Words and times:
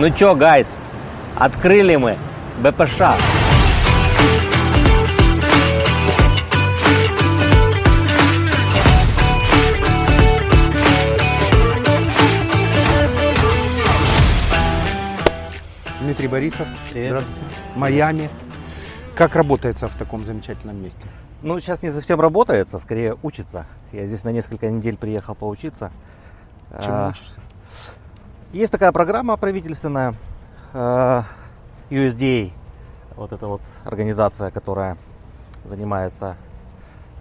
Ну 0.00 0.08
чё, 0.08 0.34
гайс, 0.34 0.78
открыли 1.36 1.96
мы 1.96 2.16
БПШ. 2.62 3.02
Дмитрий 16.00 16.28
Борисов. 16.28 16.66
Привет. 16.90 17.10
Здравствуйте. 17.10 17.44
Майами. 17.76 18.30
Как 19.14 19.36
работается 19.36 19.86
в 19.86 19.94
таком 19.96 20.24
замечательном 20.24 20.82
месте? 20.82 21.02
Ну, 21.42 21.60
сейчас 21.60 21.82
не 21.82 21.90
совсем 21.90 22.18
работается, 22.22 22.78
скорее 22.78 23.18
учится. 23.22 23.66
Я 23.92 24.06
здесь 24.06 24.24
на 24.24 24.30
несколько 24.30 24.70
недель 24.70 24.96
приехал 24.96 25.34
поучиться. 25.34 25.92
Чему 26.70 26.94
А, 26.94 27.10
учишься? 27.10 27.40
Есть 28.52 28.72
такая 28.72 28.90
программа 28.90 29.36
правительственная, 29.36 30.16
э, 30.72 31.22
USDA, 31.88 32.50
вот 33.14 33.30
эта 33.30 33.46
вот 33.46 33.60
организация, 33.84 34.50
которая 34.50 34.96
занимается 35.64 36.36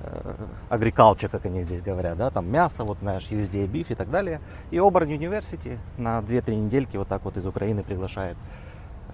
э, 0.02 0.34
agriculture, 0.72 1.30
как 1.30 1.46
они 1.46 1.62
здесь 1.62 1.84
говорят, 1.84 2.18
да, 2.18 2.32
там 2.32 2.50
мясо, 2.50 2.84
вот 2.84 2.98
знаешь, 3.02 3.28
USDA 3.30 3.68
beef 3.68 3.86
и 3.90 3.96
так 3.96 4.10
далее. 4.10 4.42
И 4.72 4.78
Auburn 4.78 5.06
University 5.06 5.78
на 6.00 6.18
2-3 6.22 6.56
недельки 6.56 6.98
вот 6.98 7.08
так 7.08 7.24
вот 7.24 7.38
из 7.38 7.46
Украины 7.46 7.84
приглашает 7.84 8.36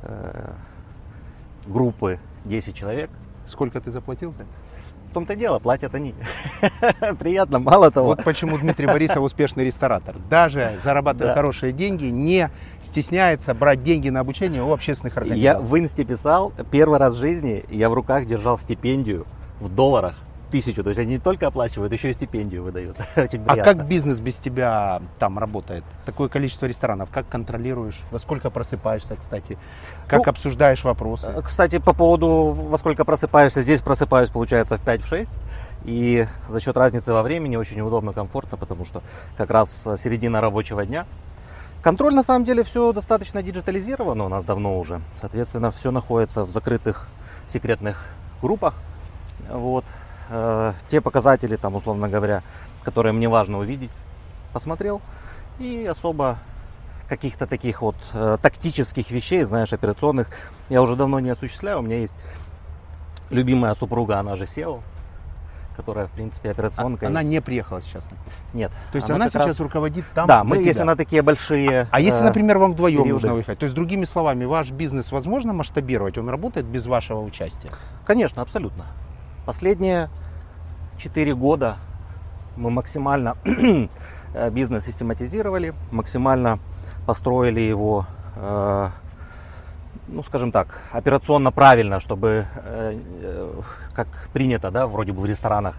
э, 0.03 0.53
группы 1.67 2.19
10 2.45 2.73
человек. 2.73 3.09
Сколько 3.45 3.81
ты 3.81 3.91
заплатил 3.91 4.31
за 4.31 4.43
это? 4.43 4.51
Том-то 5.15 5.31
и 5.31 5.37
дело, 5.37 5.59
платят 5.59 5.95
они. 5.95 6.13
Приятно, 7.19 7.59
мало 7.59 7.89
того. 7.89 8.07
Вот 8.07 8.23
почему 8.25 8.57
Дмитрий 8.57 8.85
Борисов 8.85 9.17
успешный 9.23 9.63
ресторатор. 9.63 10.17
Даже 10.29 10.73
зарабатывая 10.83 11.29
Да. 11.29 11.33
хорошие 11.33 11.71
деньги, 11.71 12.07
не 12.07 12.49
стесняется 12.81 13.53
брать 13.53 13.81
деньги 13.81 14.09
на 14.09 14.19
обучение 14.19 14.61
у 14.61 14.73
общественных 14.73 15.15
Я 15.15 15.21
организаций. 15.21 15.65
в 15.65 15.79
инсте 15.79 16.03
писал, 16.03 16.51
первый 16.69 16.99
раз 16.99 17.13
в 17.13 17.17
жизни 17.17 17.63
я 17.69 17.89
в 17.89 17.93
руках 17.93 18.25
держал 18.25 18.57
стипендию 18.57 19.25
в 19.61 19.69
долларах 19.73 20.15
тысячу. 20.55 20.83
То 20.83 20.89
есть 20.89 20.99
они 20.99 21.13
не 21.15 21.19
только 21.19 21.47
оплачивают, 21.47 21.91
еще 21.91 22.09
и 22.09 22.13
стипендию 22.13 22.63
выдают. 22.63 22.95
Очень 23.17 23.43
А 23.43 23.53
приятно. 23.53 23.63
как 23.63 23.87
бизнес 23.87 24.19
без 24.21 24.35
тебя 24.35 25.01
там 25.19 25.37
работает? 25.37 25.83
Такое 26.05 26.29
количество 26.29 26.65
ресторанов. 26.65 27.09
Как 27.09 27.27
контролируешь? 27.27 27.99
Во 28.11 28.19
сколько 28.19 28.49
просыпаешься, 28.49 29.17
кстати? 29.17 29.57
Как 30.07 30.25
Ну, 30.25 30.29
обсуждаешь 30.29 30.83
вопросы? 30.85 31.27
Э, 31.27 31.41
Кстати, 31.41 31.79
по 31.79 31.93
поводу, 31.93 32.53
во 32.53 32.77
сколько 32.77 33.03
просыпаешься, 33.03 33.61
здесь 33.61 33.81
просыпаюсь, 33.81 34.29
получается, 34.29 34.77
в 34.77 34.83
5-6. 34.85 35.27
И 35.83 36.25
за 36.49 36.59
счет 36.61 36.77
разницы 36.77 37.11
во 37.13 37.21
времени 37.21 37.57
очень 37.57 37.81
удобно, 37.81 38.13
комфортно, 38.13 38.57
потому 38.57 38.85
что 38.85 39.03
как 39.37 39.51
раз 39.51 39.83
э, 39.85 39.97
середина 39.97 40.39
рабочего 40.41 40.85
дня. 40.85 41.05
Контроль, 41.81 42.15
на 42.15 42.23
самом 42.23 42.45
деле, 42.45 42.63
все 42.63 42.93
достаточно 42.93 43.43
диджитализировано 43.43 44.23
у 44.25 44.29
нас 44.29 44.45
давно 44.45 44.79
уже. 44.79 45.01
Соответственно, 45.19 45.71
все 45.71 45.91
находится 45.91 46.45
в 46.45 46.49
закрытых 46.49 47.07
секретных 47.47 48.05
группах. 48.41 48.73
Вот. 49.51 49.85
Э, 50.29 50.73
Те 50.87 51.01
показатели, 51.01 51.55
там, 51.55 51.75
условно 51.75 52.09
говоря, 52.09 52.43
которые 52.83 53.13
мне 53.13 53.29
важно 53.29 53.59
увидеть, 53.59 53.91
посмотрел. 54.53 55.01
И 55.59 55.85
особо 55.89 56.37
каких-то 57.07 57.45
таких 57.47 57.81
вот 57.81 57.95
э, 58.13 58.37
тактических 58.41 59.11
вещей, 59.11 59.43
знаешь, 59.43 59.71
операционных, 59.73 60.27
я 60.69 60.81
уже 60.81 60.95
давно 60.95 61.19
не 61.19 61.29
осуществляю. 61.29 61.79
У 61.79 61.81
меня 61.81 61.99
есть 61.99 62.15
любимая 63.29 63.75
супруга, 63.75 64.19
она 64.19 64.35
же 64.35 64.45
SEO, 64.45 64.81
которая, 65.75 66.07
в 66.07 66.11
принципе, 66.11 66.51
операционка. 66.51 67.05
А, 67.05 67.09
Она 67.09 67.21
не 67.21 67.41
приехала 67.41 67.81
сейчас. 67.81 68.07
Нет. 68.53 68.71
То 68.91 68.95
есть 68.95 69.09
она, 69.09 69.25
как 69.25 69.33
сейчас 69.33 69.47
раз- 69.47 69.59
руководит 69.59 70.05
там 70.15 70.27
Да, 70.27 70.43
мы, 70.43 70.57
тебя. 70.57 70.67
если 70.67 70.83
на 70.83 70.95
такие 70.95 71.21
большие... 71.21 71.87
А 71.91 71.99
если, 71.99 72.21
э, 72.21 72.25
например, 72.25 72.57
вам 72.57 72.73
вдвоем 72.73 73.03
периоды. 73.03 73.13
нужно 73.13 73.33
выехать? 73.35 73.59
То 73.59 73.65
есть, 73.65 73.75
другими 73.75 74.05
словами, 74.05 74.45
ваш 74.45 74.71
бизнес 74.71 75.11
возможно 75.11 75.53
масштабировать? 75.53 76.17
Он 76.17 76.27
работает 76.29 76.65
без 76.65 76.87
вашего 76.87 77.21
участия? 77.21 77.69
Конечно, 78.05 78.41
абсолютно. 78.41 78.85
Последние 79.45 80.09
4 80.97 81.35
года 81.35 81.77
мы 82.57 82.71
максимально 82.71 83.37
э, 84.33 84.49
бизнес 84.49 84.85
систематизировали, 84.85 85.73
максимально 85.91 86.59
построили 87.05 87.59
его, 87.59 88.07
э, 88.37 88.89
ну, 90.07 90.23
скажем 90.23 90.51
так, 90.51 90.79
операционно 90.91 91.51
правильно, 91.51 91.99
чтобы, 91.99 92.47
э, 92.55 92.99
э, 93.21 93.61
как 93.93 94.07
принято, 94.33 94.71
да, 94.71 94.87
вроде 94.87 95.11
бы 95.11 95.21
в 95.21 95.25
ресторанах, 95.25 95.75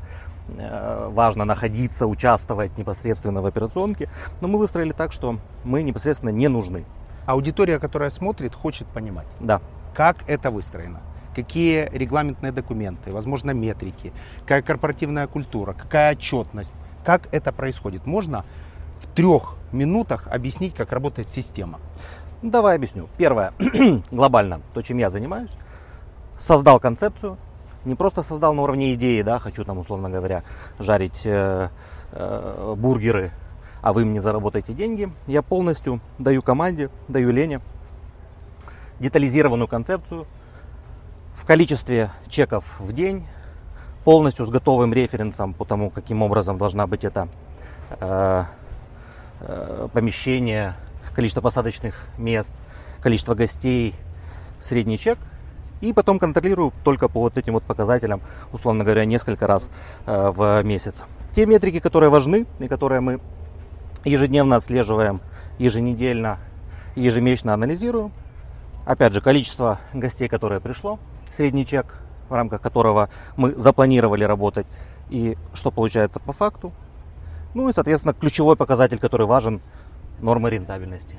э, 0.57 1.09
важно 1.13 1.45
находиться, 1.45 2.07
участвовать 2.07 2.79
непосредственно 2.79 3.43
в 3.43 3.47
операционке, 3.47 4.09
но 4.41 4.47
мы 4.47 4.59
выстроили 4.61 4.93
так, 4.93 5.13
что 5.13 5.39
мы 5.65 5.83
непосредственно 5.83 6.31
не 6.31 6.47
нужны. 6.47 6.85
Аудитория, 7.27 7.81
которая 7.81 8.11
смотрит, 8.11 8.55
хочет 8.55 8.87
понимать, 8.87 9.27
Да. 9.41 9.61
как 9.93 10.19
это 10.29 10.53
выстроено. 10.53 11.01
Какие 11.37 11.91
регламентные 11.93 12.51
документы, 12.51 13.13
возможно, 13.13 13.51
метрики, 13.51 14.11
какая 14.41 14.63
корпоративная 14.63 15.27
культура, 15.27 15.75
какая 15.75 16.13
отчетность, 16.13 16.73
как 17.05 17.29
это 17.31 17.53
происходит. 17.53 18.07
Можно 18.07 18.47
в 19.01 19.07
трех 19.15 19.57
минутах 19.71 20.29
объяснить, 20.29 20.75
как 20.75 20.93
работает 20.93 21.29
система. 21.29 21.79
Ну, 22.41 22.51
Давай 22.51 22.77
объясню. 22.77 23.11
Первое, 23.19 23.53
глобально, 24.11 24.63
то, 24.73 24.81
чем 24.81 24.97
я 24.97 25.11
занимаюсь, 25.11 25.51
создал 26.39 26.81
концепцию, 26.81 27.37
не 27.85 27.97
просто 27.97 28.23
создал 28.23 28.55
на 28.55 28.63
уровне 28.63 28.95
идеи, 28.95 29.21
да, 29.21 29.39
хочу 29.39 29.63
там, 29.63 29.77
условно 29.77 30.09
говоря, 30.09 30.43
жарить 30.79 31.21
э, 31.27 31.69
э, 32.13 32.75
бургеры, 32.79 33.31
а 33.83 33.93
вы 33.93 34.07
мне 34.07 34.23
заработаете 34.23 34.73
деньги. 34.73 35.13
Я 35.27 35.43
полностью 35.43 36.01
даю 36.19 36.41
команде, 36.41 36.89
даю 37.09 37.31
Лене 37.31 37.61
детализированную 39.01 39.69
концепцию 39.69 40.27
в 41.37 41.45
количестве 41.45 42.11
чеков 42.29 42.65
в 42.79 42.93
день, 42.93 43.27
полностью 44.05 44.47
с 44.47 44.51
готовым 44.51 44.93
референсом 44.93 45.53
по 45.55 45.65
тому, 45.65 45.91
каким 45.91 46.23
образом 46.23 46.59
должна 46.59 46.87
быть 46.87 47.05
это 47.05 47.29
э, 48.01 48.45
э, 49.41 49.89
помещение, 49.93 50.75
количество 51.15 51.41
посадочных 51.41 51.95
мест, 52.19 52.53
количество 53.01 53.35
гостей, 53.35 53.95
средний 54.63 54.99
чек. 54.99 55.19
И 55.83 55.93
потом 55.93 56.19
контролирую 56.19 56.73
только 56.85 57.09
по 57.09 57.21
вот 57.21 57.37
этим 57.37 57.53
вот 57.53 57.63
показателям, 57.63 58.23
условно 58.51 58.83
говоря, 58.83 59.05
несколько 59.05 59.47
раз 59.47 59.69
э, 60.07 60.31
в 60.31 60.63
месяц. 60.63 61.05
Те 61.35 61.45
метрики, 61.45 61.81
которые 61.81 62.09
важны 62.09 62.47
и 62.61 62.67
которые 62.67 63.01
мы 63.01 63.21
ежедневно 64.05 64.57
отслеживаем, 64.57 65.21
еженедельно, 65.59 66.39
ежемесячно 66.95 67.53
анализируем. 67.53 68.13
Опять 68.87 69.13
же, 69.13 69.21
количество 69.21 69.81
гостей, 69.93 70.29
которое 70.29 70.61
пришло, 70.61 70.99
средний 71.37 71.67
чек, 71.67 71.87
в 72.29 72.35
рамках 72.35 72.61
которого 72.61 73.09
мы 73.37 73.55
запланировали 73.55 74.25
работать, 74.25 74.67
и 75.11 75.37
что 75.55 75.71
получается 75.71 76.19
по 76.19 76.33
факту. 76.33 76.73
Ну 77.55 77.69
и, 77.69 77.73
соответственно, 77.73 78.15
ключевой 78.15 78.57
показатель, 78.57 78.99
который 78.99 79.27
важен, 79.27 79.61
нормы 80.21 80.51
рентабельности. 80.51 81.17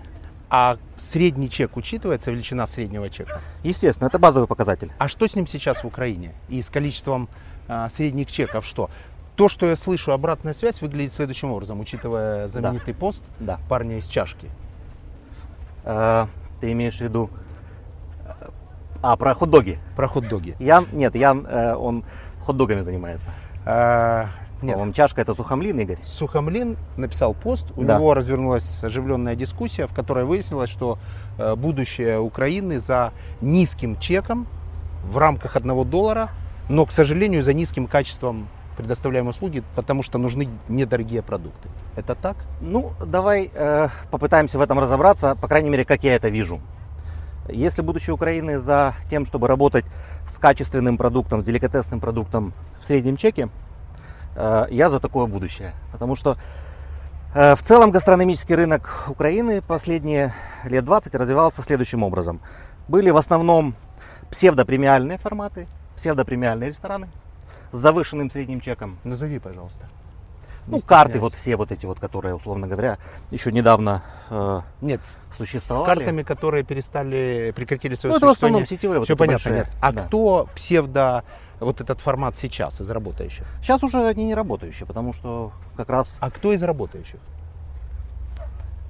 А 0.49 0.77
средний 0.95 1.49
чек 1.49 1.75
учитывается, 1.77 2.31
величина 2.31 2.67
среднего 2.67 3.09
чека? 3.09 3.41
Естественно, 3.63 4.07
это 4.07 4.17
базовый 4.19 4.47
показатель. 4.47 4.91
А 4.97 5.07
что 5.07 5.27
с 5.27 5.35
ним 5.35 5.45
сейчас 5.45 5.83
в 5.83 5.87
Украине? 5.87 6.33
И 6.47 6.61
с 6.61 6.69
количеством 6.69 7.27
а, 7.67 7.89
средних 7.89 8.31
чеков 8.31 8.65
что? 8.65 8.89
То, 9.35 9.49
что 9.49 9.65
я 9.65 9.75
слышу, 9.75 10.13
обратная 10.13 10.53
связь 10.53 10.81
выглядит 10.81 11.13
следующим 11.13 11.51
образом, 11.51 11.79
учитывая 11.79 12.47
знаменитый 12.47 12.93
пост 12.93 13.21
Да. 13.39 13.59
парня 13.69 13.97
из 13.97 14.07
чашки. 14.07 14.49
Э, 15.83 16.27
ты 16.59 16.71
имеешь 16.71 16.97
в 16.97 17.01
виду... 17.01 17.29
А, 19.07 19.15
про 19.15 19.33
хот-доги. 19.33 19.79
Про 19.95 20.09
хот-доги. 20.09 20.57
Ян, 20.59 20.85
нет, 20.91 21.15
Ян, 21.15 21.47
э, 21.49 21.75
он 21.75 22.03
хот-догами 22.45 22.81
занимается. 22.81 23.29
А, 23.65 24.25
нет, 24.61 24.73
По-моему, 24.73 24.91
чашка 24.91 25.21
это 25.21 25.33
сухомлин, 25.33 25.79
Игорь. 25.79 25.99
Сухомлин 26.03 26.75
написал 26.97 27.33
пост, 27.33 27.67
у 27.77 27.85
Да. 27.85 27.95
него 27.95 28.13
развернулась 28.13 28.83
оживленная 28.83 29.37
дискуссия, 29.37 29.87
в 29.87 29.93
которой 29.93 30.25
выяснилось, 30.25 30.69
что 30.69 30.99
э, 31.37 31.55
будущее 31.55 32.19
Украины 32.19 32.79
за 32.79 33.13
низким 33.39 33.97
чеком 33.97 34.45
в 35.05 35.17
рамках 35.17 35.55
одного 35.55 35.85
доллара, 35.85 36.31
но, 36.67 36.85
к 36.85 36.91
сожалению, 36.91 37.43
за 37.43 37.53
низким 37.53 37.87
качеством 37.87 38.49
предоставляемой 38.75 39.29
услуги, 39.29 39.63
потому 39.73 40.03
что 40.03 40.17
нужны 40.17 40.49
недорогие 40.67 41.21
продукты. 41.21 41.69
Это 41.95 42.13
так? 42.13 42.35
Ну, 42.59 42.91
давай 43.05 43.51
э, 43.53 43.87
попытаемся 44.11 44.57
в 44.57 44.61
этом 44.61 44.79
разобраться, 44.79 45.35
по 45.35 45.47
крайней 45.47 45.69
мере, 45.69 45.85
как 45.85 46.03
я 46.03 46.13
это 46.13 46.27
вижу. 46.27 46.59
Если 47.49 47.81
будущее 47.81 48.13
Украины 48.13 48.59
за 48.59 48.95
тем, 49.09 49.25
чтобы 49.25 49.47
работать 49.47 49.85
с 50.27 50.37
качественным 50.37 50.97
продуктом, 50.97 51.41
с 51.41 51.45
деликатесным 51.45 51.99
продуктом 51.99 52.53
в 52.79 52.83
среднем 52.85 53.17
чеке, 53.17 53.49
э, 54.35 54.67
я 54.69 54.89
за 54.89 54.99
такое 54.99 55.25
будущее. 55.27 55.73
Потому 55.91 56.15
что 56.15 56.37
э, 57.33 57.55
в 57.55 57.61
целом 57.61 57.91
гастрономический 57.91 58.55
рынок 58.55 59.05
Украины 59.07 59.61
последние 59.61 60.33
лет 60.65 60.83
20 60.83 61.15
развивался 61.15 61.61
следующим 61.61 62.03
образом. 62.03 62.41
Были 62.87 63.09
в 63.09 63.17
основном 63.17 63.75
псевдопремиальные 64.29 65.17
форматы, 65.17 65.67
псевдопремиальные 65.95 66.69
рестораны 66.69 67.09
с 67.71 67.77
завышенным 67.77 68.29
средним 68.29 68.61
чеком. 68.61 68.97
Назови, 69.03 69.39
пожалуйста. 69.39 69.87
Ну, 70.67 70.81
карты 70.81 71.19
вот 71.19 71.33
все 71.33 71.55
вот 71.55 71.71
эти 71.71 71.85
вот, 71.85 71.99
которые, 71.99 72.35
условно 72.35 72.67
говоря, 72.67 72.97
еще 73.31 73.51
недавно 73.51 74.03
э, 74.29 74.61
Нет, 74.81 75.01
существовали. 75.31 75.83
с 75.85 75.87
картами, 75.97 76.23
которые 76.23 76.63
перестали, 76.63 77.53
прекратили 77.55 77.95
свое 77.95 78.11
Ну, 78.11 78.17
это 78.17 78.27
в 78.27 78.29
основном 78.31 78.61
существование. 78.65 78.65
сетевые, 78.65 78.99
вот 78.99 79.05
Все 79.05 79.13
эти 79.13 79.17
понятно, 79.19 79.51
большие. 79.51 79.65
нет. 79.65 79.75
А 79.81 79.91
Да. 79.93 80.01
кто 80.03 80.49
псевдо 80.55 81.23
вот 81.61 81.79
этот 81.81 82.01
формат 82.01 82.35
сейчас 82.35 82.81
из 82.81 82.89
работающих? 82.89 83.45
Сейчас 83.61 83.81
уже 83.83 84.05
они 84.05 84.25
не 84.25 84.35
работающие, 84.35 84.85
потому 84.85 85.13
что 85.13 85.53
как 85.77 85.89
раз... 85.89 86.15
А 86.19 86.29
кто 86.29 86.51
из 86.51 86.61
работающих? 86.63 87.19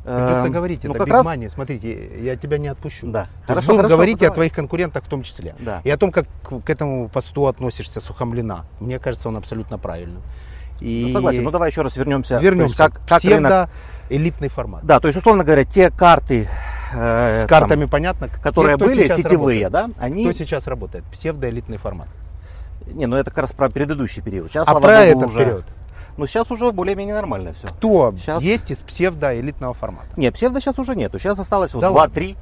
Придется 0.03 0.47
эм, 0.47 0.53
говорить, 0.53 0.83
ну, 0.85 0.91
это 0.91 1.00
как 1.00 1.07
big 1.09 1.12
раз- 1.12 1.25
money. 1.25 1.50
Смотрите, 1.50 2.23
я 2.23 2.38
тебя 2.38 2.57
не 2.57 2.69
отпущу. 2.69 3.07
Да. 3.12 3.25
То 3.25 3.47
Хорошо, 3.47 3.68
будем 3.68 3.77
хорошо, 3.80 3.95
говорить 3.97 4.23
о 4.23 4.31
твоих 4.31 4.53
конкурентах 4.53 5.03
в 5.03 5.07
том 5.09 5.21
числе. 5.21 5.53
Да. 5.59 5.81
И 5.83 5.89
о 5.89 5.97
том, 5.97 6.13
как 6.13 6.25
к 6.44 6.62
к 6.62 6.69
этому 6.69 7.09
посту 7.09 7.45
относишься 7.47 8.00
Сухомлина. 8.00 8.65
Мне 8.80 9.00
кажется, 9.00 9.27
он 9.27 9.35
абсолютно 9.35 9.77
правильным. 9.77 10.21
И 10.79 11.06
Ну, 11.07 11.13
согласен. 11.13 11.44
Ну 11.44 11.51
давай 11.51 11.69
еще 11.69 11.81
раз 11.81 11.95
вернемся. 11.95 12.29
То 12.29 12.35
есть 12.35 12.44
вернемся. 12.45 12.77
Как, 12.77 13.01
как 13.07 13.24
рынок- 13.24 13.69
элитный 14.09 14.50
формат. 14.50 14.85
Да, 14.85 15.00
то 15.00 15.07
есть, 15.07 15.18
условно 15.18 15.44
говоря, 15.44 15.65
те 15.65 15.89
карты, 15.91 16.47
э, 16.94 17.38
С 17.38 17.39
там, 17.41 17.47
картами 17.50 17.85
понятно, 17.85 18.29
те, 18.29 18.35
которые 18.41 18.77
кто 18.77 18.85
были 18.85 19.07
сетевые, 19.07 19.65
работает. 19.65 19.95
да, 19.97 20.03
они... 20.03 20.24
Кто 20.24 20.31
сейчас 20.38 20.68
работает? 20.68 21.03
Псевдоэлитный 21.12 21.77
формат. 21.77 22.07
Не, 22.85 23.06
ну 23.06 23.18
это 23.18 23.31
как 23.31 23.39
раз 23.39 23.51
про 23.51 23.69
предыдущий 23.69 24.21
период. 24.21 24.50
Сейчас, 24.50 24.68
А 24.68 24.71
слава 24.71 24.81
про 24.83 25.06
богу, 25.07 25.19
этот 25.19 25.29
уже... 25.29 25.39
период? 25.39 25.65
Ну 26.15 26.25
сейчас 26.25 26.50
уже 26.50 26.71
более-менее 26.71 27.13
нормально 27.15 27.53
все. 27.53 27.68
Кто 27.68 28.13
Сейчас- 28.18 28.41
есть 28.41 28.71
из 28.71 28.81
псевдоэлитного 28.81 29.73
формата? 29.73 30.07
Не, 30.15 30.31
псевдо 30.31 30.59
сейчас 30.62 30.80
уже 30.80 30.95
нету. 30.95 31.19
Сейчас 31.19 31.38
осталось 31.38 31.73
вот 31.73 31.81
Да 31.81 31.89
2-3. 31.89 32.35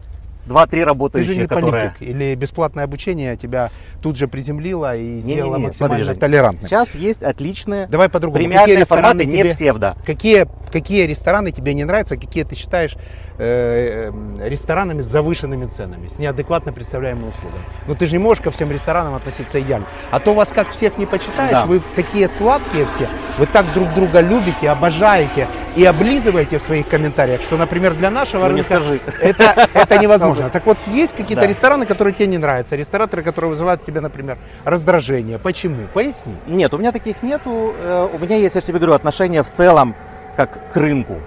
2-3 0.48 0.68
Ты 0.70 0.86
работающие, 0.86 1.34
же 1.34 1.40
не 1.42 1.48
которые... 1.48 1.72
политик. 1.98 2.02
Или 2.02 2.36
бесплатное 2.36 2.84
обучение 2.84 3.36
тебя 3.36 3.70
тут 4.02 4.16
же 4.18 4.28
приземлило 4.28 4.96
и 4.96 5.20
сделало 5.22 5.54
Не-не-не, 5.56 5.68
максимально 5.68 6.04
смотри, 6.04 6.20
толерантным. 6.20 6.70
Сейчас 6.70 6.94
есть 6.96 7.24
отличные 7.24 7.88
Давай 7.88 8.10
по-другому. 8.10 8.44
премиальные 8.44 8.78
Какие 8.78 8.86
форматы, 8.86 9.26
не 9.26 9.38
тебе- 9.40 9.54
псевдо. 9.54 9.96
Какие, 10.06 10.48
какие 10.72 11.06
рестораны 11.08 11.52
тебе 11.52 11.74
не 11.74 11.84
нравятся, 11.84 12.16
какие 12.18 12.44
ты 12.44 12.56
считаешь 12.56 12.96
э, 13.38 14.12
э, 14.40 14.48
ресторанами 14.50 15.02
с 15.02 15.06
завышенными 15.06 15.66
ценами, 15.66 16.08
с 16.08 16.20
неадекватно 16.20 16.72
представляемыми 16.72 17.30
услугами? 17.30 17.64
Но 17.88 17.96
ты 17.96 18.06
же 18.06 18.14
не 18.14 18.20
можешь 18.20 18.44
ко 18.44 18.52
всем 18.52 18.72
ресторанам 18.72 19.16
относиться 19.16 19.60
идеально. 19.60 19.88
А 20.12 20.20
то 20.20 20.34
вас 20.34 20.50
как 20.50 20.70
всех 20.70 20.98
не 20.98 21.06
почитаешь, 21.06 21.52
Да. 21.52 21.66
вы 21.66 21.82
такие 21.96 22.28
сладкие 22.28 22.86
все, 22.96 23.10
вы 23.40 23.46
так 23.48 23.66
друг 23.74 23.94
друга 23.94 24.20
любите, 24.22 24.70
обожаете 24.70 25.48
и 25.76 25.84
облизываете 25.84 26.60
в 26.60 26.62
своих 26.62 26.88
комментариях, 26.88 27.42
что, 27.42 27.58
например, 27.58 27.96
для 27.96 28.10
нашего 28.12 28.44
Ну, 28.44 28.50
не 28.52 28.62
рынка 28.62 28.76
скажи. 28.76 29.02
это, 29.22 29.68
это 29.74 29.98
невозможно. 30.02 30.35
Так 30.52 30.66
вот, 30.66 30.78
есть 30.88 31.16
какие-то 31.16 31.44
Да. 31.44 31.48
рестораны, 31.48 31.86
которые 31.86 32.14
тебе 32.14 32.28
не 32.28 32.38
нравятся, 32.38 32.76
рестораторы, 32.76 33.24
которые 33.24 33.50
вызывают 33.50 33.82
в 33.82 33.86
тебе, 33.86 34.02
например, 34.02 34.38
раздражение. 34.64 35.40
Почему? 35.40 35.88
Поясни. 35.94 36.36
Нет, 36.48 36.74
у 36.74 36.78
меня 36.78 36.92
таких 36.92 37.24
нету. 37.24 37.74
Э, 37.78 38.08
У 38.14 38.20
меня 38.20 38.38
есть, 38.38 38.56
я 38.56 38.62
же 38.62 38.68
тебе 38.68 38.80
говорю, 38.80 38.94
отношение 38.94 39.44
в 39.44 39.50
целом 39.52 39.96
как 40.36 40.72
к 40.72 40.76
рынку. 40.78 41.18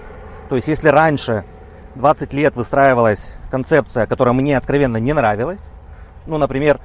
То 0.49 0.56
есть, 0.56 0.69
если 0.69 0.88
раньше 0.88 1.44
20 1.94 2.32
лет 2.32 2.55
выстраивалась 2.56 3.34
концепция, 3.50 4.06
которая 4.06 4.34
мне 4.34 4.56
откровенно 4.56 4.96
не 4.99 5.12
нравилась, 5.12 5.70
ну, 6.26 6.38
например, 6.38 6.78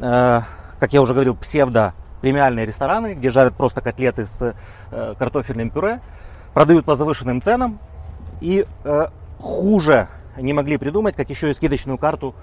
э, 0.00 0.40
как 0.78 0.92
я 0.92 1.02
уже 1.02 1.12
говорил, 1.14 1.36
псевдо 1.36 1.94
премиальные 2.20 2.66
рестораны, 2.66 3.14
где 3.14 3.30
жарят 3.30 3.54
просто 3.54 3.80
котлеты 3.80 4.26
с 4.26 4.54
э, 4.90 5.14
картофельным 5.18 5.70
пюре, 5.70 6.00
продают 6.54 6.84
по 6.84 6.96
завышенным 6.96 7.40
ценам, 7.42 7.78
и 8.40 8.66
э, 8.84 9.06
хуже 9.38 10.08
не 10.36 10.52
могли 10.52 10.76
придумать, 10.78 11.16
как 11.16 11.30
еще 11.30 11.50
и 11.50 11.52
скидочную 11.52 11.98
карту 11.98 12.34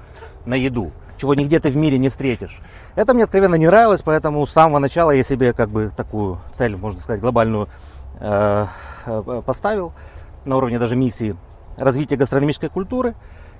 на 0.46 0.56
еду, 0.56 0.92
чего 1.18 1.34
нигде 1.34 1.60
ты 1.60 1.70
в 1.70 1.76
мире 1.76 1.98
не 1.98 2.10
встретишь. 2.10 2.62
Это 2.96 3.14
мне 3.14 3.24
откровенно 3.24 3.56
не 3.56 3.68
нравилось, 3.68 4.02
поэтому 4.02 4.46
с 4.46 4.52
самого 4.52 4.80
начала 4.80 5.12
я 5.12 5.24
себе 5.24 5.54
как 5.54 5.70
бы 5.70 5.92
такую 5.96 6.40
цель, 6.54 6.76
можно 6.76 7.02
сказать, 7.02 7.22
глобальную 7.22 7.70
э, 8.20 8.66
э, 9.06 9.42
поставил 9.46 9.94
на 10.46 10.58
уровне 10.58 10.80
даже 10.80 10.96
миссии 10.96 11.36
развития 11.78 12.16
гастрономической 12.16 12.70
культуры 12.70 13.16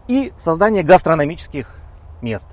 и 0.08 0.34
создание 0.38 0.84
гастрономических 0.84 1.68
мест. 2.22 2.48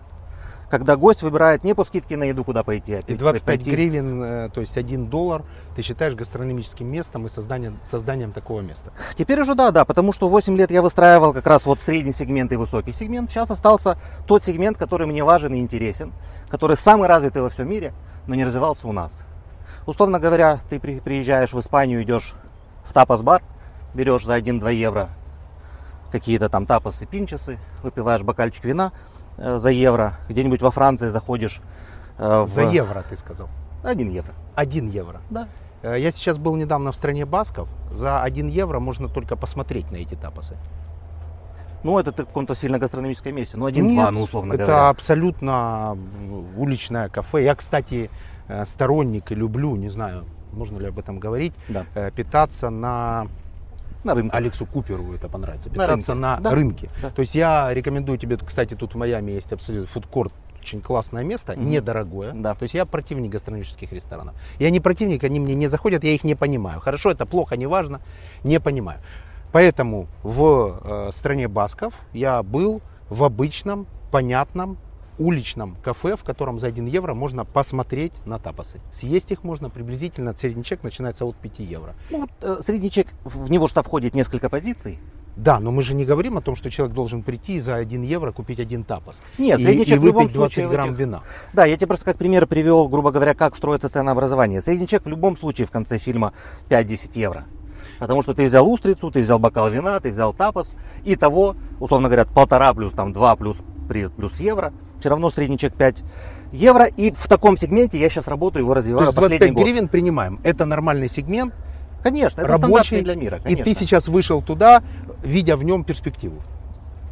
Когда 0.71 0.97
гость 0.97 1.23
выбирает 1.23 1.63
не 1.63 1.75
по 1.75 1.85
скидке 1.85 2.17
на 2.17 2.25
еду, 2.25 2.43
куда 2.45 2.63
пойти, 2.63 2.95
а 2.95 3.01
И 3.01 3.15
25 3.15 3.67
гривен, 3.67 4.23
э, 4.23 4.49
то 4.53 4.61
есть 4.61 4.77
1 4.77 5.07
доллар, 5.07 5.43
ты 5.77 5.83
считаешь 5.83 6.15
гастрономическим 6.15 6.87
местом 6.87 7.27
и 7.27 7.29
созданием, 7.29 7.79
созданием 7.85 8.33
такого 8.33 8.61
места. 8.61 8.93
Теперь 9.17 9.41
уже 9.41 9.55
да, 9.55 9.71
да, 9.71 9.85
потому 9.85 10.13
что 10.13 10.29
8 10.29 10.57
лет 10.57 10.71
я 10.71 10.83
выстраивал 10.83 11.33
как 11.33 11.47
раз 11.47 11.67
вот 11.67 11.81
средний 11.81 12.13
сегмент 12.13 12.53
и 12.53 12.57
высокий 12.57 12.93
сегмент. 12.93 13.31
Сейчас 13.31 13.51
остался 13.51 13.99
тот 14.27 14.43
сегмент, 14.43 14.79
который 14.79 15.07
мне 15.07 15.23
важен 15.23 15.55
и 15.55 15.61
интересен, 15.61 16.13
который 16.49 16.77
самый 16.77 17.09
развитый 17.09 17.43
во 17.43 17.51
всем 17.51 17.69
мире, 17.69 17.93
но 18.27 18.35
не 18.35 18.45
развивался 18.45 18.89
у 18.89 18.93
нас. 18.93 19.13
Условно 19.87 20.19
говоря, 20.19 20.61
ты 20.71 20.81
при- 20.81 21.01
приезжаешь 21.01 21.53
в 21.53 21.61
Испанию, 21.61 22.03
идешь 22.03 22.35
в 22.85 22.93
тапас-бар, 22.95 23.43
берешь 23.93 24.25
за 24.25 24.35
1-2 24.35 24.73
евро 24.73 25.11
какие-то 26.11 26.49
там 26.49 26.65
тапасы, 26.65 27.07
пинчесы, 27.07 27.59
выпиваешь 27.83 28.23
бокальчик 28.23 28.65
вина 28.65 28.93
за 29.39 29.69
евро, 29.71 30.19
где-нибудь 30.29 30.63
во 30.63 30.71
Франции 30.71 31.09
заходишь 31.09 31.61
э, 32.19 32.43
в 32.43 32.49
За 32.49 32.63
евро, 32.63 33.03
ты 33.09 33.17
сказал. 33.17 33.49
1 33.83 34.11
евро. 34.11 34.33
1 34.55 34.89
евро. 34.89 35.21
Да. 35.31 35.49
Э, 35.83 35.97
Я 36.01 36.11
сейчас 36.11 36.39
был 36.39 36.57
недавно 36.57 36.91
в 36.93 36.97
стране 36.97 37.25
басков. 37.27 37.69
За 37.93 38.23
1 38.23 38.49
евро 38.49 38.81
можно 38.81 39.09
только 39.09 39.37
посмотреть 39.37 39.91
на 39.91 39.97
эти 39.97 40.15
тапосы. 40.15 40.57
Ну, 41.83 41.99
это 41.99 42.13
ты 42.13 42.23
в 42.23 42.27
каком-то 42.27 42.55
сильно 42.55 42.79
гастрономическом 42.79 43.35
месте. 43.37 43.57
Ну, 43.59 43.67
1-2, 43.69 43.83
Нет, 43.83 44.11
ну, 44.13 44.23
условно 44.23 44.55
это 44.55 44.67
говоря. 44.67 44.89
абсолютно 44.89 45.91
м, 45.93 46.59
уличное 46.59 47.09
кафе. 47.11 47.45
Я, 47.45 47.55
кстати, 47.55 48.11
э, 48.49 48.65
сторонник 48.65 49.33
и 49.33 49.35
люблю, 49.35 49.77
не 49.77 49.91
знаю, 49.91 50.25
можно 50.53 50.79
ли 50.79 50.87
об 50.87 50.99
этом 50.99 51.19
говорить, 51.19 51.53
Да. 51.69 51.85
э, 51.95 52.11
питаться 52.11 52.71
на 52.71 53.27
На 54.05 54.15
рынке. 54.15 54.37
Алексу 54.37 54.67
Куперу 54.67 55.15
это 55.15 55.29
понравится. 55.29 55.69
На 55.69 55.75
Питаться 55.75 56.12
рынке. 56.12 56.15
на 56.15 56.37
Да. 56.41 56.51
рынке. 56.51 56.89
Да. 57.03 57.11
То 57.11 57.21
есть 57.21 57.35
я 57.35 57.73
рекомендую 57.73 58.19
тебе, 58.19 58.37
кстати, 58.37 58.75
тут 58.75 58.95
в 58.95 58.99
Майами 58.99 59.33
есть 59.33 59.53
абсолютно 59.53 59.87
фудкорт, 59.89 60.33
очень 60.61 60.81
классное 60.81 61.25
место, 61.25 61.53
Мгм. 61.56 61.69
недорогое. 61.71 62.33
Да. 62.35 62.55
То 62.55 62.62
есть 62.65 62.75
я 62.75 62.85
противник 62.85 63.31
гастрономических 63.33 63.93
ресторанов. 63.93 64.35
Я 64.59 64.71
не 64.71 64.81
противник, 64.81 65.25
они 65.25 65.41
мне 65.41 65.55
не 65.55 65.67
заходят, 65.69 66.05
я 66.05 66.11
их 66.11 66.25
не 66.25 66.35
понимаю. 66.35 66.81
Хорошо, 66.81 67.11
это 67.11 67.27
плохо, 67.27 67.56
неважно, 67.56 68.01
не 68.45 68.61
понимаю. 68.61 69.01
Поэтому 69.53 70.06
в 70.23 70.81
э, 70.85 71.11
стране 71.12 71.49
басков 71.49 71.95
я 72.12 72.43
был 72.43 72.81
в 73.09 73.23
обычном, 73.25 73.87
понятном, 74.11 74.77
уличном 75.19 75.77
кафе, 75.83 76.17
в 76.17 76.25
котором 76.25 76.59
за 76.59 76.69
1 76.69 76.87
евро 76.87 77.15
можно 77.15 77.44
посмотреть 77.44 78.13
на 78.25 78.39
тапосы. 78.39 78.81
Съесть 78.93 79.31
их 79.31 79.44
можно 79.44 79.71
приблизительно, 79.71 80.35
средний 80.35 80.65
чек 80.65 80.83
начинается 80.83 81.25
от 81.25 81.37
5 81.37 81.59
евро. 81.61 81.94
Ну, 82.11 82.21
вот, 82.21 82.31
э, 82.41 82.63
средний 82.63 82.91
чек, 82.91 83.09
в 83.25 83.51
него 83.51 83.69
что 83.69 83.83
входит 83.83 84.15
несколько 84.15 84.49
позиций. 84.49 84.99
Да, 85.37 85.59
но 85.59 85.73
мы 85.73 85.83
же 85.83 85.94
не 85.94 86.05
говорим 86.05 86.37
о 86.37 86.41
том, 86.41 86.55
что 86.55 86.71
человек 86.71 86.94
должен 86.94 87.23
прийти 87.23 87.56
и 87.56 87.61
за 87.61 87.75
1 87.75 88.03
евро 88.03 88.31
купить 88.31 88.61
один 88.61 88.85
тапос. 88.85 89.19
Нет, 89.37 89.59
и, 89.59 89.65
средний 89.65 89.83
и 89.83 89.87
чек 89.87 90.01
в 90.01 90.05
любом 90.05 90.23
выпить 90.25 90.35
20 90.35 90.55
случае 90.55 90.69
в 90.69 90.71
грамм 90.71 90.89
этих- 90.91 90.99
вина. 90.99 91.23
Да, 91.53 91.65
я 91.65 91.77
тебе 91.77 91.89
просто 91.89 92.05
как 92.05 92.17
пример 92.17 92.47
привел, 92.47 92.89
грубо 92.89 93.11
говоря, 93.11 93.35
как 93.35 93.56
строится 93.56 93.89
ценообразование. 93.89 94.61
Средний 94.61 94.87
чек 94.87 95.05
в 95.05 95.09
любом 95.09 95.37
случае 95.37 95.67
в 95.67 95.71
конце 95.73 95.99
фильма 95.99 96.33
5-10 96.69 97.17
евро. 97.17 97.47
Потому 97.99 98.23
что 98.23 98.33
ты 98.35 98.44
взял 98.44 98.69
устрицу, 98.71 99.11
ты 99.11 99.23
взял 99.23 99.39
бокал 99.39 99.71
вина, 99.71 99.99
ты 100.01 100.11
взял 100.11 100.33
тапос. 100.33 100.75
И 101.05 101.17
того, 101.17 101.56
условно 101.81 102.09
говоря, 102.09 102.25
полтора 102.27 102.73
плюс 102.75 102.93
там 102.93 103.13
2 103.13 103.37
плюс, 103.37 103.59
плюс 103.89 104.41
евро. 104.41 104.73
Все 105.05 105.11
равно 105.11 105.29
средний 105.29 105.58
чек 105.58 105.75
5 105.75 106.03
евро. 106.53 106.87
И 106.87 107.11
в 107.11 107.29
таком 107.29 107.58
сегменте 107.58 107.99
я 107.99 108.08
сейчас 108.08 108.27
работаю, 108.27 108.63
его 108.65 108.73
То 108.73 108.79
развиваю 108.79 109.05
есть 109.08 109.15
последний 109.15 109.39
25 109.39 109.55
год. 109.55 109.65
гривен 109.65 109.89
принимаем. 109.89 110.41
Это 110.43 110.65
нормальный 110.65 111.11
сегмент, 111.11 111.53
Конечно, 112.03 112.41
это 112.41 112.53
рабочий. 112.53 113.03
для 113.03 113.15
мира. 113.15 113.37
И 113.37 113.43
Конечно. 113.43 113.65
ты 113.65 113.75
сейчас 113.75 114.08
вышел 114.08 114.41
туда, 114.41 114.82
видя 115.23 115.58
в 115.58 115.63
нем 115.63 115.84
перспективу. 115.84 116.41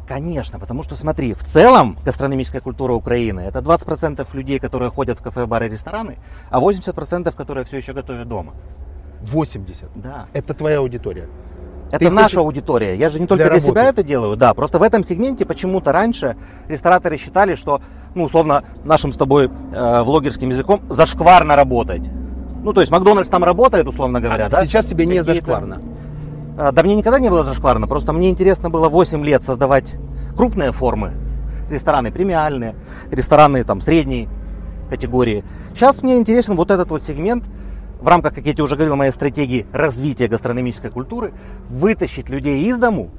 Конечно, 0.07 0.57
потому 0.57 0.81
что 0.81 0.95
смотри, 0.95 1.35
в 1.35 1.43
целом 1.43 1.99
гастрономическая 2.03 2.61
культура 2.61 2.93
Украины 2.93 3.41
это 3.41 3.59
20% 3.59 4.27
людей, 4.33 4.57
которые 4.57 4.89
ходят 4.89 5.19
в 5.19 5.21
кафе, 5.21 5.45
бары, 5.45 5.69
рестораны, 5.69 6.17
а 6.49 6.59
80% 6.59 7.35
которые 7.35 7.63
все 7.63 7.77
еще 7.77 7.93
готовят 7.93 8.27
дома. 8.27 8.55
80. 9.21 9.85
Да. 9.93 10.25
Это 10.33 10.55
твоя 10.55 10.79
аудитория. 10.79 11.27
Это 11.93 12.05
Ты 12.05 12.09
наша 12.09 12.23
хочешь- 12.23 12.37
аудитория. 12.37 12.95
Я 12.95 13.09
же 13.09 13.19
не 13.19 13.27
только 13.27 13.43
Для 13.43 13.51
для, 13.51 13.59
себя 13.59 13.83
это 13.83 14.01
делаю, 14.01 14.35
да. 14.35 14.55
Просто 14.55 14.79
в 14.79 14.81
этом 14.81 15.03
сегменте 15.03 15.45
почему-то 15.45 15.91
раньше 15.91 16.35
рестораторы 16.67 17.17
считали, 17.17 17.53
что, 17.53 17.81
ну, 18.15 18.23
условно, 18.23 18.63
нашим 18.83 19.13
с 19.13 19.15
тобой 19.15 19.51
э, 19.71 20.01
влогерским 20.01 20.49
языком 20.49 20.81
зашкварно 20.89 21.55
работать. 21.55 22.01
Ну, 22.63 22.73
то 22.73 22.81
есть 22.81 22.91
Макдональдс 22.91 23.29
там 23.29 23.43
работает, 23.43 23.87
условно 23.87 24.19
говоря, 24.19 24.47
А 24.47 24.49
да? 24.49 24.65
Сейчас 24.65 24.87
тебе 24.87 25.05
не 25.05 25.21
зашкварно. 25.21 25.81
А, 26.57 26.71
Да 26.71 26.81
мне 26.81 26.95
никогда 26.95 27.19
не 27.19 27.29
было 27.29 27.43
зашкварно, 27.43 27.87
просто 27.87 28.11
мне 28.11 28.31
интересно 28.31 28.71
было 28.71 28.89
8 28.89 29.23
лет 29.23 29.43
создавать 29.43 29.93
крупные 30.35 30.71
формы, 30.71 31.11
рестораны 31.69 32.11
премиальные, 32.11 32.73
рестораны 33.11 33.63
там 33.63 33.81
средней 33.81 34.27
категории. 34.89 35.43
Сейчас 35.75 36.01
мне 36.01 36.17
интересен 36.17 36.55
вот 36.55 36.71
этот 36.71 36.89
вот 36.89 37.03
сегмент, 37.03 37.43
в 38.03 38.07
рамках, 38.09 38.35
как 38.35 38.45
я 38.45 38.51
тебе 38.51 38.65
уже 38.65 38.75
говорил, 38.75 38.97
моей 38.97 39.13
стратегии 39.13 39.65
развития 39.71 40.27
гастрономической 40.27 40.91
культуры, 40.91 41.33
вытащить 41.69 42.29
людей 42.29 42.65
из 42.65 42.77
дому, 42.77 43.11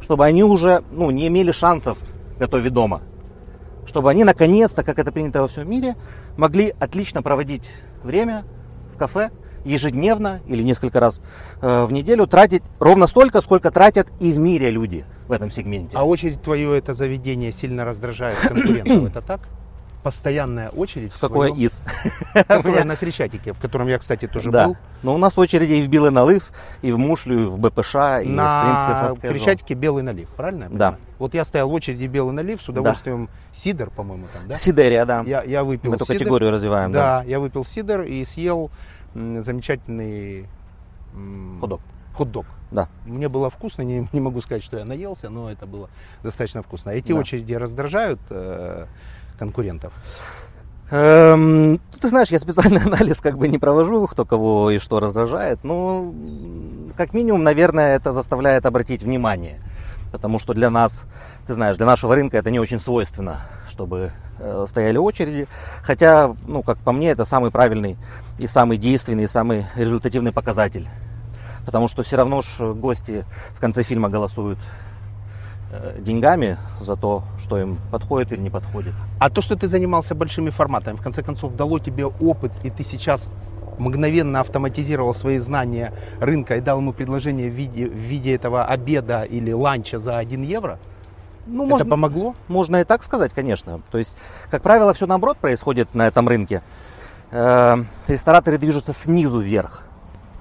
чтобы 0.00 0.24
они 0.24 0.44
уже 0.44 0.84
ну, 0.92 1.10
не 1.10 1.26
имели 1.26 1.50
шансов 1.50 1.98
готовить 2.38 2.72
дома. 2.72 3.02
Чтобы 3.86 4.10
они 4.10 4.22
наконец-то, 4.22 4.84
как 4.84 5.00
это 5.00 5.10
принято 5.10 5.42
во 5.42 5.48
всем 5.48 5.68
мире, 5.68 5.96
могли 6.36 6.72
отлично 6.78 7.22
проводить 7.22 7.68
время 8.04 8.44
в 8.94 8.98
кафе 8.98 9.30
ежедневно 9.64 10.40
или 10.46 10.62
несколько 10.62 11.00
раз 11.00 11.20
э, 11.60 11.84
в 11.84 11.90
неделю 11.90 12.28
тратить 12.28 12.62
ровно 12.78 13.08
столько, 13.08 13.40
сколько 13.40 13.72
тратят 13.72 14.06
и 14.20 14.30
в 14.30 14.38
мире 14.38 14.70
люди 14.70 15.04
в 15.26 15.32
этом 15.32 15.50
сегменте. 15.50 15.96
А 15.96 16.04
очередь 16.04 16.40
твое 16.40 16.78
это 16.78 16.94
заведение 16.94 17.50
сильно 17.50 17.84
раздражает 17.84 18.38
конкурентов, 18.38 19.06
это 19.06 19.20
так? 19.22 19.40
Постоянная 20.04 20.68
очередь? 20.68 21.14
В 21.14 21.18
какое 21.18 21.50
из? 21.50 21.80
Которая 22.46 22.84
на 22.84 22.94
Хрещатике, 22.94 23.54
в 23.54 23.58
котором 23.58 23.88
я, 23.88 23.98
кстати, 23.98 24.28
тоже 24.28 24.50
Да. 24.50 24.66
был. 24.68 24.76
Но 25.02 25.14
у 25.14 25.18
нас 25.18 25.38
очереди 25.38 25.72
и 25.72 25.82
в 25.82 25.88
Белый 25.88 26.10
налив, 26.10 26.50
и 26.82 26.92
в 26.92 26.98
Мушлю, 26.98 27.40
и 27.42 27.46
в 27.46 27.58
БПШ, 27.58 27.94
и 28.22 28.26
в 28.26 28.28
На 28.28 29.06
принципе 29.08 29.28
в 29.28 29.30
Хрещатике 29.32 29.72
белый 29.72 30.02
налив, 30.02 30.28
правильно? 30.36 30.68
Да. 30.70 30.98
Вот 31.18 31.32
я 31.32 31.42
стоял 31.46 31.70
в 31.70 31.72
очереди 31.72 32.04
белый 32.04 32.34
налив, 32.34 32.60
с 32.62 32.68
удовольствием 32.68 33.30
сидор, 33.50 33.88
по-моему, 33.88 34.26
там, 34.30 34.46
да? 34.46 34.54
Сидерия, 34.56 35.06
да. 35.06 35.22
Я, 35.22 35.42
я 35.42 35.64
выпил 35.64 35.88
Мы 35.90 35.96
эту 35.96 36.04
категорию 36.04 36.50
развиваем. 36.50 36.92
Да, 36.92 37.22
я 37.26 37.40
выпил 37.40 37.64
сидор 37.64 38.02
и 38.02 38.22
съел 38.26 38.70
замечательный 39.14 40.46
м, 41.14 41.58
Хот-дог. 41.60 41.80
хот-дог. 42.14 42.44
Да. 42.70 42.88
Мне 43.06 43.28
было 43.28 43.48
вкусно, 43.50 43.82
не, 43.82 44.06
не 44.12 44.20
могу 44.20 44.40
сказать, 44.42 44.62
что 44.64 44.76
я 44.78 44.84
наелся, 44.84 45.30
но 45.30 45.50
это 45.50 45.64
было 45.64 45.88
достаточно 46.22 46.60
вкусно. 46.62 46.90
Эти 46.90 47.12
Да. 47.12 47.18
очереди 47.20 47.54
раздражают 47.54 48.20
э, 48.30 48.86
конкурентов. 49.38 49.92
Эм, 50.90 51.80
ты 52.00 52.08
знаешь, 52.08 52.28
я 52.28 52.38
специальный 52.38 52.82
анализ 52.84 53.20
как 53.20 53.38
бы 53.38 53.48
не 53.48 53.58
провожу, 53.58 54.06
кто 54.06 54.24
кого 54.24 54.70
и 54.70 54.78
что 54.78 55.00
раздражает, 55.00 55.64
но 55.64 56.12
как 56.96 57.14
минимум, 57.14 57.42
наверное, 57.42 57.96
это 57.96 58.12
заставляет 58.12 58.66
обратить 58.66 59.02
внимание. 59.02 59.58
Потому 60.12 60.38
что 60.38 60.54
для 60.54 60.70
нас, 60.70 61.02
ты 61.46 61.54
знаешь, 61.54 61.76
для 61.76 61.86
нашего 61.86 62.14
рынка 62.14 62.36
это 62.36 62.50
не 62.50 62.60
очень 62.60 62.78
свойственно, 62.78 63.40
чтобы 63.68 64.12
э, 64.38 64.66
стояли 64.68 64.96
очереди. 64.96 65.48
Хотя, 65.82 66.36
ну, 66.46 66.62
как 66.62 66.78
по 66.78 66.92
мне, 66.92 67.10
это 67.10 67.24
самый 67.24 67.50
правильный 67.50 67.96
и 68.38 68.46
самый 68.46 68.78
действенный, 68.78 69.24
и 69.24 69.26
самый 69.26 69.66
результативный 69.74 70.30
показатель. 70.30 70.86
Потому 71.66 71.88
что 71.88 72.02
все 72.02 72.16
равно 72.16 72.42
ж 72.42 72.74
гости 72.74 73.24
в 73.56 73.60
конце 73.60 73.82
фильма 73.82 74.08
голосуют 74.08 74.58
деньгами 75.98 76.58
за 76.80 76.96
то, 76.96 77.22
что 77.38 77.58
им 77.58 77.78
подходит 77.90 78.32
или 78.32 78.40
не 78.40 78.50
подходит. 78.50 78.94
А 79.18 79.30
то, 79.30 79.40
что 79.40 79.56
ты 79.56 79.68
занимался 79.68 80.14
большими 80.14 80.50
форматами, 80.50 80.96
в 80.96 81.02
конце 81.02 81.22
концов, 81.22 81.54
дало 81.56 81.78
тебе 81.78 82.06
опыт, 82.06 82.52
и 82.62 82.70
ты 82.70 82.84
сейчас 82.84 83.28
мгновенно 83.78 84.40
автоматизировал 84.40 85.14
свои 85.14 85.38
знания 85.38 85.92
рынка 86.20 86.56
и 86.56 86.60
дал 86.60 86.78
ему 86.78 86.92
предложение 86.92 87.50
в 87.50 87.54
виде, 87.54 87.86
в 87.86 87.94
виде 87.94 88.34
этого 88.34 88.64
обеда 88.64 89.22
или 89.22 89.52
ланча 89.52 89.98
за 89.98 90.18
1 90.18 90.42
евро? 90.42 90.78
Ну, 91.46 91.64
Это 91.64 91.70
можно, 91.70 91.90
помогло? 91.90 92.34
Можно 92.48 92.80
и 92.80 92.84
так 92.84 93.02
сказать, 93.02 93.32
конечно. 93.32 93.80
То 93.90 93.98
есть, 93.98 94.16
как 94.50 94.62
правило, 94.62 94.94
все 94.94 95.06
наоборот 95.06 95.36
происходит 95.38 95.94
на 95.94 96.06
этом 96.06 96.28
рынке. 96.28 96.62
Э, 97.30 97.76
Рестораторы 98.08 98.58
движутся 98.58 98.92
снизу 98.92 99.40
вверх. 99.40 99.83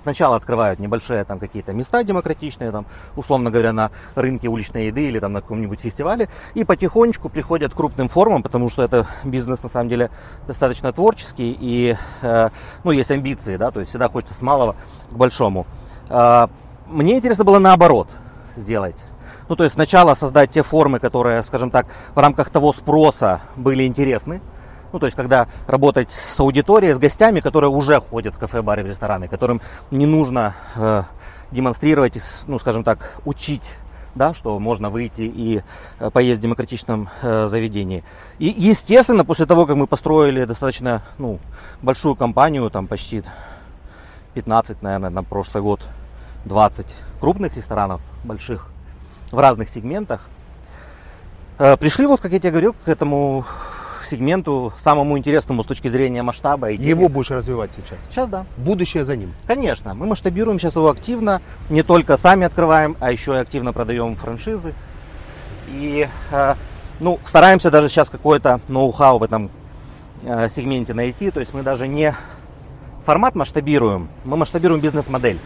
Сначала 0.03 0.35
открывают 0.35 0.79
небольшие 0.79 1.23
там 1.23 1.39
какие-то 1.39 1.71
места 1.71 2.03
демократичные, 2.03 2.71
там, 2.71 2.85
условно 3.15 3.49
говоря, 3.49 3.71
на 3.71 3.89
рынке 4.15 4.49
уличной 4.49 4.87
еды 4.87 5.07
или 5.07 5.19
там 5.19 5.31
на 5.31 5.41
каком-нибудь 5.41 5.79
фестивале, 5.79 6.27
и 6.53 6.65
потихонечку 6.65 7.29
приходят 7.29 7.73
к 7.73 7.77
крупным 7.77 8.09
формам, 8.09 8.43
потому 8.43 8.69
что 8.69 8.83
это 8.83 9.07
бизнес 9.23 9.63
на 9.63 9.69
самом 9.69 9.87
деле 9.87 10.09
достаточно 10.45 10.91
творческий 10.91 11.57
и, 11.57 11.95
э, 12.21 12.49
ну, 12.83 12.91
есть 12.91 13.11
амбиции, 13.11 13.55
да, 13.55 13.71
то 13.71 13.79
есть 13.79 13.91
всегда 13.91 14.09
хочется 14.09 14.35
с 14.35 14.41
малого 14.41 14.75
к 15.09 15.15
большому. 15.15 15.65
Э, 16.09 16.47
мне 16.87 17.17
интересно 17.17 17.45
было 17.45 17.59
наоборот 17.59 18.09
сделать. 18.57 19.01
Ну, 19.47 19.55
то 19.55 19.63
есть 19.63 19.75
сначала 19.75 20.15
создать 20.15 20.51
те 20.51 20.63
формы, 20.63 20.99
которые, 20.99 21.43
скажем 21.43 21.71
так, 21.71 21.87
в 22.13 22.19
рамках 22.19 22.49
того 22.49 22.73
спроса 22.73 23.41
были 23.55 23.85
интересны. 23.85 24.41
Ну, 24.93 24.99
то 24.99 25.07
есть, 25.07 25.17
когда 25.17 25.47
работать 25.65 26.11
с 26.11 26.39
аудиторией, 26.39 26.93
с 26.93 26.99
гостями, 26.99 27.39
которые 27.39 27.71
уже 27.71 27.99
ходят 27.99 28.35
в 28.35 28.37
кафе, 28.37 28.61
бары, 28.61 28.83
в 28.83 28.87
рестораны, 28.87 29.27
которым 29.27 29.59
не 29.89 30.05
нужно 30.05 30.53
э, 30.75 31.01
демонстрировать, 31.49 32.19
ну, 32.45 32.59
скажем 32.59 32.83
так, 32.83 32.99
учить, 33.25 33.71
да, 34.13 34.35
что 34.35 34.59
можно 34.59 34.91
выйти 34.91 35.23
и 35.23 35.63
э, 35.99 36.11
поесть 36.11 36.39
в 36.39 36.43
демократичном 36.43 37.09
э, 37.23 37.47
заведении. 37.47 38.03
И, 38.37 38.53
естественно, 38.55 39.25
после 39.25 39.47
того, 39.47 39.65
как 39.65 39.77
мы 39.77 39.87
построили 39.87 40.43
достаточно 40.43 41.01
ну, 41.17 41.39
большую 41.81 42.15
компанию, 42.15 42.69
там 42.69 42.85
почти 42.85 43.23
15, 44.35 44.83
наверное, 44.83 45.09
на 45.09 45.23
прошлый 45.23 45.63
год, 45.63 45.81
20 46.45 46.85
крупных 47.19 47.57
ресторанов 47.57 48.01
больших 48.23 48.67
в 49.31 49.39
разных 49.39 49.69
сегментах, 49.69 50.21
э, 51.57 51.77
пришли, 51.77 52.05
вот, 52.05 52.21
как 52.21 52.31
я 52.31 52.39
тебе 52.39 52.51
говорил, 52.51 52.75
к 52.85 52.87
этому 52.87 53.43
сегменту 54.13 54.73
самому 54.79 55.17
интересному 55.17 55.63
с 55.63 55.65
точки 55.65 55.87
зрения 55.87 56.21
масштаба. 56.21 56.69
И 56.69 56.81
Его 56.81 57.09
будешь 57.09 57.31
развивать 57.31 57.71
сейчас. 57.75 57.99
Сейчас, 58.09 58.29
да. 58.29 58.45
Будущее 58.57 59.05
за 59.05 59.15
ним. 59.15 59.33
Конечно, 59.47 59.95
мы 59.95 60.05
масштабируем 60.05 60.59
сейчас 60.59 60.75
его 60.75 60.89
активно, 60.89 61.41
не 61.69 61.81
только 61.81 62.15
сами 62.15 62.45
открываем, 62.45 62.95
а 62.99 63.11
еще 63.11 63.33
и 63.33 63.37
активно 63.37 63.73
продаем 63.73 64.15
франшизы. 64.15 64.73
И 65.69 66.07
э, 66.31 66.55
ну, 66.99 67.19
стараемся 67.23 67.71
даже 67.71 67.89
сейчас 67.89 68.09
какое-то 68.09 68.61
ноу-хау 68.67 69.17
в 69.17 69.23
этом 69.23 69.49
э, 70.23 70.47
сегменте 70.49 70.93
найти. 70.93 71.31
То 71.31 71.39
есть 71.39 71.53
мы 71.53 71.63
даже 71.63 71.87
не 71.87 72.13
формат 73.03 73.33
масштабируем, 73.33 74.09
мы 74.25 74.37
масштабируем 74.37 74.81
бизнес-модель. 74.81 75.39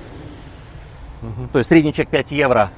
То 1.51 1.57
есть 1.57 1.69
средний 1.69 1.93
чек 1.93 2.09
5 2.09 2.31
евро, 2.31 2.69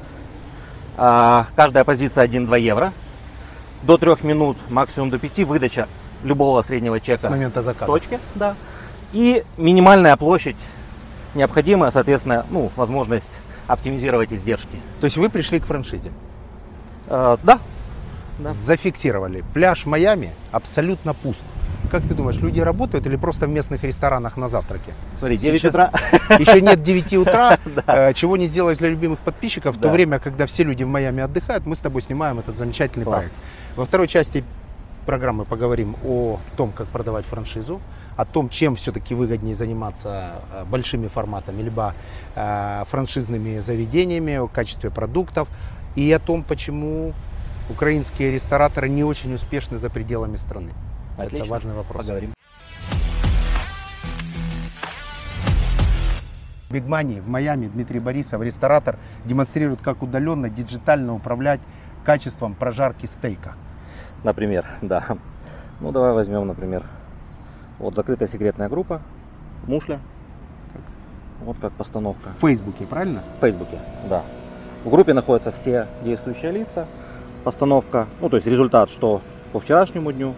а, 0.97 1.47
каждая 1.55 1.83
позиция 1.83 2.25
1-2 2.25 2.59
евро. 2.59 2.93
До 3.83 3.97
3 3.97 4.15
минут, 4.23 4.57
максимум 4.69 5.09
до 5.09 5.19
5, 5.19 5.39
выдача 5.45 5.87
любого 6.23 6.61
среднего 6.61 6.99
чека 6.99 7.27
С 7.27 7.29
момента 7.29 7.61
заказа. 7.61 7.85
точке, 7.91 8.19
да. 8.35 8.55
И 9.13 9.43
минимальная 9.57 10.15
площадь 10.17 10.57
необходимая, 11.33 11.91
соответственно, 11.91 12.45
ну, 12.49 12.71
возможность 12.75 13.37
оптимизировать 13.67 14.33
издержки. 14.33 14.75
То 14.99 15.05
есть 15.05 15.17
вы 15.17 15.29
пришли 15.29 15.59
к 15.59 15.65
франшизе. 15.65 16.11
Э, 17.07 17.37
да, 17.43 17.59
Да. 18.39 18.49
Зафиксировали. 18.49 19.43
Пляж 19.53 19.85
Майами 19.85 20.31
абсолютно 20.51 21.13
пуст. 21.13 21.41
Как 21.91 22.03
ты 22.03 22.13
думаешь, 22.13 22.37
люди 22.37 22.59
работают 22.59 23.05
или 23.07 23.15
просто 23.15 23.47
в 23.47 23.49
местных 23.49 23.83
ресторанах 23.83 24.37
на 24.37 24.47
завтраке? 24.47 24.93
смотри, 25.17 25.37
9 25.37 25.59
Сейчас- 25.61 25.69
утра. 25.69 25.91
Еще 26.39 26.61
нет 26.61 26.83
9 26.83 27.13
утра, 27.13 27.57
э, 27.87 28.13
чего 28.13 28.37
не 28.37 28.47
сделать 28.47 28.77
для 28.77 28.89
любимых 28.89 29.19
подписчиков. 29.19 29.75
В 29.75 29.79
то 29.79 29.89
время, 29.89 30.19
когда 30.19 30.45
все 30.45 30.63
люди 30.63 30.83
в 30.83 30.87
Майами 30.87 31.23
отдыхают, 31.23 31.65
мы 31.65 31.75
с 31.75 31.79
тобой 31.79 32.01
снимаем 32.01 32.39
этот 32.39 32.57
замечательный 32.57 33.05
Класс. 33.05 33.19
проект. 33.19 33.37
Во 33.75 33.85
второй 33.85 34.07
части 34.07 34.43
программы 35.05 35.45
поговорим 35.45 35.95
о 36.05 36.39
том, 36.57 36.71
как 36.71 36.87
продавать 36.87 37.25
франшизу, 37.25 37.81
о 38.15 38.25
том, 38.25 38.49
чем 38.49 38.75
все-таки 38.75 39.15
выгоднее 39.15 39.55
заниматься 39.55 40.33
э, 40.53 40.65
большими 40.65 41.07
форматами, 41.07 41.63
либо 41.63 41.95
э, 42.35 42.83
франшизными 42.87 43.59
заведениями, 43.59 44.35
о 44.35 44.47
качестве 44.47 44.91
продуктов 44.91 45.47
и 45.95 46.11
о 46.11 46.19
том, 46.19 46.43
почему 46.43 47.13
украинские 47.69 48.31
рестораторы 48.31 48.89
не 48.89 49.03
очень 49.03 49.33
успешны 49.33 49.77
за 49.77 49.89
пределами 49.89 50.35
страны. 50.37 50.71
Это 51.19 51.27
Отлично. 51.27 51.51
важный 51.53 51.73
вопрос. 51.73 52.05
Поговорим. 52.05 52.33
Big 56.69 56.85
Money 56.85 57.21
в 57.21 57.27
Майами 57.27 57.67
Дмитрий 57.67 57.99
Борисов, 57.99 58.41
ресторатор, 58.41 58.97
демонстрирует, 59.25 59.81
как 59.81 60.01
удаленно, 60.01 60.49
диджитально 60.49 61.13
управлять 61.15 61.59
качеством 62.05 62.53
прожарки 62.53 63.05
стейка. 63.05 63.55
Например, 64.23 64.65
да. 64.81 65.03
Ну, 65.81 65.91
давай 65.91 66.13
возьмем, 66.13 66.45
например, 66.45 66.83
вот 67.79 67.95
закрытая 67.95 68.27
секретная 68.27 68.69
группа, 68.69 69.01
мушля. 69.65 69.99
Вот 71.41 71.57
как 71.59 71.73
постановка. 71.73 72.29
В 72.29 72.41
Фейсбуке, 72.41 72.85
правильно? 72.85 73.23
В 73.37 73.41
Фейсбуке, 73.41 73.79
да. 74.09 74.23
В 74.83 74.89
группе 74.89 75.13
находятся 75.13 75.51
все 75.51 75.87
действующие 76.03 76.51
лица. 76.51 76.85
Постановка, 77.43 78.07
ну, 78.21 78.29
то 78.29 78.35
есть 78.35 78.47
результат, 78.47 78.89
что 78.89 79.21
по 79.53 79.59
вчерашнему 79.59 80.11
дню, 80.11 80.35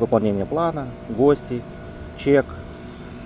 выполнение 0.00 0.46
плана, 0.46 0.88
гости, 1.08 1.62
чек, 2.16 2.46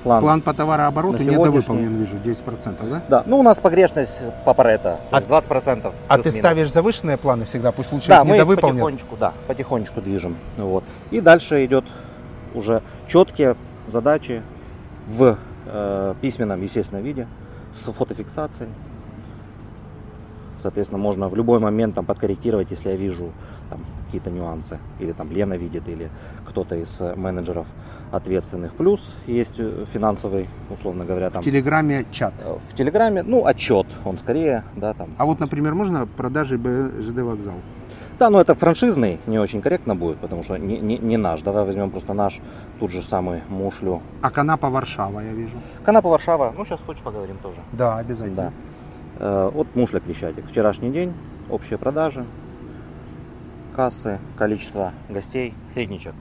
план. 0.02 0.22
План 0.22 0.40
по 0.42 0.52
товарообороту 0.52 1.14
На 1.14 1.18
сегодняшний- 1.20 1.44
недовыполнен, 1.44 1.96
вижу, 1.98 2.16
10%, 2.22 2.90
да? 2.90 3.02
Да, 3.08 3.22
ну 3.26 3.38
у 3.38 3.42
нас 3.42 3.58
погрешность 3.58 4.22
по 4.44 4.52
Парето, 4.52 4.98
А- 5.10 5.20
20%. 5.22 5.94
А 6.08 6.16
ты 6.16 6.22
плюс-минус. 6.24 6.38
ставишь 6.46 6.72
завышенные 6.72 7.16
планы 7.16 7.46
всегда, 7.46 7.72
пусть 7.72 7.90
лучше 7.92 8.08
Да, 8.08 8.18
их 8.18 8.24
мы 8.24 8.30
их 8.30 8.34
недовыполнят. 8.34 8.74
потихонечку, 8.76 9.16
да, 9.16 9.32
потихонечку 9.46 10.02
движем. 10.02 10.36
Вот. 10.58 10.84
И 11.10 11.20
дальше 11.20 11.64
идет 11.64 11.84
уже 12.54 12.82
четкие 13.08 13.56
задачи 13.86 14.42
в 15.06 15.38
э, 15.66 16.14
письменном, 16.20 16.60
естественном 16.62 17.02
виде, 17.02 17.26
с 17.72 17.90
фотофиксацией. 17.90 18.68
Соответственно, 20.62 20.98
можно 21.00 21.28
в 21.28 21.34
любой 21.36 21.58
момент 21.58 21.94
там 21.94 22.04
подкорректировать, 22.06 22.70
если 22.70 22.90
я 22.90 22.96
вижу 22.96 23.32
там, 23.70 23.80
какие-то 24.14 24.30
нюансы. 24.30 24.78
Или 25.00 25.12
там 25.12 25.32
Лена 25.32 25.54
видит, 25.54 25.88
или 25.88 26.08
кто-то 26.46 26.76
из 26.76 27.00
э, 27.00 27.14
менеджеров 27.16 27.66
ответственных. 28.12 28.72
Плюс 28.74 29.12
есть 29.26 29.58
э, 29.58 29.86
финансовый, 29.92 30.48
условно 30.70 31.04
говоря, 31.04 31.30
там 31.30 31.42
В 31.42 31.44
Телеграме 31.44 32.06
чат. 32.12 32.32
э, 32.44 32.56
в 32.68 32.74
Телеграме, 32.76 33.24
ну, 33.24 33.44
отчет, 33.44 33.86
он 34.04 34.16
скорее, 34.18 34.62
да, 34.76 34.94
там. 34.94 35.08
А 35.18 35.24
вот, 35.24 35.40
например, 35.40 35.74
можно 35.74 36.06
продажи 36.06 36.58
БЖД 36.58 37.22
вокзал? 37.22 37.54
Да, 38.20 38.30
но 38.30 38.40
это 38.40 38.54
франшизный, 38.54 39.18
не 39.26 39.40
очень 39.40 39.60
корректно 39.60 39.96
будет, 39.96 40.18
потому 40.18 40.44
что 40.44 40.56
не, 40.56 40.78
не, 40.78 40.98
не 40.98 41.16
наш. 41.16 41.42
Давай 41.42 41.64
возьмем 41.64 41.90
просто 41.90 42.14
наш, 42.14 42.40
тут 42.78 42.92
же 42.92 43.02
самый 43.02 43.42
Мушлю. 43.48 44.00
А 44.22 44.30
Канапа 44.30 44.70
Варшава, 44.70 45.20
я 45.20 45.32
вижу. 45.32 45.56
Канапа 45.84 46.08
Варшава, 46.08 46.54
ну 46.56 46.64
сейчас 46.64 46.80
хочешь 46.82 47.02
поговорим 47.02 47.38
тоже. 47.42 47.58
Да, 47.72 47.98
обязательно. 47.98 48.52
Да. 49.18 49.48
От 49.48 49.74
Мушля 49.74 49.98
Крещатик. 49.98 50.46
Вчерашний 50.46 50.90
день, 50.90 51.12
общие 51.50 51.78
продажи, 51.78 52.24
кассы, 53.74 54.20
количество 54.36 54.92
гостей, 55.08 55.54
средничек. 55.72 56.14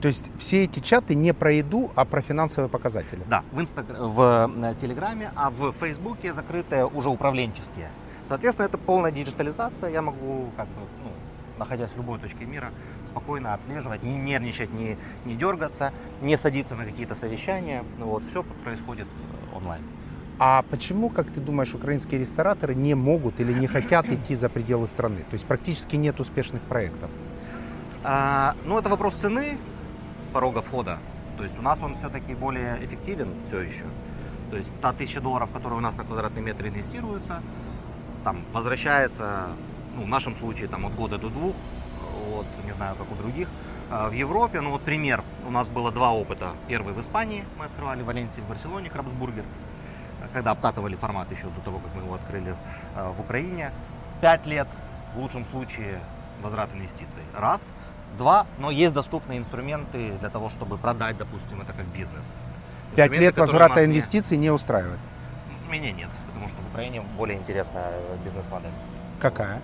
То 0.00 0.08
есть 0.08 0.30
все 0.38 0.64
эти 0.64 0.80
чаты 0.80 1.14
не 1.14 1.32
про 1.32 1.52
еду, 1.52 1.90
а 1.94 2.04
про 2.04 2.20
финансовые 2.20 2.68
показатели. 2.68 3.22
Да, 3.28 3.42
в, 3.50 3.60
инстаг... 3.60 3.86
в 3.88 4.50
э, 4.54 4.74
Телеграме, 4.80 5.30
а 5.34 5.50
в 5.50 5.72
Фейсбуке 5.72 6.34
закрытые 6.34 6.86
уже 6.86 7.08
управленческие. 7.08 7.88
Соответственно, 8.28 8.66
это 8.66 8.76
полная 8.76 9.10
диджитализация. 9.10 9.90
Я 9.90 10.02
могу, 10.02 10.50
как 10.56 10.66
бы, 10.66 10.82
ну, 11.02 11.10
находясь 11.58 11.92
в 11.92 11.96
любой 11.96 12.18
точке 12.18 12.44
мира, 12.44 12.70
спокойно 13.08 13.54
отслеживать, 13.54 14.02
не 14.02 14.18
нервничать, 14.18 14.72
не, 14.72 14.98
не 15.24 15.34
дергаться, 15.34 15.92
не 16.20 16.36
садиться 16.36 16.74
на 16.74 16.84
какие-то 16.84 17.14
совещания. 17.14 17.82
Вот, 17.98 18.22
все 18.28 18.42
происходит 18.64 19.06
э, 19.06 19.56
онлайн. 19.56 19.82
А 20.38 20.62
почему, 20.70 21.08
как 21.08 21.30
ты 21.30 21.40
думаешь, 21.40 21.74
украинские 21.74 22.20
рестораторы 22.20 22.74
не 22.74 22.94
могут 22.94 23.40
или 23.40 23.54
не 23.54 23.66
хотят 23.66 24.08
идти 24.10 24.34
за 24.34 24.50
пределы 24.50 24.86
страны? 24.86 25.24
То 25.30 25.34
есть 25.34 25.46
практически 25.46 25.96
нет 25.96 26.20
успешных 26.20 26.60
проектов. 26.62 27.10
А, 28.04 28.54
ну, 28.66 28.78
это 28.78 28.90
вопрос 28.90 29.14
цены, 29.14 29.58
порога 30.34 30.60
входа. 30.60 30.98
То 31.38 31.42
есть 31.42 31.58
у 31.58 31.62
нас 31.62 31.82
он 31.82 31.94
все-таки 31.94 32.34
более 32.34 32.76
эффективен 32.84 33.30
все 33.46 33.60
еще. 33.60 33.84
То 34.50 34.58
есть 34.58 34.78
та 34.80 34.92
тысяча 34.92 35.22
долларов, 35.22 35.50
которая 35.52 35.78
у 35.78 35.82
нас 35.82 35.96
на 35.96 36.04
квадратный 36.04 36.42
метр 36.42 36.66
инвестируется, 36.66 37.40
там 38.22 38.44
возвращается, 38.52 39.48
ну, 39.96 40.02
в 40.04 40.08
нашем 40.08 40.36
случае, 40.36 40.68
там 40.68 40.84
от 40.84 40.94
года 40.94 41.16
до 41.16 41.30
двух, 41.30 41.56
вот, 42.28 42.46
не 42.66 42.72
знаю, 42.72 42.94
как 42.96 43.10
у 43.10 43.14
других. 43.14 43.48
А 43.90 44.10
в 44.10 44.12
Европе, 44.12 44.60
ну 44.60 44.70
вот 44.70 44.82
пример, 44.82 45.24
у 45.46 45.50
нас 45.50 45.68
было 45.70 45.90
два 45.90 46.12
опыта. 46.12 46.50
Первый 46.68 46.92
в 46.92 47.00
Испании, 47.00 47.44
мы 47.58 47.64
открывали 47.64 48.02
в 48.02 48.06
Валенсии, 48.06 48.40
в 48.40 48.48
Барселоне, 48.48 48.90
Крабсбургер 48.90 49.44
когда 50.32 50.52
обкатывали 50.52 50.94
формат 50.96 51.30
еще 51.30 51.46
до 51.48 51.60
того, 51.62 51.78
как 51.78 51.94
мы 51.94 52.02
его 52.02 52.14
открыли 52.14 52.54
э, 52.94 53.12
в 53.16 53.20
Украине. 53.20 53.70
Пять 54.20 54.46
лет, 54.46 54.68
в 55.14 55.20
лучшем 55.20 55.44
случае, 55.44 56.00
возврат 56.42 56.70
инвестиций. 56.74 57.22
Раз. 57.36 57.72
Два, 58.18 58.46
но 58.58 58.70
есть 58.70 58.94
доступные 58.94 59.38
инструменты 59.38 60.12
для 60.18 60.30
того, 60.30 60.48
чтобы 60.48 60.78
продать, 60.78 61.18
допустим, 61.18 61.60
это 61.60 61.72
как 61.72 61.84
бизнес. 61.86 62.24
Пять 62.94 63.12
лет 63.12 63.36
возврата 63.36 63.84
инвестиций 63.84 64.36
не... 64.36 64.44
не 64.44 64.50
устраивает? 64.50 64.98
Меня 65.68 65.92
нет, 65.92 66.08
потому 66.28 66.48
что 66.48 66.58
в 66.62 66.68
Украине 66.72 67.02
более 67.18 67.38
интересная 67.38 67.92
бизнес-модель. 68.24 68.70
Какая? 69.20 69.60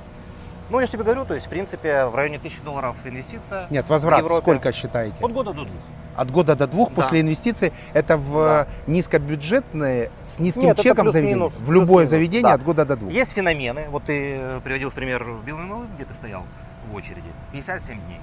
Ну, 0.68 0.80
я 0.80 0.86
же 0.86 0.92
тебе 0.92 1.04
говорю, 1.04 1.24
то 1.24 1.34
есть, 1.34 1.46
в 1.46 1.48
принципе, 1.48 2.06
в 2.06 2.14
районе 2.14 2.38
тысячи 2.38 2.62
долларов 2.62 2.96
инвестиция. 3.04 3.66
Нет, 3.70 3.88
возврат 3.88 4.24
сколько 4.24 4.72
считаете? 4.72 5.16
От 5.22 5.32
года 5.32 5.52
до 5.52 5.64
двух 5.64 5.80
от 6.16 6.30
года 6.30 6.56
до 6.56 6.66
двух 6.66 6.90
да. 6.90 6.94
после 6.96 7.20
инвестиций. 7.20 7.72
Это 7.92 8.16
в 8.16 8.34
да. 8.34 8.68
низкобюджетные, 8.86 10.10
с 10.22 10.38
низким 10.38 10.62
Нет, 10.64 10.80
чеком 10.80 11.10
заведение. 11.10 11.48
В 11.48 11.72
любое 11.72 12.06
заведение 12.06 12.42
да. 12.42 12.54
от 12.54 12.62
года 12.62 12.84
до 12.84 12.96
двух. 12.96 13.12
Есть 13.12 13.32
феномены. 13.32 13.86
Вот 13.90 14.04
ты 14.04 14.60
приводил 14.64 14.90
в 14.90 14.94
пример 14.94 15.26
Белый 15.44 15.64
Налыв, 15.64 15.92
где 15.94 16.04
ты 16.04 16.14
стоял 16.14 16.44
в 16.90 16.94
очереди. 16.94 17.28
57 17.52 18.00
дней. 18.06 18.20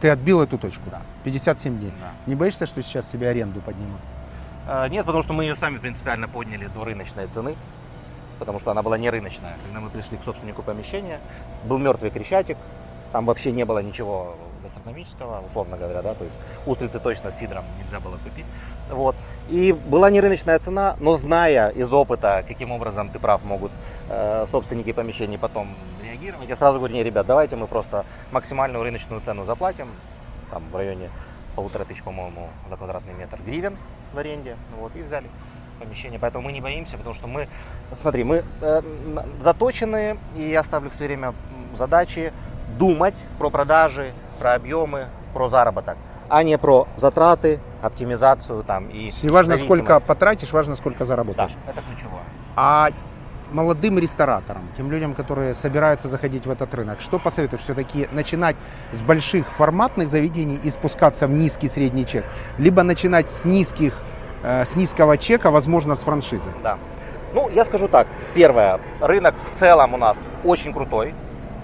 Ты 0.00 0.10
отбил 0.10 0.42
эту 0.42 0.58
точку? 0.58 0.82
Да. 0.90 1.02
57 1.24 1.78
дней. 1.78 1.92
Да. 2.00 2.12
Не 2.26 2.34
боишься, 2.34 2.66
что 2.66 2.82
сейчас 2.82 3.06
тебе 3.06 3.28
аренду 3.28 3.60
поднимут? 3.60 4.00
А, 4.66 4.88
нет, 4.88 5.04
потому 5.06 5.22
что 5.22 5.32
мы 5.32 5.44
ее 5.44 5.56
сами 5.56 5.78
принципиально 5.78 6.28
подняли 6.28 6.66
до 6.66 6.84
рыночной 6.84 7.26
цены. 7.28 7.54
Потому 8.38 8.58
что 8.58 8.70
она 8.72 8.82
была 8.82 8.98
не 8.98 9.10
рыночная. 9.10 9.56
Когда 9.64 9.80
мы 9.80 9.90
пришли 9.90 10.18
к 10.18 10.24
собственнику 10.24 10.62
помещения, 10.62 11.20
был 11.64 11.78
мертвый 11.78 12.10
крещатик, 12.10 12.58
там 13.12 13.26
вообще 13.26 13.52
не 13.52 13.64
было 13.64 13.78
ничего 13.78 14.34
гастрономического, 14.64 15.42
условно 15.46 15.76
говоря, 15.76 16.02
да, 16.02 16.14
то 16.14 16.24
есть 16.24 16.36
устрицы 16.66 16.98
точно 16.98 17.30
с 17.30 17.38
сидром 17.38 17.64
нельзя 17.78 18.00
было 18.00 18.16
купить. 18.16 18.46
Вот. 18.90 19.14
И 19.48 19.72
была 19.72 20.10
не 20.10 20.20
рыночная 20.20 20.58
цена, 20.58 20.96
но 21.00 21.16
зная 21.16 21.68
из 21.68 21.92
опыта, 21.92 22.44
каким 22.48 22.72
образом, 22.72 23.10
ты 23.10 23.18
прав, 23.18 23.44
могут 23.44 23.70
э, 24.08 24.46
собственники 24.50 24.92
помещений 24.92 25.38
потом 25.38 25.76
реагировать, 26.02 26.48
я 26.48 26.56
сразу 26.56 26.78
говорю, 26.78 26.94
не, 26.94 27.04
ребят, 27.04 27.26
давайте 27.26 27.56
мы 27.56 27.66
просто 27.66 28.04
максимальную 28.32 28.82
рыночную 28.82 29.20
цену 29.20 29.44
заплатим, 29.44 29.88
там 30.50 30.62
в 30.72 30.76
районе 30.76 31.10
полутора 31.54 31.84
тысяч, 31.84 32.02
по-моему, 32.02 32.48
за 32.68 32.76
квадратный 32.76 33.14
метр 33.14 33.38
гривен 33.46 33.76
в 34.12 34.18
аренде, 34.18 34.56
вот, 34.78 34.96
и 34.96 35.02
взяли 35.02 35.28
помещение, 35.78 36.18
поэтому 36.18 36.44
мы 36.44 36.52
не 36.52 36.60
боимся, 36.60 36.96
потому 36.96 37.14
что 37.14 37.26
мы, 37.26 37.48
смотри, 37.92 38.24
мы 38.24 38.44
э, 38.60 38.82
заточены, 39.40 40.18
и 40.36 40.48
я 40.48 40.62
ставлю 40.62 40.90
все 40.90 41.06
время 41.06 41.34
задачи 41.74 42.32
думать 42.78 43.22
про 43.38 43.50
продажи, 43.50 44.12
про 44.38 44.54
объемы, 44.54 45.06
про 45.32 45.48
заработок, 45.48 45.96
а 46.28 46.42
не 46.42 46.58
про 46.58 46.86
затраты, 46.96 47.60
оптимизацию 47.82 48.62
там 48.64 48.88
и 48.88 49.10
Не 49.22 49.30
важно, 49.30 49.58
сколько 49.58 50.00
потратишь, 50.00 50.52
важно, 50.52 50.76
сколько 50.76 51.04
заработаешь. 51.04 51.52
Да, 51.66 51.72
это 51.72 51.82
ключевое. 51.82 52.22
А 52.56 52.90
молодым 53.52 53.98
рестораторам, 53.98 54.68
тем 54.76 54.90
людям, 54.90 55.14
которые 55.14 55.54
собираются 55.54 56.08
заходить 56.08 56.46
в 56.46 56.50
этот 56.50 56.74
рынок, 56.74 57.00
что 57.00 57.18
посоветуешь 57.18 57.62
все-таки 57.62 58.08
начинать 58.12 58.56
с 58.92 59.02
больших 59.02 59.50
форматных 59.50 60.08
заведений 60.08 60.58
и 60.62 60.70
спускаться 60.70 61.26
в 61.26 61.30
низкий 61.30 61.68
средний 61.68 62.06
чек, 62.06 62.24
либо 62.58 62.82
начинать 62.82 63.30
с 63.30 63.44
низких, 63.44 64.00
э, 64.42 64.64
с 64.64 64.74
низкого 64.76 65.16
чека, 65.18 65.50
возможно, 65.50 65.94
с 65.94 66.00
франшизы? 66.00 66.50
Да. 66.62 66.78
Ну, 67.32 67.48
я 67.50 67.64
скажу 67.64 67.88
так. 67.88 68.06
Первое, 68.34 68.80
рынок 69.00 69.34
в 69.44 69.58
целом 69.58 69.94
у 69.94 69.96
нас 69.96 70.30
очень 70.44 70.72
крутой. 70.72 71.14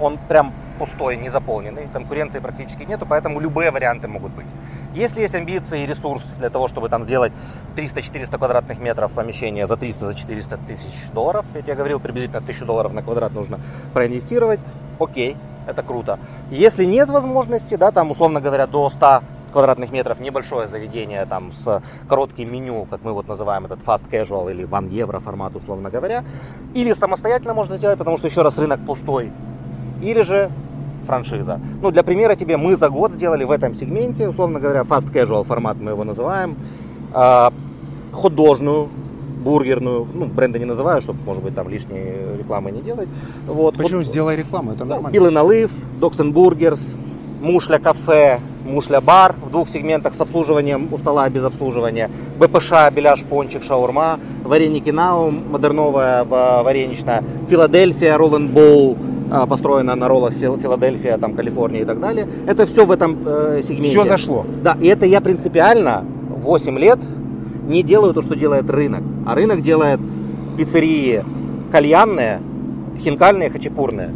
Он 0.01 0.19
прям 0.29 0.53
пустой, 0.81 1.19
не 1.19 1.29
заполненный, 1.29 1.89
конкуренции 1.93 2.39
практически 2.39 2.85
нету, 2.85 3.05
поэтому 3.07 3.39
любые 3.39 3.71
варианты 3.71 4.09
могут 4.09 4.33
быть. 4.33 4.47
Если 4.95 5.21
есть 5.21 5.35
амбиции 5.35 5.83
и 5.83 5.87
ресурс 5.87 6.25
для 6.39 6.49
того, 6.49 6.69
чтобы 6.69 6.89
там 6.89 7.05
сделать 7.05 7.33
300-400 7.77 8.39
квадратных 8.39 8.81
метров 8.81 9.13
помещения 9.13 9.67
за 9.67 9.75
300-400 9.75 10.41
за 10.41 10.57
тысяч 10.57 11.11
долларов, 11.13 11.45
я 11.55 11.61
тебе 11.61 11.75
говорил, 11.75 12.01
приблизительно 12.01 12.39
1000 12.39 12.65
долларов 12.65 12.95
на 12.95 13.03
квадрат 13.03 13.33
нужно 13.35 13.61
проинвестировать, 13.93 14.61
окей, 14.99 15.37
это 15.67 15.83
круто. 15.83 16.19
Если 16.51 16.87
нет 16.87 17.11
возможности, 17.11 17.75
да, 17.75 17.91
там, 17.91 18.11
условно 18.11 18.41
говоря, 18.41 18.67
до 18.67 18.89
100 18.89 19.21
квадратных 19.53 19.93
метров, 19.93 20.19
небольшое 20.19 20.67
заведение 20.67 21.27
там 21.27 21.53
с 21.53 21.83
коротким 22.09 22.51
меню, 22.51 22.87
как 22.89 23.05
мы 23.05 23.13
вот 23.13 23.29
называем 23.29 23.67
этот 23.67 23.81
fast 23.81 24.09
casual 24.11 24.51
или 24.51 24.65
1 24.65 24.89
евро 24.89 25.21
формат, 25.21 25.55
условно 25.55 25.91
говоря. 25.91 26.25
Или 26.73 26.95
самостоятельно 26.95 27.53
можно 27.53 27.77
сделать, 27.77 27.99
потому 27.99 28.17
что 28.17 28.29
еще 28.29 28.41
раз 28.41 28.57
рынок 28.57 28.81
пустой. 28.87 29.31
Или 30.01 30.23
же 30.23 30.51
франшиза. 31.11 31.61
Ну, 31.83 31.91
для 31.91 32.03
примера 32.03 32.37
тебе, 32.37 32.57
мы 32.57 32.77
за 32.77 32.89
год 32.89 33.13
сделали 33.13 33.45
в 33.45 33.51
этом 33.51 33.75
сегменте, 33.75 34.29
условно 34.29 34.61
говоря, 34.61 34.81
fast 34.83 35.13
casual 35.13 35.45
формат 35.45 35.77
мы 35.81 35.91
его 35.91 36.05
называем, 36.05 36.57
э, 37.15 37.51
хот-дожную, 38.13 38.89
бургерную, 39.45 40.07
ну, 40.15 40.27
бренда 40.27 40.59
не 40.59 40.67
называю, 40.67 41.01
чтобы, 41.01 41.19
может 41.25 41.43
быть, 41.43 41.55
там 41.55 41.69
лишней 41.69 42.39
рекламы 42.39 42.71
не 42.71 42.81
делать. 42.81 43.09
Вот. 43.47 43.77
Почему? 43.77 43.99
Вот, 43.99 44.07
Сделай 44.07 44.37
рекламу, 44.37 44.73
это 44.73 44.85
ну, 44.85 44.91
нормально. 44.91 45.15
Белый 45.15 45.33
налив, 45.33 45.71
Dogs & 45.99 46.33
Burgers, 46.33 46.95
Мушля 47.41 47.79
кафе, 47.79 48.39
Мушля 48.65 49.01
бар 49.01 49.35
в 49.45 49.51
двух 49.51 49.69
сегментах 49.69 50.15
с 50.15 50.21
обслуживанием 50.21 50.89
у 50.93 50.99
стола 50.99 51.29
без 51.31 51.43
обслуживания, 51.43 52.11
БПШ, 52.39 52.71
беляш, 52.93 53.23
пончик, 53.25 53.65
шаурма, 53.65 54.21
вареники 54.45 54.91
Наум, 54.91 55.43
модерновая 55.51 56.25
вареничная, 56.25 57.25
Филадельфия, 57.49 58.17
Roll 58.19 58.36
and 58.36 58.49
Bowl, 58.49 58.97
а, 58.99 59.20
построена 59.47 59.95
на 59.95 60.09
роллах 60.09 60.35
Филадельфия, 60.35 61.19
там, 61.19 61.35
Калифорния 61.35 61.83
и 61.83 61.85
так 61.85 62.01
далее. 62.01 62.27
Это 62.47 62.67
все 62.67 62.85
в 62.85 62.91
этом 62.91 63.19
э, 63.25 63.63
сегменте. 63.63 63.91
Все 63.91 64.05
зашло. 64.05 64.45
Да, 64.63 64.77
и 64.81 64.87
это 64.87 65.07
я 65.07 65.21
принципиально 65.21 66.05
8 66.43 66.79
лет 66.79 66.99
не 67.67 67.83
делаю 67.83 68.13
то, 68.15 68.23
что 68.23 68.35
делает 68.35 68.69
рынок. 68.71 69.03
А 69.27 69.35
рынок 69.35 69.63
делает 69.63 70.01
пиццерии 70.57 71.25
кальянные, 71.71 72.41
хинкальные, 72.99 73.51
хачапурные. 73.51 74.11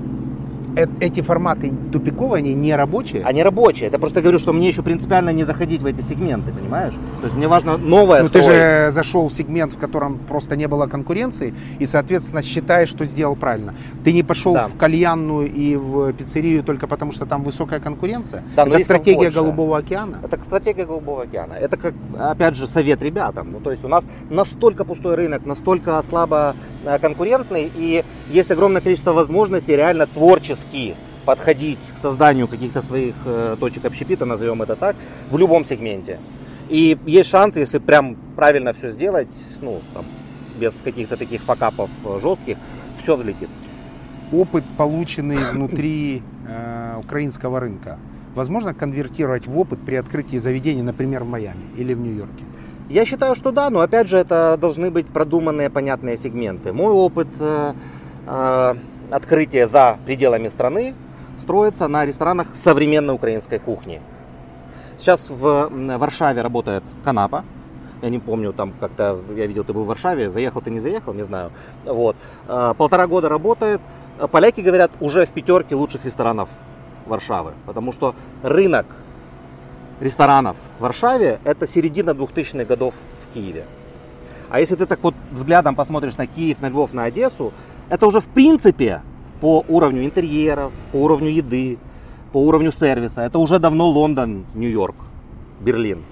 Э, 0.77 0.87
эти 1.01 1.21
форматы 1.21 1.73
тупиковые, 1.93 2.41
они 2.41 2.55
не 2.55 2.75
рабочие? 2.75 3.23
Они 3.25 3.43
рабочие. 3.43 3.89
Это 3.89 3.99
просто 3.99 4.21
говорю, 4.21 4.39
что 4.39 4.53
мне 4.53 4.69
еще 4.69 4.83
принципиально 4.83 5.31
не 5.31 5.45
заходить 5.45 5.83
в 5.83 5.87
эти 5.87 6.01
сегменты, 6.01 6.53
понимаешь? 6.53 6.95
То 6.95 7.25
есть 7.25 7.37
мне 7.37 7.47
важно 7.47 7.77
новое 7.77 8.23
Ну 8.23 8.29
ты 8.29 8.43
же 8.43 8.91
зашел 8.91 9.29
в 9.29 9.33
сегмент, 9.33 9.73
в 9.73 9.79
котором 9.79 10.19
просто 10.19 10.57
не 10.57 10.67
было 10.67 10.87
конкуренции, 10.87 11.55
и, 11.79 11.87
соответственно, 11.87 12.43
считаешь, 12.43 12.89
что 12.89 13.05
сделал 13.05 13.37
правильно. 13.37 13.75
Ты 14.03 14.13
не 14.13 14.23
пошел 14.23 14.55
да. 14.55 14.67
в 14.67 14.77
кальянную 14.77 15.53
и 15.53 15.77
в 15.77 16.13
пиццерию 16.13 16.65
только 16.65 16.87
потому, 16.87 17.13
что 17.13 17.27
там 17.27 17.45
высокая 17.45 17.79
конкуренция? 17.79 18.43
Да, 18.57 18.65
Это 18.65 18.79
стратегия 18.81 19.31
Голубого 19.31 19.79
океана? 19.79 20.19
Это 20.25 20.39
стратегия 20.41 20.85
Голубого 20.85 21.23
океана. 21.23 21.53
Это 21.53 21.77
как, 21.77 21.95
опять 22.19 22.57
же, 22.57 22.67
совет 22.67 23.03
ребятам. 23.03 23.53
Ну, 23.53 23.61
то 23.61 23.71
есть 23.71 23.85
у 23.85 23.89
нас 23.89 24.05
настолько 24.29 24.85
пустой 24.85 25.15
рынок, 25.15 25.47
настолько 25.47 26.03
слабо 26.03 26.57
э, 26.85 26.99
конкурентный, 26.99 27.71
и 27.77 28.05
есть 28.29 28.51
огромное 28.51 28.81
количество 28.81 29.13
возможностей 29.13 29.77
реально 29.77 30.07
творческих 30.07 30.64
мастерски 30.65 30.97
подходить 31.25 31.81
к 31.95 31.99
созданию 31.99 32.49
каких-то 32.49 32.83
своих 32.83 33.15
э, 33.25 33.57
точек 33.59 33.85
общепита, 33.87 34.27
назовем 34.27 34.63
это 34.63 34.77
так, 34.77 34.97
в 35.31 35.39
любом 35.39 35.65
сегменте. 35.65 36.19
И 36.69 36.99
есть 37.07 37.31
шанс, 37.31 37.57
если 37.57 37.79
прям 37.79 38.17
правильно 38.37 38.73
все 38.73 38.91
сделать, 38.91 39.35
ну, 39.63 39.81
там, 39.95 40.05
без 40.61 40.75
каких-то 40.85 41.17
таких 41.17 41.43
факапов 41.43 41.91
жестких, 42.23 42.59
все 42.97 43.17
взлетит. 43.17 43.49
опыт, 44.33 44.65
полученный 44.77 45.37
внутри 45.53 46.23
э, 46.47 47.01
украинского 47.05 47.61
рынка, 47.61 47.99
возможно 48.35 48.75
конвертировать 48.75 49.47
в 49.47 49.59
опыт 49.59 49.79
при 49.87 49.97
открытии 49.97 50.39
заведений, 50.39 50.83
например, 50.83 51.25
в 51.25 51.29
Майами 51.29 51.65
или 51.79 51.95
в 51.95 52.01
Нью-Йорке? 52.01 52.45
Я 52.91 53.07
считаю, 53.07 53.35
что 53.35 53.51
да, 53.51 53.71
но 53.71 53.81
опять 53.81 54.09
же 54.09 54.19
это 54.19 54.59
должны 54.61 54.91
быть 54.91 55.07
продуманные, 55.07 55.71
понятные 55.71 56.17
сегменты. 56.17 56.73
Мой 56.73 56.93
опыт 56.93 57.29
э, 57.41 57.73
э, 58.27 58.75
открытия 59.11 59.67
за 59.69 59.99
пределами 60.05 60.49
страны 60.49 60.95
строится 61.39 61.89
на 61.89 62.07
ресторанах 62.07 62.49
современной 62.55 63.15
украинской 63.15 63.59
кухни. 63.59 64.01
Сейчас 64.99 65.29
в 65.29 65.69
Варшаве 65.99 66.43
работает 66.43 66.85
Канапа. 67.05 67.45
Я 68.03 68.11
не 68.11 68.19
помню, 68.19 68.53
там 68.53 68.73
как-то, 68.79 69.21
я 69.35 69.47
видел, 69.47 69.65
ты 69.65 69.73
был 69.73 69.85
в 69.85 69.87
Варшаве, 69.87 70.31
заехал 70.31 70.61
ты, 70.61 70.71
не 70.71 70.79
заехал, 70.79 71.15
не 71.15 71.23
знаю. 71.23 71.51
Вот. 71.85 72.17
Э, 72.49 72.75
полтора 72.77 73.07
года 73.07 73.29
работает. 73.29 73.81
Поляки 74.31 74.61
говорят, 74.61 74.93
уже 75.01 75.25
в 75.25 75.31
пятерке 75.31 75.75
лучших 75.75 76.05
ресторанов 76.05 76.51
Варшавы. 77.07 77.55
Потому 77.67 77.93
что 77.93 78.15
рынок 78.43 78.87
ресторанов 80.01 80.57
в 80.79 80.83
Варшаве 80.83 81.41
это 81.45 81.67
середина 81.67 82.11
2000-х 82.11 82.65
годов 82.65 82.95
в 83.23 83.33
Киеве. 83.35 83.65
А 84.51 84.61
если 84.61 84.77
ты 84.77 84.87
так 84.87 85.03
вот 85.03 85.15
взглядом 85.31 85.75
посмотришь 85.75 86.17
на 86.17 86.27
Киев, 86.27 86.61
на 86.61 86.69
Львов, 86.69 86.93
на 86.93 87.05
Одессу, 87.05 87.53
это 87.89 88.07
уже 88.07 88.21
в 88.21 88.27
принципе 88.27 89.03
по 89.41 89.65
уровню 89.69 90.05
интерьеров, 90.05 90.73
по 90.93 90.97
уровню 90.97 91.29
еды, 91.29 91.79
по 92.33 92.39
уровню 92.39 92.73
сервиса. 92.73 93.23
Это 93.23 93.39
уже 93.39 93.59
давно 93.59 93.89
Лондон, 93.89 94.47
Нью-Йорк, 94.55 94.97
Берлин. 95.61 96.03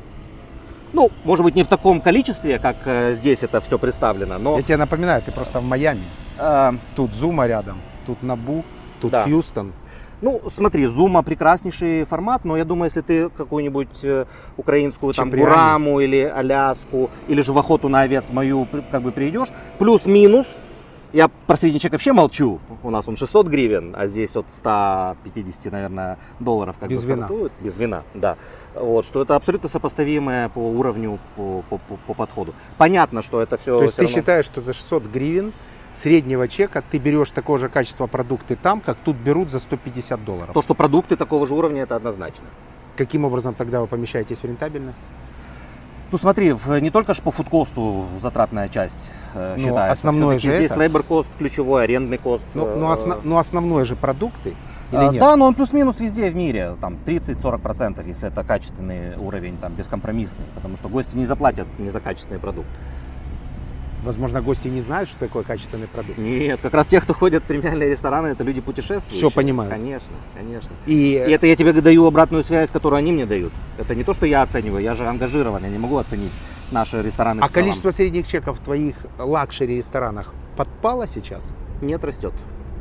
Ну, 0.93 1.11
может 1.25 1.45
быть, 1.45 1.55
не 1.55 1.63
в 1.63 1.69
таком 1.69 2.01
количестве, 2.01 2.59
как 2.59 2.77
э, 2.85 3.15
здесь 3.15 3.43
это 3.43 3.61
все 3.61 3.79
представлено, 3.79 4.39
но... 4.39 4.57
Я 4.59 4.63
тебе 4.63 4.77
напоминаю, 4.77 5.23
ты 5.23 5.33
просто 5.33 5.61
в 5.61 5.65
Майами. 5.65 6.05
Э... 6.39 6.73
Тут 6.95 7.15
Зума 7.15 7.47
рядом, 7.47 7.79
тут 8.07 8.23
Набу, 8.23 8.65
тут 9.01 9.13
да. 9.13 9.25
Хьюстон. 9.25 9.73
Ну, 10.21 10.41
смотри, 10.55 10.87
Зума 10.87 11.23
прекраснейший 11.23 12.05
формат, 12.05 12.45
но 12.45 12.57
я 12.57 12.65
думаю, 12.65 12.85
если 12.85 13.01
ты 13.01 13.31
какую-нибудь 13.31 14.05
э, 14.05 14.27
украинскую 14.57 15.15
там 15.15 15.31
Гураму 15.31 15.99
или 15.99 16.21
Аляску, 16.21 17.11
или 17.27 17.41
же 17.41 17.53
в 17.53 17.59
охоту 17.59 17.89
на 17.89 18.03
овец 18.03 18.31
мою 18.31 18.69
как 18.91 19.03
бы 19.03 19.11
придешь, 19.11 19.49
плюс-минус, 19.79 20.47
я 21.13 21.29
про 21.29 21.57
среднячок 21.57 21.93
вообще 21.93 22.13
молчу. 22.13 22.61
У 22.83 22.91
нас 22.91 23.07
он 23.09 23.17
600 23.17 23.47
гривен, 23.47 23.95
а 23.97 24.07
здесь 24.07 24.35
от 24.37 24.47
150, 24.59 25.73
наверное, 25.73 26.19
долларов 26.41 26.77
как 26.79 26.89
Без 26.89 27.03
бы 27.03 27.11
вина. 27.11 27.27
стартует. 27.27 27.53
Без 27.61 27.77
вина, 27.77 28.03
да. 28.15 28.37
Вот, 28.75 29.05
что 29.05 29.23
это 29.23 29.37
абсолютно 29.37 29.69
сопоставимое 29.69 30.49
по 30.49 30.59
уровню, 30.59 31.19
по, 31.37 31.63
по, 31.69 31.79
по, 31.79 31.97
по 32.07 32.15
подходу. 32.15 32.55
Понятно, 32.79 33.23
что 33.23 33.43
это 33.43 33.59
все... 33.59 33.79
То 33.79 33.83
есть 33.85 33.95
все 33.95 34.03
ты 34.03 34.09
равно... 34.09 34.19
считаешь, 34.19 34.45
что 34.47 34.61
за 34.61 34.73
600 34.73 35.05
гривен 35.05 35.53
среднего 35.93 36.49
чека 36.49 36.83
ты 36.91 36.99
берешь 36.99 37.31
такого 37.31 37.59
же 37.59 37.69
качества 37.69 38.07
продукты 38.07 38.57
там, 38.57 38.81
как 38.81 38.99
тут 38.99 39.17
берут 39.17 39.51
за 39.51 39.59
150 39.59 40.25
долларов. 40.25 40.55
То, 40.55 40.63
что 40.63 40.75
продукты 40.75 41.17
такого 41.17 41.47
же 41.47 41.55
уровня, 41.55 41.83
это 41.83 41.97
однозначно. 41.97 42.47
Каким 42.97 43.25
образом 43.25 43.55
тогда 43.55 43.81
вы 43.81 43.87
помещаетесь 43.87 44.39
в 44.39 44.45
рентабельность? 44.45 45.01
Ну 46.13 46.19
смотри, 46.19 46.55
не 46.83 46.91
только 46.91 47.15
же 47.15 47.23
по 47.23 47.31
фудкосту 47.31 48.07
затратная 48.21 48.69
часть 48.69 49.09
э, 49.35 49.55
ну, 49.57 49.65
считается. 49.65 49.93
Основное 49.93 50.39
же 50.39 50.57
здесь 50.57 50.71
это. 50.71 51.03
кост 51.03 51.29
ключевой, 51.39 51.85
арендный 51.85 52.19
кост. 52.19 52.45
Ну, 52.53 52.77
ну, 52.77 52.91
осно, 52.91 53.19
ну 53.25 53.39
основное 53.39 53.87
же 53.87 53.97
продукты 53.97 54.55
или 54.93 55.01
а, 55.01 55.11
нет? 55.11 55.21
Да, 55.21 55.37
но 55.37 55.47
он 55.47 55.55
плюс-минус 55.55 56.01
везде 56.01 56.29
в 56.29 56.37
мире, 56.37 56.77
там 56.83 56.99
30-40%, 57.07 58.07
если 58.07 58.29
это 58.29 58.45
качественный 58.45 59.17
уровень, 59.17 59.57
там 59.57 59.73
бескомпромиссный, 59.73 60.45
потому 60.55 60.77
что 60.77 60.91
гости 60.91 61.17
не 61.17 61.25
заплатят 61.25 61.67
не 61.79 61.89
за 61.89 62.01
качественный 62.01 62.41
продукт. 62.41 62.69
Возможно, 64.03 64.43
гости 64.43 64.67
не 64.67 64.81
знают, 64.81 65.09
что 65.09 65.19
такое 65.21 65.45
качественный 65.45 65.87
продукт. 65.87 66.19
Нет, 66.19 66.59
как 66.61 66.75
раз 66.75 66.89
те, 66.89 67.01
кто 67.01 67.15
ходят 67.15 67.45
в 67.45 67.47
премиальные 67.47 67.91
рестораны, 67.91 68.29
это 68.29 68.43
люди 68.43 68.61
путешествующие. 68.61 69.29
Все 69.29 69.31
понимают. 69.31 69.73
Конечно, 69.73 70.13
конечно. 70.35 70.71
И... 70.87 71.13
И 71.13 71.15
это 71.15 71.47
я 71.47 71.55
тебе 71.55 71.73
даю 71.73 72.07
обратную 72.07 72.43
связь, 72.43 72.71
которую 72.71 72.99
они 72.99 73.13
мне 73.13 73.27
дают. 73.27 73.53
Это 73.79 73.95
не 73.95 74.03
то, 74.03 74.13
что 74.13 74.27
я 74.27 74.43
оцениваю, 74.43 74.83
я 74.83 74.95
же 74.95 75.07
ангажирован, 75.07 75.63
я 75.63 75.71
не 75.71 75.79
могу 75.79 75.99
оценить 75.99 76.33
наши 76.73 77.01
рестораны. 77.01 77.41
А 77.41 77.49
количество 77.49 77.93
средних 77.93 78.27
чеков 78.27 78.59
в 78.59 78.65
твоих 78.65 78.97
luxury 79.19 79.77
ресторанах 79.77 80.35
подпало 80.57 81.07
сейчас? 81.07 81.53
Нет, 81.81 82.05
растет. 82.05 82.33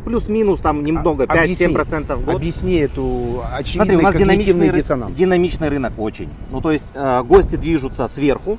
Плюс-минус 0.06 0.60
там 0.62 0.84
немного, 0.84 1.26
а, 1.28 1.46
5-7% 1.46 2.16
в 2.16 2.26
год. 2.26 2.36
Объясни 2.36 2.78
эту 2.78 3.44
очевидный 3.54 3.86
Смотри, 3.86 3.98
у 3.98 4.02
нас 4.02 4.16
динамичный, 4.16 4.70
диссонанс. 4.70 5.16
динамичный 5.16 5.70
рынок 5.70 5.94
очень. 5.98 6.30
Ну, 6.50 6.62
то 6.62 6.72
есть 6.72 6.88
э, 6.96 7.22
гости 7.24 7.56
движутся 7.56 8.08
сверху, 8.08 8.58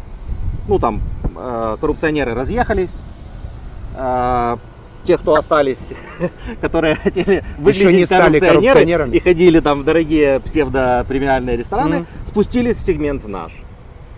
ну, 0.69 0.79
там, 0.79 1.01
э, 1.37 1.77
коррупционеры 1.81 2.35
разъехались, 2.35 2.93
э, 3.97 4.57
те, 5.05 5.19
кто 5.19 5.35
остались, 5.35 5.93
которые 6.61 6.95
хотели 6.95 7.45
выглядеть 7.59 7.97
не 7.97 8.07
стали 8.07 8.39
коррупционерами 8.39 9.17
и 9.17 9.21
ходили 9.21 9.61
там 9.61 9.81
в 9.81 9.85
дорогие 9.85 10.41
псевдопремиальные 10.41 11.57
рестораны, 11.57 11.95
mm-hmm. 11.97 12.29
спустились 12.29 12.77
в 12.77 12.81
сегмент 12.81 13.27
наш, 13.27 13.53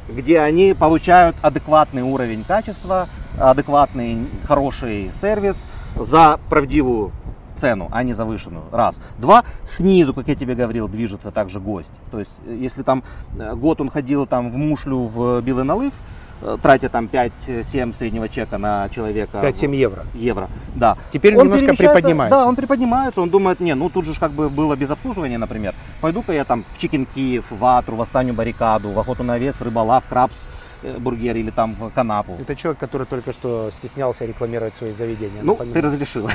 где 0.09 0.41
они 0.41 0.75
получают 0.75 1.37
адекватный 1.41 2.03
уровень 2.03 2.45
качества, 2.45 3.09
адекватный 3.39 4.29
хороший 4.45 5.11
сервис 5.19 5.65
за 5.99 6.39
правдивую 6.51 7.13
цену, 7.59 7.89
а 7.93 8.03
не 8.03 8.13
завышенную. 8.13 8.65
Раз. 8.73 9.01
Два. 9.17 9.45
Снизу, 9.65 10.13
как 10.13 10.29
я 10.29 10.35
тебе 10.35 10.55
говорил, 10.55 10.89
движется 10.89 11.31
также 11.31 11.61
гость. 11.61 12.01
То 12.11 12.19
есть, 12.19 12.35
если 12.47 12.83
там 12.83 13.05
э, 13.39 13.55
год 13.55 13.81
он 13.81 13.89
ходил 13.89 14.27
там 14.27 14.51
в 14.51 14.57
мушлю 14.57 15.05
в 15.05 15.41
белый 15.41 15.65
налыв, 15.65 15.95
Э, 15.95 16.23
тратя 16.63 16.89
там 16.89 17.07
5-7 17.07 17.97
среднего 17.97 18.29
чека 18.29 18.59
на 18.59 18.89
человека. 18.89 19.41
5-7 19.43 19.75
евро. 19.75 20.07
Евро, 20.15 20.49
да. 20.75 20.97
Теперь 21.13 21.37
он 21.37 21.45
немножко 21.45 21.75
приподнимается. 21.75 22.39
Да, 22.39 22.47
он 22.47 22.57
приподнимается, 22.57 23.21
он 23.21 23.31
думает, 23.31 23.61
не, 23.61 23.75
ну 23.75 23.89
тут 23.91 24.05
же 24.05 24.19
как 24.19 24.33
бы 24.33 24.49
было 24.49 24.77
без 24.77 24.91
обслуживания, 24.91 25.39
например. 25.39 25.75
Пойду-ка 26.01 26.33
я 26.33 26.45
там 26.45 26.65
в 26.73 26.79
Чикен 26.79 27.07
Киев, 27.07 27.47
в 27.51 27.65
Атру, 27.65 27.97
в 27.97 28.03
Останню 28.03 28.35
Баррикаду, 28.35 28.91
в 28.91 28.99
Охоту 28.99 29.23
на 29.23 29.35
овец, 29.35 29.61
Рыболав, 29.61 30.05
Крабс, 30.09 30.35
Э, 30.35 30.54
бургер 30.99 31.37
или 31.37 31.51
там 31.51 31.75
в 31.75 31.91
канапу. 31.91 32.37
Это 32.41 32.55
человек, 32.57 32.79
который 32.79 33.07
только 33.07 33.33
что 33.33 33.71
стеснялся 33.73 34.25
рекламировать 34.25 34.75
свои 34.75 34.93
заведения. 34.93 35.43
Ну, 35.43 35.57
ты 35.57 35.81
разрешил. 35.81 36.29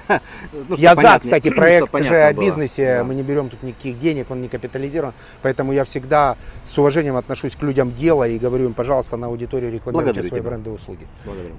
ну, 0.68 0.76
Я 0.76 0.94
за, 0.94 1.18
кстати, 1.18 1.50
проект 1.50 1.96
же 2.04 2.16
о 2.16 2.32
бизнесе. 2.32 3.02
Мы 3.02 3.14
не 3.14 3.22
берем 3.22 3.48
тут 3.48 3.62
никаких 3.62 3.98
денег, 4.00 4.30
он 4.30 4.40
не 4.40 4.48
капитализирован. 4.48 5.14
Поэтому 5.42 5.72
я 5.72 5.84
всегда 5.84 6.36
с 6.64 6.78
уважением 6.78 7.16
отношусь 7.16 7.56
к 7.56 7.62
людям 7.62 7.92
дела 7.94 8.26
и 8.28 8.38
говорю 8.38 8.66
им, 8.66 8.74
пожалуйста, 8.74 9.16
на 9.16 9.26
аудиторию 9.26 9.72
рекламируйте 9.72 10.22
свои 10.22 10.40
бренды 10.40 10.70
и 10.70 10.72
услуги. 10.72 11.06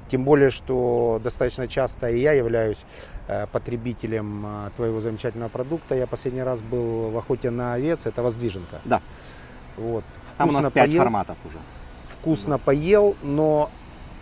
Тем 0.09 0.23
более, 0.23 0.49
что 0.49 1.19
достаточно 1.23 1.67
часто 1.67 2.09
и 2.09 2.19
я 2.19 2.33
являюсь 2.33 2.85
э, 3.27 3.47
потребителем 3.51 4.45
э, 4.45 4.69
твоего 4.75 4.99
замечательного 4.99 5.49
продукта. 5.49 5.95
Я 5.95 6.07
последний 6.07 6.43
раз 6.43 6.61
был 6.61 7.09
в 7.09 7.17
охоте 7.17 7.49
на 7.49 7.73
овец, 7.73 8.05
это 8.05 8.23
воздвиженка. 8.23 8.81
Да. 8.85 9.01
Вот. 9.77 10.03
Там 10.37 10.49
у 10.49 10.51
нас 10.51 10.71
пять 10.71 10.95
форматов 10.95 11.37
уже 11.45 11.57
вкусно 12.19 12.57
поел, 12.57 13.15
но 13.21 13.69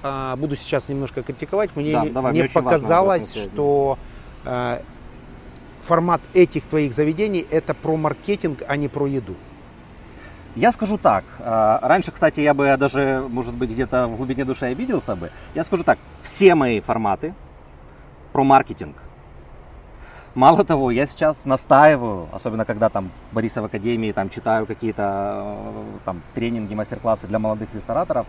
а, 0.03 0.36
буду 0.36 0.55
сейчас 0.55 0.88
немножко 0.89 1.23
критиковать. 1.23 1.75
Мне 1.75 1.93
да, 1.93 2.03
не, 2.03 2.10
давай, 2.10 2.31
мне 2.31 2.47
показалось, 2.47 3.33
что 3.33 3.97
а, 4.45 4.81
формат 5.81 6.21
этих 6.33 6.65
твоих 6.65 6.93
заведений 6.93 7.45
это 7.49 7.73
про 7.73 7.97
маркетинг, 7.97 8.63
а 8.67 8.75
не 8.75 8.88
про 8.88 9.07
еду. 9.07 9.36
Я 10.55 10.71
скажу 10.71 10.97
так. 10.97 11.23
А, 11.39 11.79
раньше, 11.81 12.12
кстати, 12.12 12.39
я 12.39 12.53
бы 12.53 12.75
даже, 12.77 13.25
может 13.29 13.53
быть, 13.53 13.71
где-то 13.71 14.07
в 14.07 14.17
глубине 14.17 14.45
души 14.45 14.65
обиделся 14.65 15.15
бы. 15.15 15.31
Я 15.55 15.63
скажу 15.63 15.83
так. 15.83 15.99
Все 16.21 16.55
мои 16.55 16.79
форматы 16.81 17.33
про 18.33 18.43
маркетинг. 18.43 18.95
Мало 20.38 20.63
того, 20.63 20.91
я 20.91 21.08
сейчас 21.08 21.45
настаиваю, 21.45 22.28
особенно 22.32 22.63
когда 22.63 22.89
там 22.89 23.10
в 23.10 23.34
Борисов 23.34 23.65
Академии 23.65 24.12
там 24.12 24.30
читаю 24.30 24.67
какие-то 24.67 25.43
э, 25.43 25.84
там 26.06 26.21
тренинги, 26.36 26.76
мастер-классы 26.76 27.26
для 27.26 27.39
молодых 27.39 27.69
рестораторов, 27.73 28.28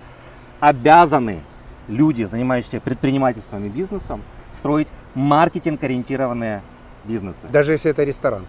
обязаны 0.59 1.40
люди, 1.87 2.25
занимающиеся 2.25 2.81
предпринимательством 2.81 3.66
и 3.66 3.68
бизнесом, 3.68 4.23
строить 4.57 4.88
маркетинг-ориентированные 5.14 6.62
бизнесы. 7.05 7.47
Даже 7.53 7.73
если 7.73 7.90
это 7.90 8.05
ресторан? 8.05 8.47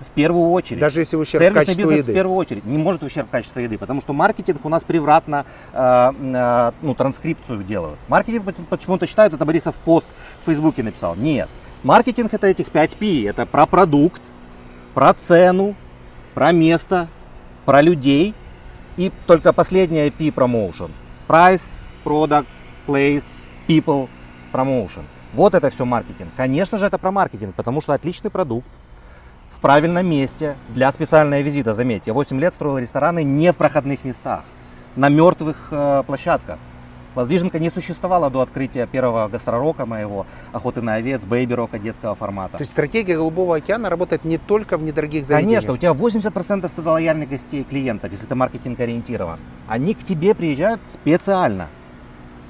В 0.00 0.10
первую 0.12 0.50
очередь. 0.52 0.80
Даже 0.80 1.00
если 1.00 1.16
ущерб 1.16 1.42
Сервисный 1.42 1.66
качеству 1.66 1.90
бизнес 1.90 2.06
еды? 2.06 2.12
в 2.12 2.14
первую 2.14 2.38
очередь. 2.38 2.64
Не 2.64 2.78
может 2.78 3.02
ущерб 3.02 3.28
качества 3.28 3.60
еды, 3.60 3.76
потому 3.76 4.00
что 4.00 4.14
маркетинг 4.14 4.64
у 4.64 4.70
нас 4.70 4.82
превратно 4.82 5.44
э, 5.74 6.10
э, 6.18 6.72
ну, 6.80 6.94
транскрипцию 6.94 7.64
делают. 7.64 7.98
Маркетинг 8.08 8.50
почему-то 8.70 9.06
считают, 9.06 9.34
это 9.34 9.44
Борисов 9.44 9.74
пост 9.74 10.06
в 10.40 10.46
Фейсбуке 10.46 10.82
написал. 10.82 11.16
Нет. 11.16 11.50
Маркетинг 11.84 12.32
это 12.32 12.46
этих 12.46 12.70
5 12.70 12.96
P. 12.96 13.26
Это 13.26 13.44
про 13.44 13.66
продукт, 13.66 14.22
про 14.94 15.12
цену, 15.12 15.76
про 16.32 16.50
место, 16.50 17.08
про 17.66 17.82
людей. 17.82 18.34
И 18.96 19.12
только 19.26 19.52
последняя 19.52 20.10
P 20.10 20.28
promotion. 20.28 20.90
Price, 21.28 21.72
product, 22.02 22.46
place, 22.86 23.24
people, 23.68 24.08
promotion. 24.50 25.04
Вот 25.34 25.52
это 25.52 25.68
все 25.68 25.84
маркетинг. 25.84 26.30
Конечно 26.38 26.78
же, 26.78 26.86
это 26.86 26.96
про 26.96 27.10
маркетинг, 27.10 27.54
потому 27.54 27.82
что 27.82 27.92
отличный 27.92 28.30
продукт 28.30 28.68
в 29.50 29.60
правильном 29.60 30.06
месте 30.06 30.56
для 30.70 30.90
специальной 30.90 31.42
визита. 31.42 31.74
Заметьте, 31.74 32.10
я 32.10 32.14
8 32.14 32.40
лет 32.40 32.54
строил 32.54 32.78
рестораны 32.78 33.22
не 33.24 33.52
в 33.52 33.56
проходных 33.56 34.04
местах, 34.04 34.44
на 34.96 35.10
мертвых 35.10 35.68
э, 35.70 36.02
площадках. 36.06 36.58
Воздвиженка 37.14 37.58
не 37.58 37.70
существовала 37.70 38.30
до 38.30 38.40
открытия 38.40 38.86
первого 38.86 39.28
гастророка 39.28 39.86
моего, 39.86 40.26
охоты 40.52 40.82
на 40.82 40.94
овец, 40.94 41.22
бейби-рока 41.22 41.78
детского 41.78 42.14
формата. 42.14 42.58
То 42.58 42.62
есть 42.62 42.72
стратегия 42.72 43.16
Голубого 43.16 43.56
океана 43.56 43.88
работает 43.88 44.24
не 44.24 44.38
только 44.38 44.76
в 44.76 44.82
недорогих 44.82 45.24
заведениях. 45.24 45.64
Конечно, 45.64 45.72
у 45.74 45.76
тебя 45.76 45.92
80% 45.92 46.70
тогда 46.74 46.92
лояльных 46.92 47.28
гостей 47.28 47.64
клиентов, 47.64 48.10
если 48.10 48.26
ты 48.26 48.34
маркетинг 48.34 48.80
ориентирован. 48.80 49.38
Они 49.68 49.94
к 49.94 50.02
тебе 50.02 50.34
приезжают 50.34 50.80
специально. 50.92 51.68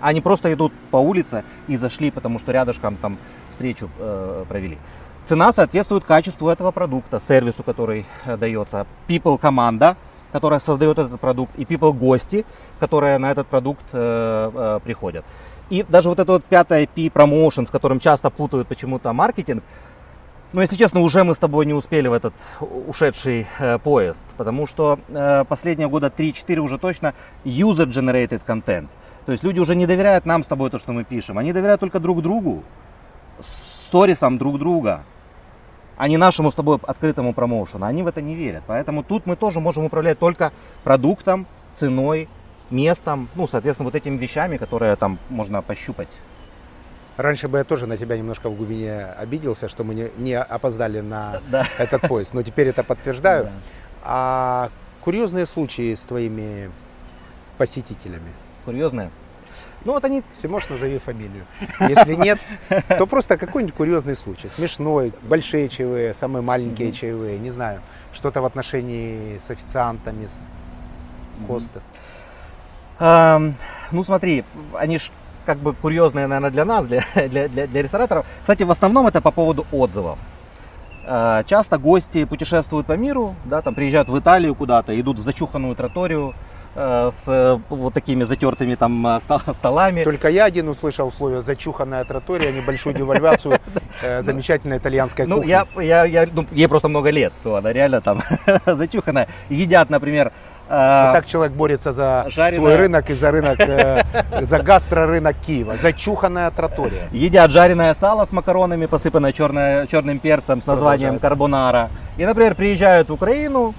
Они 0.00 0.20
просто 0.20 0.52
идут 0.52 0.72
по 0.90 0.96
улице 0.96 1.44
и 1.68 1.76
зашли, 1.76 2.10
потому 2.10 2.38
что 2.38 2.52
рядышком 2.52 2.96
там 2.96 3.18
встречу 3.50 3.88
э, 3.98 4.44
провели. 4.48 4.78
Цена 5.24 5.52
соответствует 5.52 6.04
качеству 6.04 6.48
этого 6.48 6.70
продукта, 6.70 7.18
сервису, 7.18 7.62
который 7.62 8.04
э, 8.26 8.36
дается. 8.36 8.86
People 9.08 9.38
команда, 9.38 9.96
которая 10.34 10.58
создает 10.58 10.98
этот 10.98 11.20
продукт, 11.20 11.56
и 11.56 11.62
people 11.62 11.92
гости, 11.92 12.44
которые 12.80 13.18
на 13.18 13.30
этот 13.30 13.46
продукт 13.46 13.84
э, 13.92 14.50
э, 14.52 14.80
приходят. 14.82 15.24
И 15.70 15.84
даже 15.88 16.08
вот 16.08 16.18
это 16.18 16.32
вот 16.32 16.44
пятое 16.44 16.88
P 16.88 17.08
промоушен, 17.08 17.68
с 17.68 17.70
которым 17.70 18.00
часто 18.00 18.30
путают 18.30 18.66
почему-то 18.66 19.12
маркетинг, 19.12 19.62
ну, 20.52 20.60
если 20.60 20.74
честно, 20.74 21.02
уже 21.02 21.22
мы 21.22 21.36
с 21.36 21.38
тобой 21.38 21.66
не 21.66 21.72
успели 21.72 22.08
в 22.08 22.12
этот 22.12 22.34
ушедший 22.60 23.46
э, 23.60 23.78
поезд, 23.78 24.26
потому 24.36 24.66
что 24.66 24.98
э, 25.08 25.44
последние 25.44 25.88
года 25.88 26.08
3-4 26.08 26.58
уже 26.58 26.78
точно 26.78 27.14
user-generated 27.44 28.40
content. 28.44 28.88
То 29.26 29.32
есть 29.32 29.44
люди 29.44 29.60
уже 29.60 29.76
не 29.76 29.86
доверяют 29.86 30.26
нам 30.26 30.42
с 30.42 30.46
тобой 30.46 30.68
то, 30.70 30.78
что 30.80 30.90
мы 30.90 31.04
пишем, 31.04 31.38
они 31.38 31.52
доверяют 31.52 31.80
только 31.80 32.00
друг 32.00 32.22
другу, 32.22 32.64
сторисам 33.38 34.36
друг 34.36 34.58
друга 34.58 35.04
а 35.96 36.08
не 36.08 36.16
нашему 36.16 36.50
с 36.50 36.54
тобой 36.54 36.78
открытому 36.82 37.32
промоушену. 37.32 37.86
Они 37.86 38.02
в 38.02 38.06
это 38.06 38.20
не 38.20 38.34
верят. 38.34 38.64
Поэтому 38.66 39.02
тут 39.02 39.26
мы 39.26 39.36
тоже 39.36 39.60
можем 39.60 39.84
управлять 39.84 40.18
только 40.18 40.52
продуктом, 40.82 41.46
ценой, 41.78 42.28
местом, 42.70 43.28
ну, 43.34 43.46
соответственно, 43.46 43.86
вот 43.86 43.94
этими 43.94 44.16
вещами, 44.16 44.56
которые 44.56 44.96
там 44.96 45.18
можно 45.28 45.62
пощупать. 45.62 46.08
Раньше 47.16 47.46
бы 47.46 47.58
я 47.58 47.64
тоже 47.64 47.86
на 47.86 47.96
тебя 47.96 48.16
немножко 48.16 48.50
в 48.50 48.56
глубине 48.56 49.04
обиделся, 49.04 49.68
что 49.68 49.84
мы 49.84 49.94
не, 49.94 50.10
не 50.16 50.36
опоздали 50.36 51.00
на 51.00 51.40
да. 51.48 51.66
этот 51.78 52.02
поезд, 52.02 52.34
но 52.34 52.42
теперь 52.42 52.68
это 52.68 52.82
подтверждаю. 52.82 53.44
Да. 53.44 53.50
А 54.02 54.70
курьезные 55.00 55.46
случаи 55.46 55.94
с 55.94 56.00
твоими 56.00 56.70
посетителями? 57.56 58.32
Курьезные? 58.64 59.10
Ну 59.84 59.92
вот 59.92 60.04
они... 60.04 60.22
Если 60.32 60.48
можешь, 60.48 60.68
назови 60.68 60.98
фамилию. 60.98 61.44
Если 61.80 62.14
нет, 62.14 62.38
то 62.88 63.06
просто 63.06 63.36
какой-нибудь 63.36 63.74
курьезный 63.74 64.16
случай. 64.16 64.48
Смешной, 64.48 65.12
большие 65.22 65.68
чаевые, 65.68 66.14
самые 66.14 66.42
маленькие 66.42 66.88
mm-hmm. 66.88 66.92
чаевые, 66.92 67.38
не 67.38 67.50
знаю. 67.50 67.80
Что-то 68.12 68.40
в 68.40 68.44
отношении 68.44 69.38
с 69.38 69.50
официантами, 69.50 70.26
с 70.26 71.46
хостес. 71.46 71.84
Mm-hmm. 72.98 73.52
ну 73.92 74.04
смотри, 74.04 74.44
они 74.74 74.98
ж 74.98 75.10
как 75.44 75.58
бы 75.58 75.74
курьезные, 75.74 76.26
наверное, 76.26 76.50
для 76.50 76.64
нас, 76.64 76.86
для, 76.86 77.02
для, 77.14 77.48
для, 77.48 77.66
для 77.66 77.82
рестораторов. 77.82 78.26
Кстати, 78.40 78.62
в 78.62 78.70
основном 78.70 79.06
это 79.06 79.20
по 79.20 79.30
поводу 79.30 79.66
отзывов. 79.72 80.18
А, 81.06 81.42
часто 81.44 81.78
гости 81.78 82.24
путешествуют 82.24 82.86
по 82.86 82.96
миру, 82.96 83.34
да, 83.44 83.60
там 83.60 83.74
приезжают 83.74 84.08
в 84.08 84.18
Италию 84.18 84.54
куда-то, 84.54 84.98
идут 84.98 85.18
в 85.18 85.20
зачуханную 85.20 85.76
троторию, 85.76 86.34
с 86.74 87.22
э, 87.28 87.58
вот 87.68 87.94
такими 87.94 88.24
затертыми 88.24 88.74
там 88.74 89.06
э, 89.06 89.20
столами. 89.54 90.04
Только 90.04 90.28
я 90.28 90.44
один 90.44 90.68
услышал 90.68 91.08
условие 91.08 91.40
зачуханная 91.40 92.04
тротория, 92.04 92.50
небольшую 92.52 92.94
девальвацию, 92.94 93.58
замечательная 94.20 94.78
итальянская 94.78 95.26
ну, 95.26 95.36
кухня. 95.36 95.66
Ну, 95.74 95.80
я, 95.80 96.04
я, 96.04 96.22
я, 96.22 96.28
ну, 96.32 96.46
ей 96.50 96.68
просто 96.68 96.88
много 96.88 97.10
лет, 97.10 97.32
она 97.44 97.72
реально 97.72 98.00
там 98.00 98.20
зачуханная. 98.66 99.28
Едят, 99.48 99.90
например, 99.90 100.32
вот 100.66 100.70
так 100.70 101.26
человек 101.26 101.52
борется 101.52 101.92
за 101.92 102.24
жареная... 102.28 102.58
свой 102.58 102.76
рынок 102.76 103.10
и 103.10 103.14
за 103.14 103.30
рынок, 103.30 103.58
за 104.40 104.58
гастрорынок 104.60 105.36
Киева. 105.46 105.76
Зачуханная 105.76 106.50
тротория. 106.50 107.08
Едят 107.12 107.50
жареное 107.50 107.94
сало 107.94 108.24
с 108.24 108.32
макаронами, 108.32 108.86
посыпанное 108.86 109.32
черное, 109.32 109.86
черным 109.86 110.18
перцем 110.18 110.62
с 110.62 110.66
названием 110.66 111.18
карбонара. 111.18 111.90
И, 112.16 112.24
например, 112.24 112.54
приезжают 112.54 113.10
в 113.10 113.12
Украину, 113.12 113.74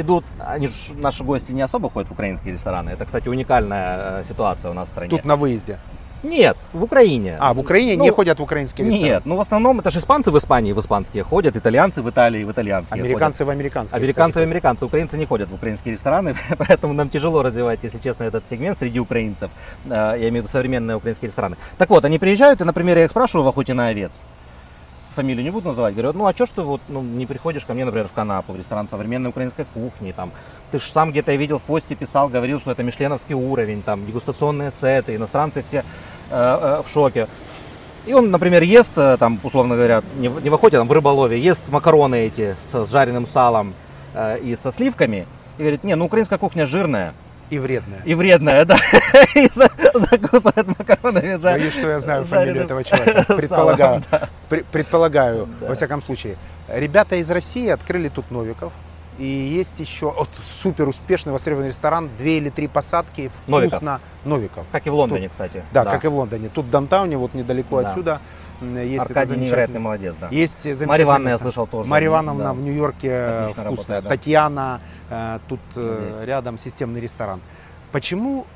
идут, 0.00 0.24
они 0.38 0.68
же, 0.68 0.94
наши 0.94 1.24
гости 1.24 1.52
не 1.52 1.62
особо 1.62 1.90
ходят 1.90 2.08
в 2.08 2.12
украинские 2.12 2.52
рестораны. 2.52 2.90
Это, 2.90 3.04
кстати, 3.04 3.28
уникальная 3.28 4.20
э, 4.20 4.24
ситуация 4.24 4.70
у 4.70 4.74
нас 4.74 4.88
в 4.88 4.90
стране. 4.90 5.10
Тут 5.10 5.24
на 5.24 5.36
выезде? 5.36 5.78
Нет, 6.22 6.56
в 6.72 6.82
Украине. 6.82 7.36
А, 7.38 7.52
в 7.52 7.60
Украине 7.60 7.96
ну, 7.96 8.04
не 8.04 8.10
ходят 8.10 8.40
в 8.40 8.42
украинские 8.42 8.86
рестораны? 8.86 9.06
Нет, 9.06 9.22
ну 9.26 9.36
в 9.36 9.40
основном 9.40 9.80
это 9.80 9.90
же 9.90 9.98
испанцы 9.98 10.30
в 10.30 10.38
Испании 10.38 10.72
в 10.72 10.80
испанские 10.80 11.22
ходят, 11.22 11.56
итальянцы 11.56 12.02
в 12.02 12.10
Италии 12.10 12.42
в 12.42 12.50
итальянские 12.50 13.00
Американцы 13.00 13.38
ходят. 13.38 13.48
в 13.48 13.50
американские. 13.50 13.98
Американцы 13.98 14.32
кстати. 14.32 14.44
в 14.44 14.48
американцы. 14.48 14.84
Украинцы 14.86 15.18
не 15.18 15.26
ходят 15.26 15.50
в 15.50 15.54
украинские 15.54 15.92
рестораны, 15.92 16.34
поэтому 16.58 16.94
нам 16.94 17.10
тяжело 17.10 17.42
развивать, 17.42 17.80
если 17.82 17.98
честно, 17.98 18.24
этот 18.24 18.48
сегмент 18.48 18.78
среди 18.78 18.98
украинцев. 18.98 19.50
Э, 19.84 20.16
я 20.18 20.28
имею 20.28 20.32
в 20.32 20.36
виду 20.36 20.48
современные 20.48 20.96
украинские 20.96 21.28
рестораны. 21.28 21.56
Так 21.78 21.90
вот, 21.90 22.04
они 22.04 22.18
приезжают, 22.18 22.60
и, 22.60 22.64
например, 22.64 22.98
я 22.98 23.04
их 23.04 23.10
спрашиваю 23.10 23.44
в 23.44 23.48
охоте 23.48 23.74
на 23.74 23.88
овец 23.88 24.12
фамилию 25.16 25.42
не 25.42 25.50
буду 25.50 25.68
называть, 25.68 25.94
говорят, 25.94 26.14
ну 26.14 26.26
а 26.26 26.32
что 26.32 26.46
ж 26.46 26.50
ты 26.50 26.62
вот 26.62 26.80
ну, 26.88 27.02
не 27.02 27.26
приходишь 27.26 27.64
ко 27.64 27.74
мне, 27.74 27.84
например, 27.84 28.06
в 28.06 28.12
Канапу, 28.12 28.52
в 28.52 28.56
ресторан 28.56 28.88
современной 28.88 29.30
украинской 29.30 29.64
кухни, 29.64 30.12
там, 30.12 30.30
ты 30.70 30.78
же 30.78 30.90
сам 30.90 31.10
где-то 31.10 31.34
видел 31.34 31.58
в 31.58 31.62
посте, 31.62 31.94
писал, 31.94 32.28
говорил, 32.28 32.60
что 32.60 32.70
это 32.70 32.82
мишленовский 32.82 33.34
уровень, 33.34 33.82
там, 33.82 34.06
дегустационные 34.06 34.72
сеты, 34.80 35.16
иностранцы 35.16 35.64
все 35.66 35.78
э, 35.78 35.82
э, 36.30 36.82
в 36.82 36.88
шоке. 36.88 37.26
И 38.06 38.14
он, 38.14 38.30
например, 38.30 38.62
ест, 38.62 38.92
э, 38.96 39.16
там, 39.18 39.40
условно 39.42 39.74
говоря, 39.74 40.02
не, 40.16 40.28
не 40.28 40.50
в 40.50 40.54
охоте, 40.54 40.76
там, 40.76 40.86
в 40.86 40.92
рыболове, 40.92 41.40
ест 41.40 41.62
макароны 41.68 42.26
эти 42.26 42.54
с, 42.70 42.84
с 42.84 42.90
жареным 42.92 43.26
салом 43.26 43.74
э, 44.14 44.38
и 44.40 44.56
со 44.56 44.70
сливками, 44.70 45.26
и 45.58 45.62
говорит, 45.62 45.82
не, 45.82 45.96
ну 45.96 46.04
украинская 46.04 46.38
кухня 46.38 46.66
жирная, 46.66 47.14
и 47.50 47.58
вредная. 47.58 48.00
И 48.04 48.14
вредная, 48.14 48.64
да. 48.64 48.76
И 49.34 49.48
закусывает 49.94 50.66
макаронами. 50.78 51.36
Боюсь, 51.36 51.72
что 51.72 51.88
я 51.88 52.00
знаю 52.00 52.24
фамилию 52.24 52.64
этого 52.64 52.82
человека. 52.82 53.24
Предполагаю. 53.34 54.02
Предполагаю, 54.48 55.48
во 55.60 55.74
всяком 55.74 56.00
случае. 56.02 56.36
Ребята 56.68 57.16
из 57.16 57.30
России 57.30 57.68
открыли 57.68 58.08
тут 58.08 58.30
Новиков. 58.30 58.72
И 59.18 59.24
есть 59.24 59.80
еще 59.80 60.10
вот, 60.10 60.28
супер 60.46 60.86
успешный 60.88 61.32
востребованный 61.32 61.68
ресторан, 61.68 62.10
две 62.18 62.36
или 62.36 62.50
три 62.50 62.66
посадки, 62.66 63.28
вкусно. 63.28 63.60
Новиков. 63.60 64.00
Новиков. 64.24 64.66
Как 64.72 64.86
и 64.86 64.90
в 64.90 64.94
Лондоне, 64.94 65.22
Тут, 65.22 65.30
кстати. 65.30 65.62
Да, 65.72 65.84
да, 65.84 65.92
как 65.92 66.04
и 66.04 66.08
в 66.08 66.14
Лондоне. 66.14 66.50
Тут 66.50 66.66
в 66.66 66.70
Даунтауне, 66.70 67.16
вот 67.16 67.32
недалеко 67.32 67.80
да. 67.80 67.88
отсюда. 67.88 68.20
Есть 68.60 69.04
Аркадий 69.04 69.36
невероятный 69.36 69.80
молодец, 69.80 70.14
да. 70.20 70.28
Есть 70.30 70.64
Марья 70.86 71.04
Ивановна, 71.04 71.28
я 71.30 71.38
слышал 71.38 71.66
тоже. 71.66 71.88
Марья 71.88 72.08
Ивановна 72.08 72.44
да. 72.44 72.52
в 72.52 72.60
Нью-Йорке 72.60 73.14
Отлично 73.14 73.64
вкусная. 73.64 73.96
Работает, 73.96 74.04
да. 74.04 74.08
Татьяна, 74.08 74.80
э, 75.10 75.38
тут 75.48 75.60
э, 75.74 76.10
Здесь. 76.12 76.22
рядом 76.24 76.58
системный 76.58 77.00
ресторан. 77.00 77.40
Почему 77.92 78.46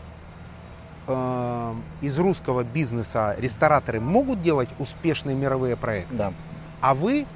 э, 1.06 1.74
из 2.00 2.18
русского 2.18 2.64
бизнеса 2.64 3.36
рестораторы 3.38 4.00
могут 4.00 4.42
делать 4.42 4.68
успешные 4.78 5.36
мировые 5.36 5.76
проекты? 5.76 6.14
Да. 6.14 6.32
А 6.80 6.94
вы 6.94 7.26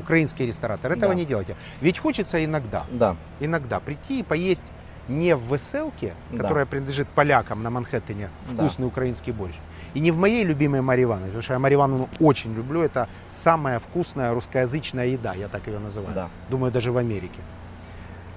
украинские 0.00 0.48
рестораторы, 0.48 0.96
этого 0.96 1.12
да. 1.12 1.18
не 1.18 1.24
делаете. 1.24 1.56
Ведь 1.80 1.98
хочется 1.98 2.44
иногда, 2.44 2.84
да. 2.90 3.16
иногда 3.40 3.80
прийти 3.80 4.20
и 4.20 4.22
поесть 4.22 4.72
не 5.08 5.36
в 5.36 5.52
веселке, 5.52 6.14
которая 6.30 6.64
да. 6.64 6.70
принадлежит 6.70 7.08
полякам 7.08 7.62
на 7.62 7.70
Манхэттене, 7.70 8.30
вкусный 8.46 8.84
да. 8.84 8.88
украинский 8.88 9.32
борщ, 9.32 9.54
и 9.94 10.00
не 10.00 10.10
в 10.10 10.18
моей 10.18 10.44
любимой 10.44 10.80
Марье 10.80 11.04
Ивановне, 11.04 11.28
потому 11.28 11.42
что 11.42 11.52
я 11.54 11.58
Марью 11.58 11.78
Ивановну 11.78 12.08
очень 12.20 12.54
люблю, 12.54 12.82
это 12.82 13.08
самая 13.28 13.78
вкусная 13.78 14.32
русскоязычная 14.34 15.06
еда, 15.06 15.34
я 15.34 15.48
так 15.48 15.66
ее 15.66 15.78
называю. 15.78 16.14
Да. 16.14 16.28
Думаю, 16.50 16.72
даже 16.72 16.92
в 16.92 16.98
Америке. 16.98 17.40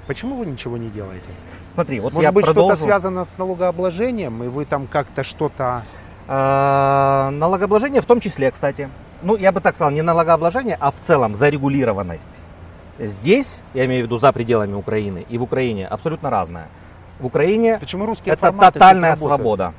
Почему 0.08 0.38
вы 0.38 0.46
ничего 0.46 0.78
не 0.78 0.90
делаете? 0.90 1.30
Смотри, 1.74 2.00
вот 2.00 2.14
Может 2.14 2.24
я 2.24 2.32
быть, 2.32 2.46
продолжу. 2.46 2.76
что-то 2.76 2.86
связано 2.86 3.26
с 3.26 3.38
налогообложением, 3.38 4.44
и 4.44 4.48
вы 4.48 4.66
там 4.66 4.88
как-то 4.88 5.24
что-то... 5.24 5.82
А, 6.30 7.30
налогообложение 7.32 8.02
в 8.02 8.06
том 8.06 8.20
числе, 8.20 8.52
кстати 8.52 8.90
ну, 9.22 9.36
я 9.38 9.52
бы 9.52 9.62
так 9.62 9.76
сказал, 9.76 9.92
не 9.92 10.02
налогообложение, 10.02 10.78
а 10.80 10.92
в 10.92 11.00
целом 11.02 11.36
зарегулированность. 11.36 12.40
Здесь, 13.00 13.62
я 13.74 13.86
имею 13.86 14.04
в 14.04 14.08
виду 14.08 14.18
за 14.18 14.32
пределами 14.32 14.74
Украины, 14.74 15.26
и 15.30 15.38
в 15.38 15.44
Украине 15.44 15.88
абсолютно 15.88 16.30
разная. 16.30 16.68
В 17.20 17.26
Украине 17.26 17.78
Почему 17.80 18.06
русские 18.06 18.34
это 18.34 18.52
тотальная 18.52 19.16
свобода. 19.16 19.74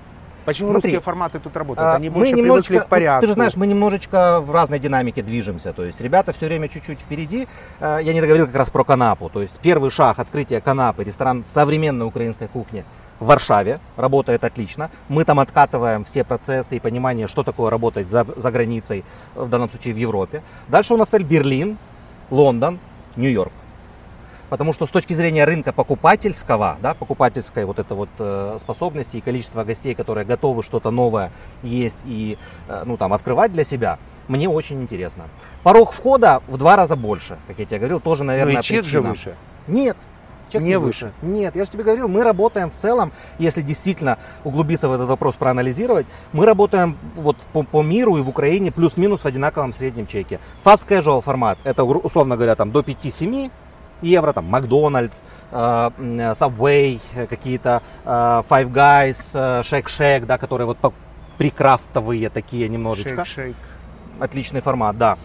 Почему 0.49 0.71
Смотри, 0.71 0.93
русские 0.93 1.01
форматы 1.03 1.41
тут 1.41 1.55
работают? 1.59 1.97
Они 1.97 2.09
мы 2.09 2.21
больше 2.21 2.33
немножечко, 2.33 2.81
к 2.81 2.89
порядку. 2.89 3.21
Ты 3.21 3.27
же 3.27 3.33
знаешь, 3.35 3.55
мы 3.55 3.67
немножечко 3.67 4.41
в 4.41 4.51
разной 4.51 4.79
динамике 4.79 5.23
движемся. 5.23 5.75
То 5.75 5.85
есть 5.85 6.01
ребята 6.01 6.33
все 6.33 6.47
время 6.47 6.69
чуть-чуть 6.69 7.01
впереди. 7.01 7.47
Я 7.81 8.15
не 8.15 8.23
договорил 8.23 8.47
как 8.47 8.55
раз 8.55 8.71
про 8.71 8.83
канапу. 8.83 9.29
То 9.29 9.43
есть 9.43 9.59
первый 9.59 9.91
шаг 9.91 10.19
открытия 10.19 10.63
канапы, 10.63 11.05
ресторан 11.05 11.45
современной 11.45 12.07
украинской 12.07 12.49
кухни 12.49 12.87
в 13.21 13.27
Варшаве, 13.27 13.79
работает 13.97 14.43
отлично. 14.43 14.91
Мы 15.11 15.25
там 15.25 15.39
откатываем 15.39 16.07
все 16.07 16.25
процессы 16.25 16.77
и 16.77 16.81
понимание, 16.81 17.29
что 17.29 17.43
такое 17.43 17.69
работать 17.69 18.09
за, 18.09 18.27
за 18.37 18.51
границей, 18.51 19.05
в 19.35 19.51
данном 19.51 19.69
случае 19.69 19.93
в 19.93 19.99
Европе. 19.99 20.43
Дальше 20.69 20.95
у 20.95 20.97
нас 20.97 21.11
цель 21.11 21.25
Берлин, 21.25 21.77
Лондон, 22.31 22.79
Нью-Йорк. 23.17 23.53
Потому 24.49 24.73
что 24.73 24.87
с 24.87 24.91
точки 24.91 25.13
зрения 25.13 25.45
рынка 25.45 25.73
покупательского, 25.73 26.79
да, 26.81 26.95
покупательской 26.95 27.65
вот 27.65 27.79
это 27.79 27.95
вот 27.95 28.09
э, 28.19 28.59
способности 28.61 29.19
и 29.19 29.21
количества 29.21 29.65
гостей, 29.65 29.95
которые 29.95 30.25
готовы 30.25 30.63
что-то 30.63 30.91
новое 30.91 31.31
есть 31.63 32.01
и 32.07 32.39
э, 32.69 32.83
ну, 32.87 32.97
там, 32.97 33.13
открывать 33.13 33.53
для 33.53 33.65
себя, 33.65 33.99
мне 34.27 34.49
очень 34.49 34.81
интересно. 34.83 35.25
Порог 35.63 35.93
входа 35.93 36.43
в 36.49 36.57
два 36.57 36.77
раза 36.77 36.97
больше, 36.97 37.39
как 37.47 37.59
я 37.59 37.67
тебе 37.67 37.79
говорил, 37.79 38.01
тоже, 38.01 38.25
наверное, 38.25 38.55
Ну 38.55 38.61
и 38.61 38.63
чек 38.63 38.85
же 38.85 39.01
выше. 39.01 39.37
Нет, 39.67 39.97
чек 40.51 40.63
Не 40.63 40.79
выше. 40.79 41.13
Нет, 41.21 41.55
я 41.55 41.65
же 41.65 41.71
тебе 41.71 41.85
говорил, 41.85 42.09
мы 42.09 42.25
работаем 42.25 42.71
в 42.71 42.77
целом, 42.77 43.13
если 43.39 43.61
действительно 43.61 44.19
углубиться 44.45 44.89
в 44.89 44.93
этот 44.93 45.09
вопрос, 45.09 45.35
проанализировать, 45.37 46.07
мы 46.33 46.47
работаем 46.47 46.97
вот 47.17 47.37
по, 47.53 47.63
по 47.63 47.83
миру 47.83 48.17
и 48.17 48.23
в 48.23 48.29
Украине 48.29 48.73
плюс-минус 48.73 49.21
в 49.21 49.27
одинаковом 49.27 49.75
среднем 49.75 50.07
чеке. 50.07 50.41
Fast 50.65 50.87
casual 50.89 51.23
формат, 51.23 51.59
это 51.65 51.85
условно 51.85 52.37
говоря 52.37 52.55
там 52.55 52.71
до 52.71 52.81
5-7 52.81 53.51
евро, 54.03 54.33
там 54.33 54.45
Макдональдс, 54.47 55.17
э, 55.51 55.91
э, 55.99 56.33
Subway, 56.33 57.01
э, 57.15 57.27
какие-то 57.27 57.83
Five 58.05 58.71
Guys, 58.73 59.17
Shake 59.63 59.87
Shack, 59.87 60.27
да, 60.27 60.39
которые 60.39 60.67
вот 60.67 60.79
прикрафтовые 61.37 62.29
такие 62.31 62.69
немножечко. 62.69 63.23
Шейк-шейк. 63.23 63.55
Отличный 64.21 64.61
формат, 64.61 64.97
да. 64.99 65.17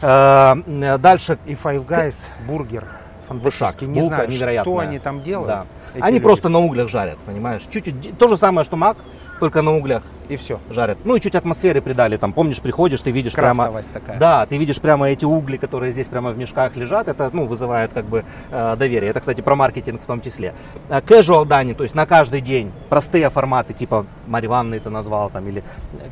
Дальше 0.00 1.38
И 1.46 1.54
Five 1.54 1.86
Guys, 1.86 2.16
бургер. 2.46 2.84
Вышак. 3.28 3.28
Фантастический. 3.28 3.86
Не 3.86 4.00
Булка 4.00 4.16
знаю, 4.16 4.30
невероятная. 4.30 4.74
что 4.74 4.78
они 4.80 4.98
там 4.98 5.22
делают. 5.22 5.48
Да. 5.48 5.66
Они 6.00 6.18
люди. 6.18 6.24
просто 6.24 6.48
на 6.50 6.58
углях 6.58 6.88
жарят, 6.88 7.18
понимаешь? 7.24 7.62
Чуть-чуть. 7.70 8.18
То 8.18 8.28
же 8.28 8.36
самое, 8.36 8.64
что 8.64 8.76
мак, 8.76 8.98
только 9.40 9.62
на 9.62 9.76
углях 9.76 10.02
И 10.28 10.36
все. 10.36 10.60
жарят. 10.70 10.98
Ну 11.04 11.16
и 11.16 11.20
чуть 11.20 11.34
атмосферы 11.34 11.80
придали. 11.80 12.16
Там, 12.16 12.32
помнишь, 12.32 12.60
приходишь, 12.60 13.00
ты 13.00 13.10
видишь 13.10 13.32
прямо... 13.34 13.64
Крафтовость 13.64 13.92
такая. 13.92 14.18
Да, 14.18 14.46
ты 14.46 14.56
видишь 14.56 14.80
прямо 14.80 15.08
эти 15.08 15.24
угли, 15.24 15.56
которые 15.56 15.92
здесь 15.92 16.06
прямо 16.06 16.30
в 16.30 16.38
мешках 16.38 16.76
лежат. 16.76 17.08
Это, 17.08 17.30
ну, 17.32 17.46
вызывает 17.46 17.92
как 17.92 18.04
бы 18.06 18.24
э, 18.50 18.76
доверие. 18.76 19.10
Это, 19.10 19.20
кстати, 19.20 19.40
про 19.40 19.54
маркетинг 19.54 20.00
в 20.02 20.06
том 20.06 20.20
числе. 20.20 20.54
Э, 20.88 21.00
Casual 21.00 21.46
dining, 21.46 21.74
то 21.74 21.82
есть 21.82 21.94
на 21.94 22.06
каждый 22.06 22.40
день 22.40 22.72
простые 22.88 23.28
форматы, 23.28 23.74
типа 23.74 24.06
мариванный 24.26 24.78
ты 24.78 24.90
назвал, 24.90 25.30
там, 25.30 25.46
или 25.48 25.62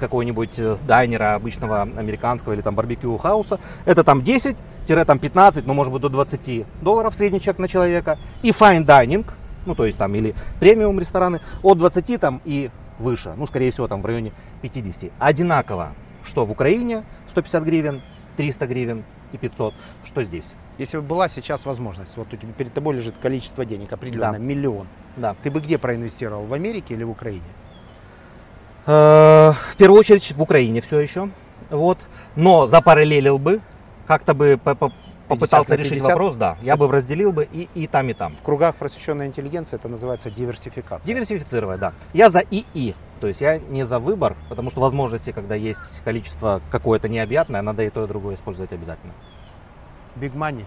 какого-нибудь 0.00 0.58
э, 0.58 0.76
дайнера 0.86 1.34
обычного 1.34 1.82
американского, 1.82 2.52
или 2.52 2.60
там 2.60 2.74
барбекю 2.74 3.16
хауса. 3.18 3.60
Это 3.84 4.04
там 4.04 4.20
10-15, 4.20 5.62
ну, 5.64 5.74
может 5.74 5.92
быть, 5.92 6.02
до 6.02 6.08
20 6.08 6.66
долларов 6.82 7.14
средний 7.14 7.40
чек 7.40 7.58
на 7.58 7.68
человека. 7.68 8.18
И 8.42 8.50
fine 8.50 8.84
dining, 8.84 9.24
ну, 9.64 9.74
то 9.74 9.86
есть 9.86 9.96
там, 9.96 10.14
или 10.14 10.34
премиум 10.60 10.98
рестораны, 10.98 11.40
от 11.62 11.78
20 11.78 12.20
там 12.20 12.40
и 12.44 12.70
выше. 12.98 13.34
Ну, 13.36 13.46
скорее 13.46 13.70
всего, 13.70 13.88
там 13.88 14.02
в 14.02 14.06
районе 14.06 14.32
50. 14.62 15.10
Одинаково, 15.18 15.92
что 16.24 16.44
в 16.44 16.52
Украине 16.52 17.04
150 17.28 17.62
гривен, 17.64 18.02
300 18.36 18.66
гривен 18.66 19.04
и 19.32 19.38
500, 19.38 19.74
что 20.04 20.24
здесь. 20.24 20.52
Если 20.78 20.96
бы 20.98 21.02
была 21.02 21.28
сейчас 21.28 21.66
возможность, 21.66 22.16
вот 22.16 22.32
у 22.32 22.36
тебя 22.36 22.52
перед 22.52 22.72
тобой 22.72 22.94
лежит 22.96 23.14
количество 23.20 23.64
денег 23.64 23.92
определенно, 23.92 24.32
Да. 24.32 24.38
миллион. 24.38 24.86
Да. 25.16 25.36
Ты 25.42 25.50
бы 25.50 25.60
где 25.60 25.78
проинвестировал? 25.78 26.44
В 26.46 26.52
Америке 26.52 26.94
или 26.94 27.04
в 27.04 27.10
Украине? 27.10 27.42
Э, 28.86 29.52
В 29.70 29.76
первую 29.76 30.00
очередь 30.00 30.32
в 30.32 30.42
Украине 30.42 30.80
все 30.80 30.98
еще. 31.00 31.28
Вот. 31.70 31.98
Но 32.36 32.66
запараллелил 32.66 33.38
бы, 33.38 33.60
как-то 34.06 34.34
бы 34.34 34.58
попытался 35.28 35.74
решить 35.74 35.94
50? 35.94 36.08
вопрос, 36.08 36.36
да. 36.36 36.56
Я 36.62 36.76
бы 36.76 36.90
разделил 36.90 37.32
бы 37.32 37.48
и, 37.50 37.68
и 37.74 37.86
там, 37.86 38.08
и 38.08 38.14
там. 38.14 38.36
В 38.36 38.42
кругах 38.42 38.76
просвещенной 38.76 39.26
интеллигенции 39.26 39.76
это 39.76 39.88
называется 39.88 40.30
диверсификация. 40.30 41.06
Диверсифицировать, 41.06 41.80
да. 41.80 41.92
Я 42.12 42.30
за 42.30 42.40
ИИ. 42.40 42.94
То 43.20 43.28
есть 43.28 43.40
я 43.40 43.58
не 43.58 43.86
за 43.86 43.98
выбор, 43.98 44.36
потому 44.48 44.70
что 44.70 44.80
возможности, 44.80 45.30
когда 45.30 45.54
есть 45.54 46.02
количество 46.04 46.60
какое-то 46.70 47.08
необъятное, 47.08 47.62
надо 47.62 47.84
и 47.84 47.90
то, 47.90 48.04
и 48.04 48.08
другое 48.08 48.34
использовать 48.34 48.72
обязательно. 48.72 49.12
Big 50.16 50.34
Money, 50.34 50.64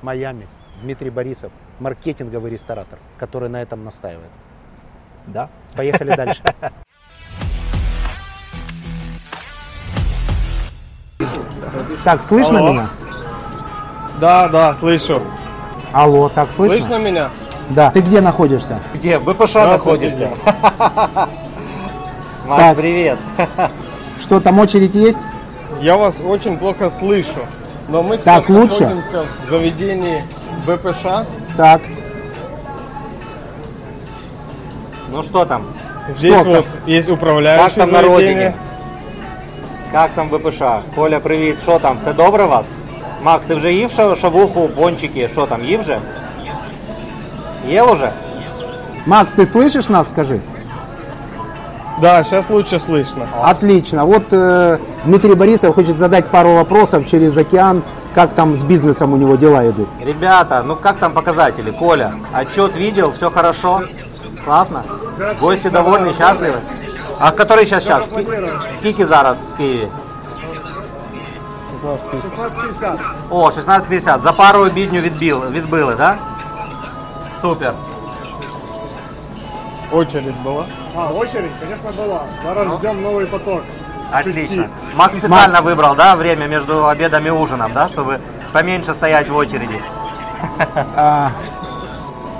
Майами, 0.00 0.48
Дмитрий 0.82 1.10
Борисов, 1.10 1.52
маркетинговый 1.80 2.50
ресторатор, 2.50 2.98
который 3.18 3.48
на 3.48 3.60
этом 3.60 3.84
настаивает. 3.84 4.30
Да. 5.26 5.50
Поехали 5.76 6.16
дальше. 6.16 6.42
Так, 12.04 12.22
слышно 12.22 12.58
Алло. 12.58 12.72
меня? 12.72 12.88
Да, 14.22 14.46
да, 14.46 14.72
слышу. 14.72 15.20
Алло, 15.92 16.28
так 16.28 16.52
слышно? 16.52 16.78
Слышно 16.78 16.98
меня? 17.02 17.28
Да. 17.70 17.90
Ты 17.90 18.02
где 18.02 18.20
находишься? 18.20 18.78
Где? 18.94 19.18
В 19.18 19.24
БПШ 19.24 19.50
Здравствуйте, 19.50 20.06
находишься. 20.06 20.30
Так. 22.46 22.76
привет. 22.76 23.18
Что, 24.20 24.38
там 24.38 24.60
очередь 24.60 24.94
есть? 24.94 25.18
Я 25.80 25.96
вас 25.96 26.20
очень 26.24 26.56
плохо 26.56 26.88
слышу. 26.88 27.40
Но 27.88 28.04
мы 28.04 28.16
Так, 28.16 28.44
сейчас 28.46 28.56
лучше? 28.56 28.82
находимся 28.84 29.24
в 29.34 29.38
заведении 29.38 30.22
БПШ. 30.68 31.26
Так, 31.56 31.80
Ну 35.10 35.24
что 35.24 35.44
там? 35.44 35.64
Здесь 36.16 36.42
Что 36.42 36.50
вот 36.52 36.66
есть 36.86 37.08
Как 37.08 37.16
управляющий 37.16 37.74
там 37.74 37.90
на 37.90 37.98
заведения. 38.02 38.14
родине? 38.14 38.54
Как 39.90 40.10
там 40.12 40.28
ВПШ? 40.28 40.62
Коля, 40.94 41.18
привіт. 41.18 41.56
Що 41.62 41.78
там? 41.80 41.96
Все 42.02 42.12
добре 42.12 42.44
у 42.44 42.48
вас? 42.48 42.66
Макс, 43.23 43.45
ти 43.45 43.55
вже 43.55 43.73
їв 43.73 43.89
ша- 43.91 44.15
шавуху, 44.15 44.67
пончики? 44.69 45.29
Що 45.31 45.45
там, 45.45 45.65
їв 45.65 45.79
вже? 45.79 45.99
Є 47.69 47.83
вже? 47.83 48.11
Макс, 49.05 49.33
ты 49.33 49.45
слышишь 49.45 49.91
нас, 49.91 50.07
скажи? 50.07 50.39
Да, 52.01 52.23
сейчас 52.23 52.49
лучше 52.49 52.75
слышно. 52.79 53.25
Отлично. 53.51 54.05
Вот 54.05 54.31
э, 54.31 54.77
Дмитрий 55.05 55.35
Борисов 55.35 55.73
хочет 55.75 55.97
задать 55.97 56.25
пару 56.27 56.53
вопросов 56.53 57.05
через 57.05 57.37
океан, 57.37 57.81
как 58.15 58.33
там 58.35 58.55
с 58.55 58.63
бизнесом 58.63 59.13
у 59.13 59.17
него 59.17 59.35
дела 59.35 59.63
идут. 59.69 59.87
Ребята, 60.05 60.63
ну 60.63 60.75
как 60.75 60.97
там 60.97 61.13
показатели? 61.13 61.71
Коля, 61.71 62.11
отчет 62.33 62.75
видел, 62.75 63.11
все 63.11 63.31
хорошо? 63.31 63.81
Классно? 64.45 64.83
Гости 65.41 65.69
довольны, 65.69 66.13
счастливы? 66.13 66.57
А 67.19 67.31
который 67.31 67.65
сейчас 67.65 67.85
час? 67.85 68.03
Скільки 68.79 69.05
зараз 69.05 69.37
в 69.53 69.57
Києві? 69.57 69.87
16.50. 71.83 73.01
О, 73.29 73.49
16.50. 73.49 74.23
За 74.23 74.31
пару 74.31 74.59
обідню 74.59 75.01
відбили, 75.01 75.49
відбили, 75.49 75.95
да? 75.95 76.15
Супер. 77.41 77.73
Очередь 79.91 80.35
была. 80.45 80.65
А, 80.95 81.07
очередь, 81.13 81.51
конечно, 81.61 81.89
была. 81.91 82.19
Зараз 82.43 82.73
ждем 82.79 83.01
новый 83.03 83.25
поток. 83.25 83.61
с 84.11 84.23
шести. 84.23 84.41
Отлично. 84.41 84.67
Макс 84.95 85.17
специально 85.17 85.61
выбрал, 85.61 85.95
да, 85.95 86.15
время 86.15 86.47
между 86.47 86.87
обедом 86.87 87.25
и 87.25 87.29
ужином, 87.29 87.71
да, 87.73 87.87
чтобы 87.87 88.19
поменьше 88.53 88.93
стоять 88.93 89.29
в 89.29 89.35
очереди. 89.35 89.81
А, 90.95 91.29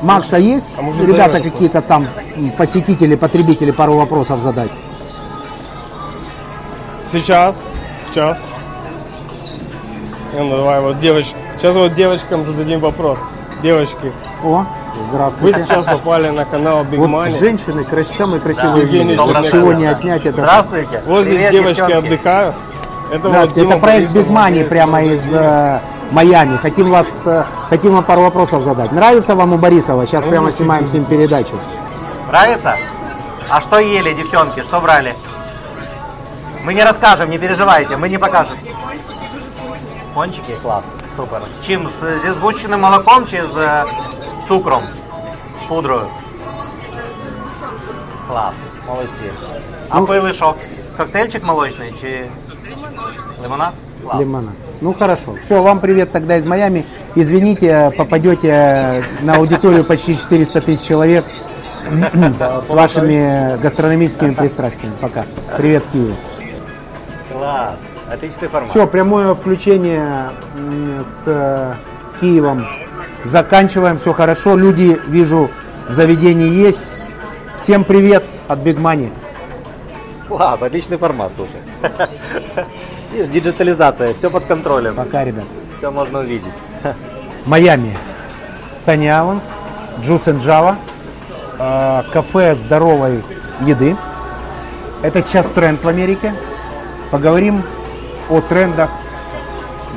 Макс, 0.04 0.34
а 0.34 0.40
есть, 0.40 0.72
А 0.78 0.82
может, 0.82 1.06
ребята, 1.06 1.34
дороже 1.34 1.50
какие-то 1.52 1.82
там 1.82 2.08
м, 2.38 2.52
посетители, 2.52 3.16
потребители, 3.16 3.72
пару 3.72 3.96
вопросов 3.98 4.40
задать? 4.42 4.72
Сейчас, 7.12 7.66
сейчас. 8.10 8.46
Ну, 10.33 10.49
давай 10.51 10.81
вот 10.81 10.99
девочки. 11.01 11.35
Сейчас 11.59 11.77
вот 11.77 11.95
девочкам 11.95 12.45
зададим 12.45 12.81
вопрос. 12.81 13.19
Девочки, 13.63 14.13
О, 14.43 14.65
вы 14.95 15.05
здравствуйте. 15.11 15.61
сейчас 15.61 15.87
попали 15.87 16.31
на 16.31 16.45
канал 16.45 16.83
Big 16.85 16.97
Вот 16.97 17.09
Money. 17.11 17.39
женщины, 17.39 17.85
крас- 17.85 18.09
самые 18.17 18.41
красивые 18.41 18.83
Евгений 18.83 19.15
люди. 19.15 19.17
Добрый 19.17 19.43
Ничего 19.43 19.73
не 19.73 19.87
отнять. 19.87 20.27
Это... 20.27 20.41
Здравствуйте. 20.41 21.03
Вот 21.07 21.25
здесь 21.25 21.37
Привет, 21.37 21.53
девочки 21.53 21.81
девчонки. 21.81 22.07
отдыхают. 22.07 22.55
Это 23.13 23.29
вот 23.29 23.53
Дима 23.53 23.71
это 23.73 23.79
проект 23.79 24.11
Big 24.13 24.27
Money 24.29 24.65
прямо 24.65 25.03
из 25.05 25.33
э, 25.33 25.81
Майами. 26.11 26.57
Хотим 26.57 26.91
вас, 26.91 27.23
э, 27.27 27.45
хотим 27.69 27.93
вам 27.93 28.05
пару 28.05 28.23
вопросов 28.23 28.63
задать. 28.63 28.91
Нравится 28.91 29.35
вам 29.37 29.53
у 29.53 29.59
Борисова? 29.59 30.07
Сейчас 30.07 30.27
прямо 30.27 30.51
снимаем 30.51 30.87
с 30.87 30.93
ним 30.93 31.05
передачу. 31.05 31.61
Нравится? 32.29 32.77
А 33.49 33.61
что 33.61 33.79
ели, 33.79 34.13
девчонки? 34.15 34.61
Что 34.63 34.81
брали? 34.81 35.15
Мы 36.65 36.75
не 36.75 36.83
расскажем, 36.83 37.31
не 37.31 37.39
переживайте, 37.39 37.97
мы 37.97 38.09
не 38.09 38.19
покажем. 38.19 38.57
Пончики? 40.15 40.53
Класс, 40.63 40.85
супер. 41.17 41.43
З 41.61 41.67
чим? 41.67 41.89
З, 42.01 42.21
зі 42.27 42.33
згущеним 42.33 42.81
молоком 42.81 43.27
чи 43.31 43.43
з 43.55 43.57
е, 43.57 43.85
цукром? 44.49 44.83
З 45.61 45.69
пудрою? 45.69 46.07
Клас, 48.29 48.55
молодці. 48.89 49.23
А 49.89 50.01
Ну- 50.01 50.07
пили 50.07 50.33
що? 50.33 50.55
Коктейльчик 50.97 51.45
молочний 51.45 51.95
чи 52.01 52.25
лимонад? 53.43 53.73
Клас. 54.05 54.17
Лимона. 54.19 54.53
Ну 54.81 54.95
хорошо. 54.99 55.33
Все, 55.45 55.61
вам 55.63 55.79
привет 55.81 56.13
тогда 56.13 56.37
из 56.37 56.47
Майами. 56.47 56.85
Извините, 57.17 57.93
попадете 57.97 59.05
на 59.23 59.35
аудиторию 59.37 59.85
почти 59.85 60.17
400 60.17 60.61
тысяч 60.61 60.87
человек 60.89 61.25
с 62.63 62.71
вашими 62.71 63.57
гастрономическими 63.63 64.35
пристрастиями. 64.35 64.95
Пока. 65.01 65.25
Привет, 65.57 65.85
Киеву. 65.93 66.15
Клас. 67.33 67.92
Отличный 68.13 68.49
формат. 68.49 68.69
Все, 68.69 68.87
прямое 68.87 69.35
включение 69.35 70.33
с 71.03 71.23
э, 71.25 71.75
Киевом. 72.21 72.67
Заканчиваем, 73.25 73.97
все 73.97 74.13
хорошо. 74.13 74.55
Люди, 74.55 75.01
вижу, 75.07 75.49
в 75.89 75.95
заведении 75.95 76.51
есть. 76.51 76.83
Всем 77.57 77.85
привет 77.85 78.23
от 78.49 78.59
Big 78.59 78.77
Money. 78.77 79.11
Класс, 80.29 80.61
отличный 80.61 80.99
формат, 80.99 81.33
слушай. 81.35 81.57
Диджитализация, 83.29 84.13
все 84.13 84.29
под 84.29 84.45
контролем. 84.45 84.95
Пока, 84.95 85.25
ребят. 85.25 85.45
Все 85.79 85.91
можно 85.91 86.19
увидеть. 86.19 86.53
Майами. 87.47 87.97
Sunny 88.77 89.07
Islands, 89.07 89.45
Juice 90.03 90.35
and 90.35 90.41
Java, 90.43 90.77
э, 91.59 92.03
кафе 92.13 92.55
здоровой 92.57 93.23
еды. 93.63 93.97
Это 95.01 95.23
сейчас 95.23 95.49
тренд 95.51 95.83
в 95.83 95.89
Америке. 95.89 96.35
Поговорим 97.11 97.63
о 98.29 98.41
трендах 98.41 98.91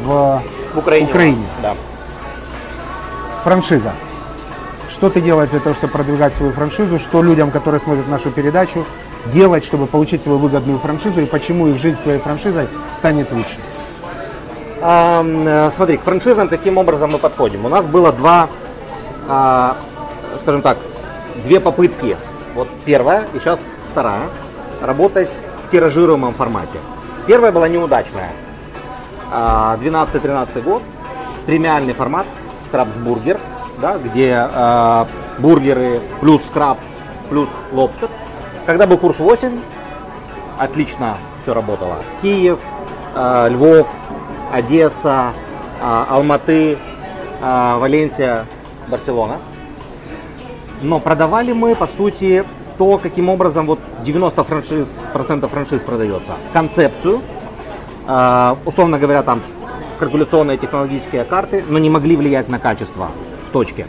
в 0.04 0.42
В 0.74 0.78
Украине. 0.78 1.08
Украине. 1.08 1.46
Да. 1.62 1.74
франшиза. 3.44 3.94
Что 4.90 5.10
ты 5.10 5.22
делаешь 5.22 5.50
для 5.50 5.60
того, 5.60 5.76
чтобы 5.76 5.94
продвигать 5.94 6.34
свою 6.34 6.52
франшизу? 6.52 7.00
Что 7.00 7.22
людям, 7.22 7.52
которые 7.52 7.80
смотрят 7.80 8.08
нашу 8.08 8.32
передачу, 8.32 8.86
делать, 9.34 9.66
чтобы 9.66 9.88
получить 9.88 10.24
твою 10.24 10.40
выгодную 10.40 10.80
франшизу? 10.80 11.22
И 11.22 11.26
почему 11.26 11.68
их 11.68 11.82
жизнь 11.82 11.98
с 11.98 12.02
твоей 12.02 12.20
франшизой 12.20 12.68
станет 12.98 13.32
лучше? 13.32 13.58
А, 14.82 15.72
смотри, 15.76 15.98
к 15.98 16.02
франшизам 16.04 16.48
каким 16.48 16.78
образом 16.78 17.12
мы 17.12 17.18
подходим? 17.18 17.66
У 17.66 17.70
нас 17.70 17.86
было 17.86 18.12
два, 18.12 18.48
а, 19.28 19.76
скажем 20.38 20.62
так, 20.62 20.78
две 21.44 21.60
попытки. 21.60 22.18
Вот 22.54 22.68
первая 22.86 23.26
и 23.34 23.40
сейчас 23.40 23.60
вторая. 23.92 24.30
Работать 24.82 25.34
в 25.66 25.70
тиражируемом 25.70 26.34
формате. 26.34 26.78
Первая 27.28 27.52
была 27.52 27.68
неудачная. 27.68 28.32
А, 29.32 29.78
12-13 29.82 30.62
год. 30.62 30.84
Премиальный 31.46 31.94
формат. 31.94 32.26
Крабсбургер. 32.72 33.40
Да, 33.82 33.98
где 33.98 34.34
а, 34.36 35.08
бургеры 35.40 36.02
плюс 36.22 36.42
краб 36.54 36.78
плюс 37.30 37.50
лобстер. 37.72 38.10
Когда 38.66 38.88
был 38.88 38.98
курс 38.98 39.20
8, 39.20 39.62
отлично 40.58 41.18
все 41.42 41.54
работало. 41.54 41.98
Киев, 42.22 42.60
э, 43.16 43.50
Львов, 43.50 43.88
Одесса, 44.52 45.34
э, 45.82 46.06
Алматы, 46.10 46.78
э, 47.42 47.76
Валенсия, 47.78 48.46
Барселона. 48.88 49.40
Но 50.82 51.00
продавали 51.00 51.54
мы, 51.54 51.76
по 51.76 51.88
сути, 51.88 52.44
то, 52.78 52.98
каким 52.98 53.30
образом 53.30 53.66
вот 53.66 53.80
90 54.04 54.44
франшиз, 54.44 54.88
процентов 55.14 55.52
франшиз 55.52 55.82
продается. 55.82 56.34
Концепцию, 56.54 57.22
э, 58.08 58.56
условно 58.66 59.00
говоря, 59.00 59.24
там 59.24 59.42
калькуляционные 60.00 60.58
технологические 60.58 61.24
карты, 61.24 61.64
но 61.68 61.80
не 61.80 61.90
могли 61.90 62.16
влиять 62.16 62.50
на 62.50 62.60
качество 62.60 63.10
в 63.50 63.52
точке. 63.52 63.88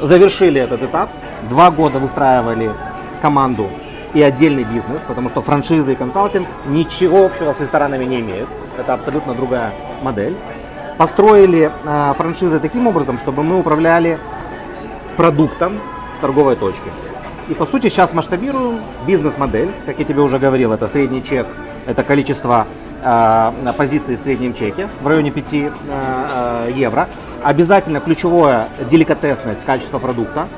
Завершили 0.00 0.60
этот 0.60 0.82
этап, 0.82 1.08
два 1.48 1.70
года 1.70 1.98
выстраивали 1.98 2.70
команду 3.22 3.68
и 4.12 4.22
отдельный 4.22 4.64
бизнес, 4.64 5.00
потому 5.06 5.28
что 5.28 5.42
франшизы 5.42 5.92
и 5.92 5.94
консалтинг 5.94 6.46
ничего 6.66 7.24
общего 7.24 7.52
с 7.52 7.60
ресторанами 7.60 8.04
не 8.04 8.20
имеют. 8.20 8.48
Это 8.78 8.94
абсолютно 8.94 9.34
другая 9.34 9.72
модель. 10.02 10.36
Построили 10.98 11.70
э, 11.84 12.14
франшизы 12.16 12.60
таким 12.60 12.86
образом, 12.86 13.18
чтобы 13.18 13.42
мы 13.42 13.58
управляли 13.58 14.18
продуктом 15.16 15.78
в 16.18 16.20
торговой 16.20 16.56
точке. 16.56 16.90
И 17.48 17.54
по 17.54 17.64
сути 17.64 17.88
сейчас 17.88 18.12
масштабируем 18.12 18.80
бизнес-модель, 19.06 19.70
как 19.86 19.98
я 19.98 20.04
тебе 20.04 20.20
уже 20.20 20.38
говорил, 20.38 20.72
это 20.72 20.88
средний 20.88 21.22
чек, 21.22 21.46
это 21.86 22.02
количество 22.02 22.66
э, 23.04 23.72
позиций 23.76 24.16
в 24.16 24.20
среднем 24.20 24.52
чеке 24.52 24.88
в 25.00 25.06
районе 25.06 25.30
5 25.30 25.44
э, 25.52 25.70
э, 25.88 26.72
евро. 26.74 27.08
Обязательно 27.44 28.00
ключевое 28.00 28.68
деликатесность 28.90 29.64
качества 29.64 30.00
продукта, 30.00 30.48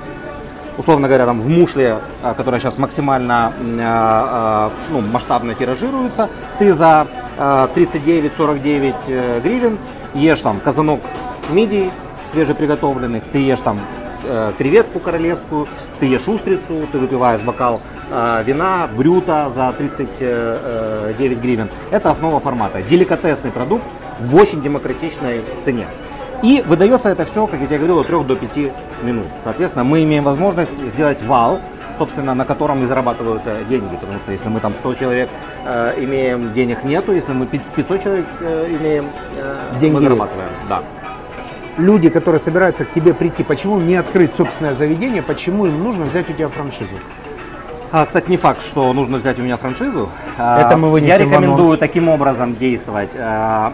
условно 0.78 1.08
говоря, 1.08 1.26
там 1.26 1.40
в 1.40 1.48
мушле, 1.48 1.98
а, 2.22 2.32
которая 2.32 2.60
сейчас 2.60 2.78
максимально 2.78 3.48
а, 3.48 3.52
а, 3.80 4.72
ну, 4.90 5.00
масштабно 5.02 5.54
тиражируется, 5.54 6.30
ты 6.58 6.72
за 6.72 7.06
а, 7.36 7.68
39-49 7.74 8.94
э, 9.08 9.40
гривен 9.42 9.76
ешь 10.14 10.40
там 10.40 10.60
казанок 10.60 11.00
мидий 11.50 11.90
свежеприготовленных, 12.32 13.24
ты 13.32 13.38
ешь 13.38 13.60
там 13.60 13.80
э, 14.28 14.52
креветку 14.58 15.00
королевскую, 15.00 15.66
ты 15.98 16.06
ешь 16.06 16.28
устрицу, 16.28 16.86
ты 16.92 16.98
выпиваешь 16.98 17.40
бокал 17.40 17.80
э, 18.10 18.42
вина, 18.44 18.88
брюта 18.96 19.50
за 19.54 19.72
39 19.72 21.38
гривен. 21.38 21.68
Это 21.90 22.10
основа 22.10 22.38
формата. 22.40 22.82
Деликатесный 22.82 23.50
продукт 23.50 23.84
в 24.20 24.36
очень 24.36 24.62
демократичной 24.62 25.42
цене. 25.64 25.86
И 26.42 26.62
выдается 26.66 27.08
это 27.08 27.24
все, 27.24 27.46
как 27.46 27.60
я 27.60 27.66
тебе 27.66 27.78
говорил, 27.78 27.98
от 28.00 28.06
3 28.06 28.22
до 28.24 28.36
5 28.36 28.56
минут. 29.02 29.26
Соответственно, 29.42 29.84
мы 29.84 30.04
имеем 30.04 30.22
возможность 30.24 30.70
сделать 30.92 31.20
вал, 31.22 31.58
собственно, 31.98 32.32
на 32.34 32.44
котором 32.44 32.84
и 32.84 32.86
зарабатываются 32.86 33.56
деньги. 33.68 33.96
Потому 33.96 34.20
что 34.20 34.30
если 34.30 34.48
мы 34.48 34.60
там 34.60 34.72
100 34.78 34.94
человек 34.94 35.28
э, 35.64 35.94
имеем, 35.98 36.52
денег 36.52 36.84
нету. 36.84 37.12
Если 37.12 37.32
мы 37.32 37.46
500 37.46 38.02
человек 38.02 38.26
э, 38.40 38.76
имеем, 38.78 39.06
э, 39.36 39.78
Деньги 39.80 39.94
мы 39.94 40.00
есть. 40.00 40.04
зарабатываем. 40.04 40.50
Да. 40.68 40.82
Люди, 41.78 42.10
которые 42.10 42.40
собираются 42.40 42.84
к 42.84 42.92
тебе 42.92 43.14
прийти, 43.14 43.44
почему 43.44 43.78
не 43.78 43.94
открыть 43.94 44.34
собственное 44.34 44.74
заведение, 44.74 45.22
почему 45.22 45.66
им 45.66 45.82
нужно 45.82 46.04
взять 46.06 46.28
у 46.28 46.32
тебя 46.32 46.48
франшизу? 46.48 46.90
А, 47.92 48.04
кстати, 48.04 48.28
не 48.28 48.36
факт, 48.36 48.62
что 48.66 48.92
нужно 48.92 49.18
взять 49.18 49.38
у 49.38 49.42
меня 49.42 49.56
франшизу. 49.56 50.10
А, 50.36 50.60
Это 50.66 50.76
мы 50.76 50.90
вынесем 50.90 51.10
Я 51.12 51.18
рекомендую 51.18 51.66
анонс. 51.68 51.78
таким 51.78 52.08
образом 52.08 52.56
действовать. 52.56 53.12
А, 53.16 53.72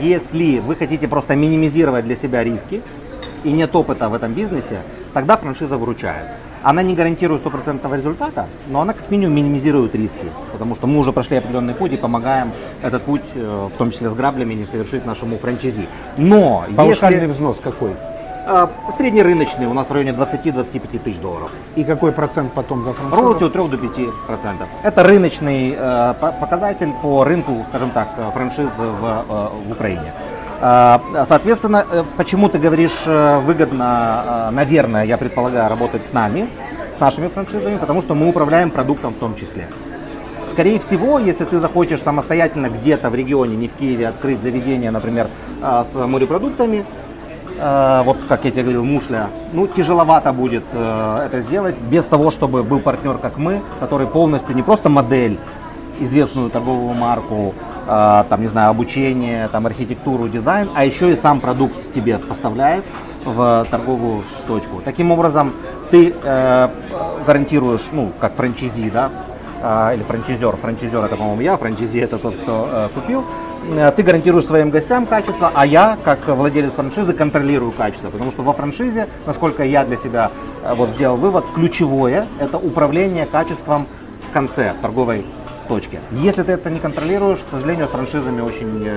Если 0.00 0.58
вы 0.60 0.74
хотите 0.76 1.06
просто 1.06 1.36
минимизировать 1.36 2.04
для 2.06 2.16
себя 2.16 2.42
риски 2.42 2.82
и 3.44 3.52
нет 3.52 3.76
опыта 3.76 4.08
в 4.08 4.14
этом 4.14 4.32
бизнесе, 4.32 4.78
тогда 5.12 5.36
франшиза 5.36 5.76
выручает. 5.76 6.26
Она 6.62 6.82
не 6.82 6.94
гарантирует 6.94 7.40
стопроцентного 7.40 7.94
результата, 7.96 8.46
но 8.68 8.80
она 8.80 8.92
как 8.92 9.10
минимум 9.10 9.34
минимизирует 9.36 9.94
риски, 9.94 10.26
потому 10.52 10.74
что 10.74 10.86
мы 10.86 10.98
уже 11.00 11.12
прошли 11.12 11.36
определенный 11.38 11.74
путь 11.74 11.92
и 11.92 11.96
помогаем 11.96 12.52
этот 12.82 13.02
путь, 13.02 13.22
э, 13.34 13.68
в 13.74 13.76
том 13.78 13.90
числе 13.90 14.08
с 14.10 14.14
граблями, 14.14 14.54
не 14.54 14.64
совершить 14.64 15.04
нашему 15.04 15.38
франчайзи. 15.38 15.88
Но 16.16 16.64
Паушальный 16.76 17.20
если 17.22 17.32
взнос 17.32 17.58
какой? 17.62 17.90
э, 18.46 18.66
среднерыночный 18.96 19.66
у 19.66 19.72
нас 19.74 19.88
в 19.88 19.92
районе 19.92 20.12
20-25 20.12 20.98
тысяч 21.02 21.18
долларов. 21.18 21.50
И 21.76 21.84
какой 21.84 22.12
процент 22.12 22.52
потом 22.52 22.84
за 22.84 22.92
франшизу? 22.92 23.22
Роялти 23.22 23.44
от 23.44 23.52
3 23.52 23.68
до 23.68 23.78
5 23.78 24.26
процентов. 24.26 24.68
Это 24.84 25.02
рыночный 25.04 25.74
э, 25.78 26.14
по- 26.20 26.32
показатель 26.32 26.92
по 27.02 27.24
рынку, 27.24 27.64
скажем 27.68 27.90
так, 27.90 28.08
э, 28.18 28.30
франшиз 28.32 28.70
в, 28.78 29.24
э, 29.28 29.48
в 29.68 29.72
Украине. 29.72 30.12
Э, 30.62 30.98
Соответственно, 31.28 31.84
э, 31.90 32.04
почему 32.16 32.48
ты 32.48 32.58
говоришь 32.58 33.02
э, 33.06 33.40
выгодно, 33.40 34.48
э, 34.48 34.54
наверное, 34.54 35.04
я 35.04 35.18
предполагаю, 35.18 35.68
работать 35.68 36.06
с 36.06 36.12
нами, 36.12 36.48
с 36.96 37.00
нашими 37.00 37.26
франшизами, 37.26 37.78
потому 37.78 38.00
что 38.00 38.14
мы 38.14 38.28
управляем 38.28 38.70
продуктом 38.70 39.12
в 39.12 39.16
том 39.16 39.34
числе. 39.34 39.68
Скорее 40.46 40.78
всего, 40.78 41.18
если 41.18 41.44
ты 41.44 41.58
захочешь 41.58 42.00
самостоятельно 42.00 42.68
где-то 42.68 43.10
в 43.10 43.14
регионе, 43.14 43.56
не 43.56 43.66
в 43.66 43.72
Киеве, 43.72 44.06
открыть 44.08 44.40
заведение, 44.40 44.92
например, 44.92 45.26
э, 45.62 45.84
с 45.92 46.06
морепродуктами, 46.06 46.84
вот 47.58 48.16
как 48.28 48.44
я 48.44 48.50
тебе 48.50 48.62
говорил, 48.62 48.84
мушля, 48.84 49.28
ну 49.52 49.68
тяжеловато 49.68 50.32
будет 50.32 50.64
это 50.72 51.40
сделать 51.40 51.76
без 51.78 52.04
того, 52.06 52.32
чтобы 52.32 52.64
был 52.64 52.80
партнер, 52.80 53.18
как 53.18 53.36
мы, 53.36 53.60
который 53.78 54.08
полностью 54.08 54.56
не 54.56 54.62
просто 54.62 54.88
модель, 54.88 55.38
известную 56.00 56.50
торговую 56.50 56.94
марку, 56.94 57.54
там, 57.86 58.40
не 58.40 58.46
знаю, 58.46 58.70
обучение, 58.70 59.48
там, 59.48 59.66
архитектуру, 59.66 60.28
дизайн, 60.28 60.68
а 60.74 60.84
еще 60.84 61.12
и 61.12 61.16
сам 61.16 61.40
продукт 61.40 61.74
тебе 61.94 62.18
поставляет 62.18 62.84
в 63.24 63.66
торговую 63.70 64.24
точку. 64.46 64.80
Таким 64.84 65.10
образом, 65.10 65.52
ты 65.90 66.14
э, 66.22 66.68
гарантируешь, 67.26 67.88
ну, 67.92 68.12
как 68.20 68.34
франчайзи, 68.34 68.90
да, 68.90 69.10
э, 69.62 69.96
или 69.96 70.02
франчайзер. 70.02 70.56
Франчайзер 70.56 71.04
это, 71.04 71.16
по-моему, 71.16 71.42
я, 71.42 71.56
франчайзи 71.56 71.98
это 71.98 72.18
тот, 72.18 72.34
кто 72.36 72.68
э, 72.70 72.88
купил. 72.94 73.24
Э, 73.76 73.92
Ты 73.92 74.02
гарантируешь 74.02 74.46
своим 74.46 74.70
гостям 74.70 75.06
качество, 75.06 75.50
а 75.54 75.66
я, 75.66 75.96
как 76.02 76.26
владелец 76.28 76.72
франшизы, 76.72 77.12
контролирую 77.12 77.72
качество. 77.72 78.10
Потому 78.10 78.32
что 78.32 78.42
во 78.42 78.52
франшизе, 78.52 79.08
насколько 79.26 79.64
я 79.64 79.84
для 79.84 79.96
себя 79.96 80.30
э, 80.64 80.74
вот 80.74 80.90
сделал 80.90 81.16
вывод, 81.16 81.44
ключевое 81.54 82.26
это 82.40 82.58
управление 82.58 83.26
качеством 83.26 83.86
в 84.28 84.32
конце, 84.32 84.72
в 84.72 84.80
торговой 84.80 85.24
точке. 85.72 86.00
Если 86.10 86.42
ты 86.42 86.52
это 86.52 86.68
не 86.68 86.80
контролируешь, 86.80 87.38
к 87.38 87.48
сожалению, 87.50 87.86
с 87.86 87.90
франшизами 87.90 88.42
очень 88.42 88.84
э, 88.84 88.96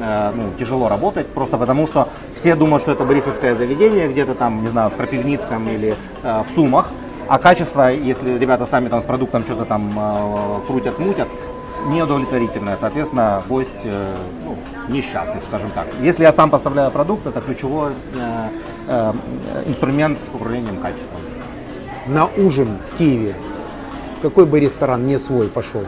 э, 0.00 0.32
ну, 0.34 0.44
тяжело 0.58 0.88
работать, 0.88 1.26
просто 1.26 1.58
потому 1.58 1.86
что 1.86 2.08
все 2.34 2.54
думают, 2.54 2.82
что 2.82 2.92
это 2.92 3.04
борисовское 3.04 3.54
заведение, 3.54 4.08
где-то 4.08 4.34
там, 4.34 4.62
не 4.62 4.68
знаю, 4.68 4.88
в 4.88 4.96
Крапивницком 4.96 5.68
или 5.68 5.94
э, 6.22 6.42
в 6.42 6.54
Сумах, 6.54 6.88
а 7.28 7.38
качество, 7.38 7.92
если 7.92 8.38
ребята 8.38 8.64
сами 8.64 8.88
там 8.88 9.02
с 9.02 9.04
продуктом 9.04 9.42
что-то 9.42 9.66
там 9.66 9.92
э, 9.98 10.66
крутят, 10.66 10.98
мутят, 10.98 11.28
неудовлетворительное. 11.88 12.78
Соответственно, 12.78 13.42
гость 13.46 13.84
э, 13.84 14.16
ну, 14.46 14.56
несчастлив, 14.88 15.42
скажем 15.46 15.70
так. 15.74 15.86
Если 16.00 16.22
я 16.22 16.32
сам 16.32 16.48
поставляю 16.48 16.90
продукт, 16.90 17.26
это 17.26 17.42
ключевой 17.42 17.92
э, 18.14 18.48
э, 18.88 19.12
инструмент 19.66 20.18
управлением 20.32 20.78
качеством. 20.78 21.20
На 22.06 22.26
ужин 22.38 22.68
в 22.94 22.98
Киеве 22.98 23.34
какой 24.22 24.46
бы 24.46 24.58
ресторан 24.58 25.06
не 25.06 25.18
свой 25.18 25.48
пошел? 25.48 25.84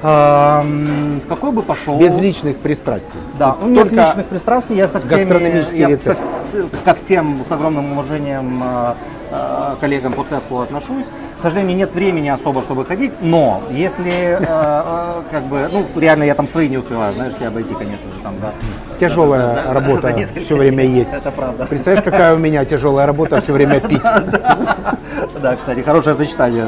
Какой 0.00 1.52
бы 1.52 1.62
пошел? 1.62 1.98
Без 1.98 2.16
личных 2.18 2.56
пристрастий. 2.58 3.18
Да, 3.38 3.56
у 3.60 3.66
меня 3.66 3.82
только 3.82 3.96
личных 3.96 4.26
пристрастий, 4.26 4.76
я 4.76 4.88
со 4.88 5.00
всеми, 5.00 5.10
гастрономический 5.24 5.78
я 5.78 5.88
рецепт. 5.88 6.18
со- 6.52 6.68
ко 6.84 6.94
всем 6.94 7.40
с 7.48 7.52
огромным 7.52 7.92
уважением 7.92 8.62
э, 8.64 8.94
э, 9.32 9.76
коллегам 9.80 10.12
по 10.12 10.24
цеху 10.24 10.60
отношусь. 10.60 11.06
К 11.38 11.42
сожалению, 11.42 11.76
нет 11.76 11.94
времени 11.94 12.28
особо, 12.28 12.62
чтобы 12.62 12.84
ходить, 12.86 13.12
но 13.20 13.60
если, 13.70 14.10
э, 14.10 14.38
э, 14.40 15.22
как 15.30 15.42
бы, 15.44 15.68
ну, 15.72 15.84
реально 16.00 16.24
я 16.24 16.34
там 16.34 16.46
свои 16.48 16.68
не 16.68 16.78
успеваю, 16.78 17.12
знаешь, 17.14 17.34
себя 17.34 17.48
обойти, 17.48 17.74
конечно 17.74 18.06
же, 18.10 18.20
там 18.22 18.34
за... 18.40 18.52
Тяжелая 18.98 19.50
за- 19.50 19.62
за- 19.62 19.72
работа 19.72 20.00
за 20.02 20.12
несколько 20.18 20.40
все 20.40 20.56
время 20.56 20.84
есть. 20.84 21.12
Это 21.12 21.30
правда. 21.30 21.66
Представляешь, 21.66 22.04
какая 22.04 22.34
у 22.34 22.38
меня 22.38 22.64
тяжелая 22.64 23.06
работа 23.06 23.40
все 23.42 23.52
время 23.52 23.80
пить. 23.88 24.00
Да, 24.02 25.56
кстати, 25.56 25.80
хорошее 25.80 26.16
сочетание, 26.16 26.64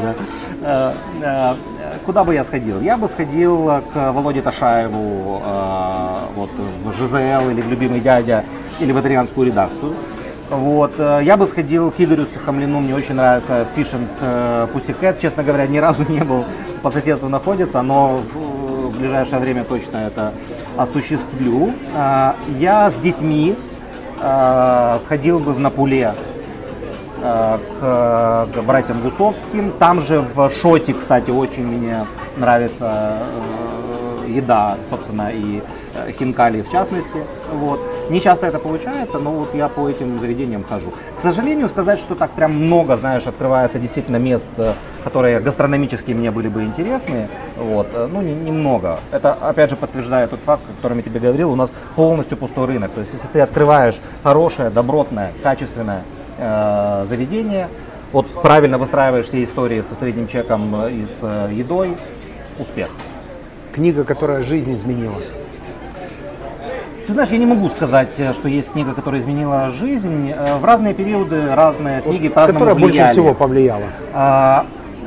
да. 0.63 1.55
Э, 2.09 2.11
э, 2.11 2.13
Куда 2.13 2.25
бы 2.25 2.35
я 2.35 2.45
сходил? 2.45 2.81
Я 2.81 2.97
бы 2.97 3.09
сходил 3.09 3.71
к 3.93 4.13
Володе 4.13 4.41
Ташаеву, 4.41 5.43
э, 5.45 6.17
вот, 6.35 6.51
в 6.85 6.93
ЖЗЛ 6.93 7.51
или 7.51 7.61
в 7.61 7.69
«Любимый 7.69 8.01
дядя», 8.01 8.45
или 8.81 8.93
в 8.93 9.01
итальянскую 9.01 9.47
редакцию. 9.47 9.95
Вот, 10.51 10.93
э, 10.99 11.21
я 11.23 11.37
бы 11.37 11.47
сходил 11.47 11.91
к 11.91 12.01
Игорю 12.01 12.27
Сухомлину, 12.33 12.81
мне 12.81 12.95
очень 12.95 13.15
нравится 13.15 13.67
Fishing 13.77 14.07
э, 14.21 14.67
Pussycat, 14.73 15.21
честно 15.21 15.43
говоря, 15.43 15.67
ни 15.67 15.79
разу 15.79 16.05
не 16.09 16.25
был, 16.25 16.45
по 16.83 16.91
соседству 16.91 17.29
находится, 17.29 17.83
но 17.83 18.23
э, 18.35 18.87
в 18.87 18.99
ближайшее 18.99 19.41
время 19.41 19.65
точно 19.65 19.99
это 19.99 20.33
осуществлю. 20.79 21.73
Э, 21.95 22.33
Я 22.59 22.91
с 22.91 22.95
детьми 22.95 23.55
э, 24.23 24.99
сходил 25.05 25.41
бы 25.41 25.53
в 25.53 25.61
Напуле 25.61 26.15
э, 26.15 26.38
к, 27.23 28.49
к 28.55 28.63
братьям 28.67 29.01
Гусовским. 29.01 29.73
Там 29.79 30.01
же 30.01 30.21
в 30.21 30.51
Шоте, 30.51 30.95
кстати, 30.95 31.31
очень 31.31 31.67
мне 31.67 32.07
нравится 32.37 33.19
э, 34.27 34.31
еда, 34.31 34.77
собственно, 34.91 35.31
и 35.33 35.63
э, 35.95 36.13
хинкали 36.13 36.63
в 36.63 36.71
частности. 36.71 37.23
Вот. 37.53 37.81
Не 38.11 38.21
часто 38.21 38.47
это 38.47 38.59
получается, 38.59 39.19
но 39.19 39.31
вот 39.31 39.55
я 39.55 39.69
по 39.69 39.89
этим 39.89 40.19
заведениям 40.21 40.65
хожу. 40.69 40.93
К 41.17 41.21
сожалению, 41.21 41.69
сказать, 41.69 41.99
что 41.99 42.15
так 42.15 42.31
прям 42.31 42.53
много, 42.53 42.97
знаешь, 42.97 43.27
открывается 43.27 43.79
действительно 43.79 44.17
мест, 44.17 44.47
э, 44.57 44.73
которые 45.05 45.41
гастрономически 45.41 46.13
мне 46.13 46.31
были 46.31 46.49
бы 46.49 46.65
интересны, 46.65 47.29
вот, 47.57 47.89
э, 47.95 48.09
ну, 48.13 48.21
не- 48.23 48.35
немного. 48.35 49.01
Это, 49.13 49.33
опять 49.33 49.71
же, 49.71 49.77
подтверждает 49.77 50.31
тот 50.31 50.41
факт, 50.41 50.63
о 50.71 50.77
котором 50.77 50.99
я 50.99 51.03
тебе 51.03 51.21
говорил, 51.21 51.53
у 51.53 51.57
нас 51.57 51.71
полностью 51.97 52.37
пустой 52.39 52.67
рынок. 52.67 52.93
То 52.93 53.01
есть, 53.01 53.13
если 53.13 53.29
ты 53.29 53.41
открываешь 53.41 53.97
хорошее, 54.23 54.71
добротное, 54.71 55.33
качественное 55.43 56.03
э, 56.39 57.07
заведение, 57.09 57.69
вот 58.13 58.27
правильно 58.43 58.79
выстраиваешь 58.79 59.27
все 59.27 59.45
истории 59.45 59.83
со 59.83 59.95
средним 59.95 60.29
чеком 60.29 60.75
и 60.87 61.05
с 61.05 61.19
э, 61.23 61.51
едой, 61.53 61.97
успех. 62.59 62.89
Книга, 63.73 64.05
которая 64.05 64.43
жизнь 64.43 64.75
изменила. 64.75 65.17
Ты 67.07 67.13
знаешь, 67.15 67.31
я 67.31 67.39
не 67.39 67.47
могу 67.47 67.69
сказать, 67.69 68.19
э, 68.19 68.33
что 68.33 68.49
есть 68.49 68.73
книга, 68.73 68.95
которая 68.95 69.21
изменила 69.21 69.71
жизнь. 69.71 70.31
Э, 70.35 70.59
В 70.59 70.65
разные 70.65 70.95
периоды 70.95 71.55
разные 71.55 72.03
книги 72.03 72.29
по-разному 72.29 72.61
которая 72.61 72.81
больше 72.81 73.09
всего 73.13 73.35
повлияла. 73.35 73.85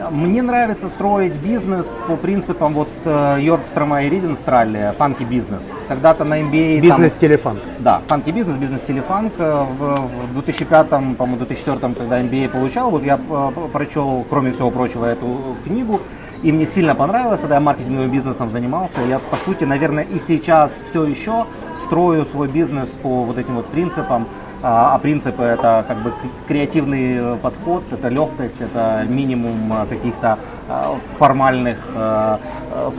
А, 0.01 0.09
Мне 0.09 0.41
нравится 0.41 0.87
строить 0.89 1.35
бизнес 1.37 1.85
по 2.07 2.15
принципам 2.15 2.73
вот 2.73 2.89
э, 3.05 3.37
Йоркстрома 3.41 4.03
и 4.03 4.09
Риденстралли, 4.09 4.93
фанки 4.97 5.23
бизнес. 5.23 5.63
Когда-то 5.87 6.23
на 6.23 6.41
MBA... 6.41 6.75
там- 6.75 6.81
Бизнес-телефон. 6.81 7.59
Да, 7.79 8.01
фанки 8.07 8.31
бизнес, 8.31 8.55
бизнес 8.57 8.81
телефанк. 8.81 9.33
Э, 9.37 9.65
В, 9.77 9.95
в 10.29 10.33
2005, 10.33 10.89
по-моему, 10.89 11.37
2004, 11.37 11.93
когда 11.93 12.21
MBA 12.21 12.49
получал, 12.49 12.91
вот 12.91 13.03
я 13.03 13.19
э, 13.29 13.51
прочел, 13.71 14.25
кроме 14.29 14.51
всего 14.51 14.71
прочего, 14.71 15.05
эту 15.05 15.55
книгу. 15.65 15.99
И 16.43 16.51
мне 16.51 16.65
сильно 16.65 16.95
понравилось, 16.95 17.39
когда 17.39 17.55
я 17.55 17.61
маркетинговым 17.61 18.09
бизнесом 18.09 18.49
занимался. 18.49 19.01
Я, 19.07 19.19
по 19.19 19.35
сути, 19.35 19.63
наверное, 19.63 20.03
и 20.03 20.17
сейчас 20.17 20.71
все 20.89 21.03
еще 21.05 21.45
строю 21.75 22.25
свой 22.25 22.47
бизнес 22.47 22.89
по 22.89 23.23
вот 23.23 23.37
этим 23.37 23.55
вот 23.55 23.67
принципам. 23.67 24.25
А, 24.63 24.93
а 24.95 24.99
принципы 24.99 25.41
это 25.41 25.83
как 25.87 25.97
бы 26.03 26.13
креативный 26.47 27.17
э, 27.17 27.37
подход, 27.41 27.83
это 27.91 28.09
легкость, 28.09 28.61
это 28.61 29.03
минимум 29.07 29.73
э, 29.73 29.85
каких-то 29.87 30.37
э, 30.67 30.83
формальных, 31.17 31.77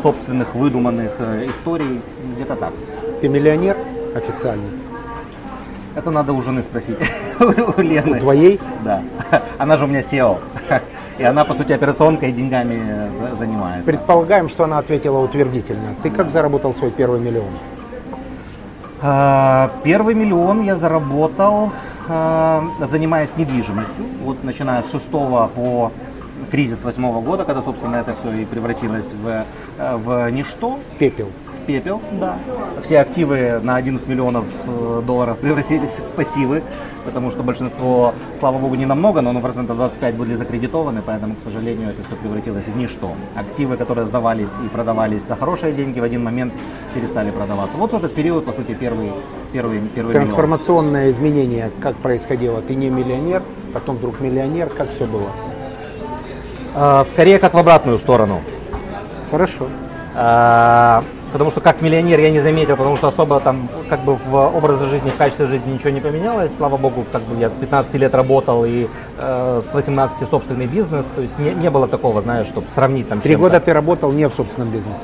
собственных, 0.02 0.54
выдуманных 0.54 1.12
историй. 1.46 2.00
Где-то 2.34 2.56
так. 2.56 2.72
Ты 3.20 3.28
миллионер 3.28 3.76
официальный. 4.14 4.70
Это 5.94 6.10
надо 6.10 6.32
у 6.32 6.42
жены 6.42 6.62
спросить, 6.62 6.98
у 7.76 7.80
Лены. 7.80 8.16
У 8.16 8.20
твоей? 8.20 8.60
Да. 8.84 9.02
Она 9.58 9.76
же 9.76 9.84
у 9.84 9.88
меня 9.88 10.00
SEO. 10.00 10.38
И 11.18 11.22
она, 11.24 11.44
по 11.44 11.54
сути, 11.54 11.72
операционкой 11.72 12.30
и 12.30 12.32
деньгами 12.32 13.10
за- 13.16 13.36
занимается. 13.36 13.84
Предполагаем, 13.86 14.48
что 14.48 14.64
она 14.64 14.78
ответила 14.78 15.18
утвердительно. 15.18 15.94
Ты 16.02 16.10
как 16.10 16.30
заработал 16.30 16.74
свой 16.74 16.90
первый 16.90 17.20
миллион? 17.20 17.50
А, 19.04 19.72
Первый 19.82 20.14
миллион 20.14 20.62
я 20.62 20.76
заработал, 20.76 21.72
а, 22.08 22.64
занимаясь 22.80 23.36
недвижимостью. 23.36 24.04
Вот 24.22 24.44
начиная 24.44 24.82
с 24.84 24.92
шестого 24.92 25.48
по 25.48 25.90
кризис 26.52 26.84
восьмого 26.84 27.20
года, 27.20 27.44
когда, 27.44 27.62
собственно, 27.62 27.96
это 27.96 28.14
все 28.14 28.30
и 28.32 28.44
превратилось 28.44 29.06
в, 29.12 29.44
э, 29.78 29.96
в 29.96 30.30
ничто. 30.30 30.78
Пепел. 30.98 31.28
В 31.62 31.66
пепел, 31.66 32.00
да. 32.20 32.38
Все 32.82 33.00
активы 33.00 33.60
на 33.62 33.76
11 33.76 34.08
миллионов 34.08 34.44
э, 34.66 35.02
долларов 35.06 35.38
превратились 35.38 35.90
в 35.90 36.16
пассивы, 36.16 36.62
потому 37.04 37.30
что 37.30 37.42
большинство, 37.42 38.14
слава 38.38 38.58
богу, 38.58 38.74
не 38.74 38.86
намного, 38.86 39.20
но 39.20 39.32
на 39.32 39.40
процентов 39.40 39.76
25 39.76 40.14
были 40.14 40.34
закредитованы, 40.34 41.02
поэтому, 41.04 41.34
к 41.36 41.42
сожалению, 41.42 41.90
это 41.90 42.02
все 42.04 42.16
превратилось 42.16 42.66
в 42.66 42.76
ничто. 42.76 43.12
Активы, 43.34 43.76
которые 43.76 44.06
сдавались 44.06 44.50
и 44.64 44.68
продавались 44.68 45.22
за 45.22 45.36
хорошие 45.36 45.72
деньги, 45.72 46.00
в 46.00 46.04
один 46.04 46.24
момент 46.24 46.52
перестали 46.94 47.30
продаваться. 47.30 47.76
Вот 47.76 47.92
в 47.92 47.96
этот 47.96 48.14
период, 48.14 48.44
по 48.44 48.52
сути, 48.52 48.74
первый, 48.74 49.12
первый, 49.52 49.80
первый 49.80 50.10
миллион. 50.10 50.26
Трансформационное 50.26 51.10
изменение, 51.10 51.70
как 51.80 51.96
происходило? 51.96 52.60
Ты 52.60 52.74
не 52.74 52.90
миллионер, 52.90 53.42
потом 53.72 53.96
вдруг 53.96 54.20
миллионер, 54.20 54.68
как 54.68 54.92
все 54.94 55.06
было? 55.06 55.30
А, 56.74 57.04
Скорее, 57.04 57.38
как 57.38 57.54
в 57.54 57.58
обратную 57.58 57.98
сторону. 57.98 58.40
Хорошо. 59.30 59.66
Потому 61.32 61.50
что 61.50 61.60
как 61.60 61.80
миллионер 61.80 62.20
я 62.20 62.30
не 62.30 62.40
заметил, 62.40 62.76
потому 62.76 62.96
что 62.96 63.08
особо 63.08 63.40
там 63.40 63.68
как 63.88 64.04
бы 64.04 64.16
в 64.16 64.34
образе 64.34 64.84
жизни, 64.86 65.08
в 65.08 65.16
качестве 65.16 65.46
жизни 65.46 65.72
ничего 65.72 65.90
не 65.90 66.00
поменялось. 66.00 66.52
Слава 66.56 66.76
богу, 66.76 67.06
как 67.10 67.22
бы 67.22 67.40
я 67.40 67.48
с 67.48 67.54
15 67.54 67.94
лет 67.94 68.14
работал 68.14 68.64
и 68.66 68.86
э, 69.18 69.62
с 69.64 69.74
18 69.74 70.28
собственный 70.28 70.66
бизнес. 70.66 71.06
То 71.14 71.22
есть 71.22 71.38
не, 71.38 71.52
не 71.54 71.70
было 71.70 71.88
такого, 71.88 72.20
знаешь, 72.20 72.46
чтобы 72.48 72.66
сравнить 72.74 73.08
там 73.08 73.20
Три 73.20 73.36
года 73.36 73.60
ты 73.60 73.72
работал 73.72 74.12
не 74.12 74.28
в 74.28 74.34
собственном 74.34 74.70
бизнесе. 74.70 75.02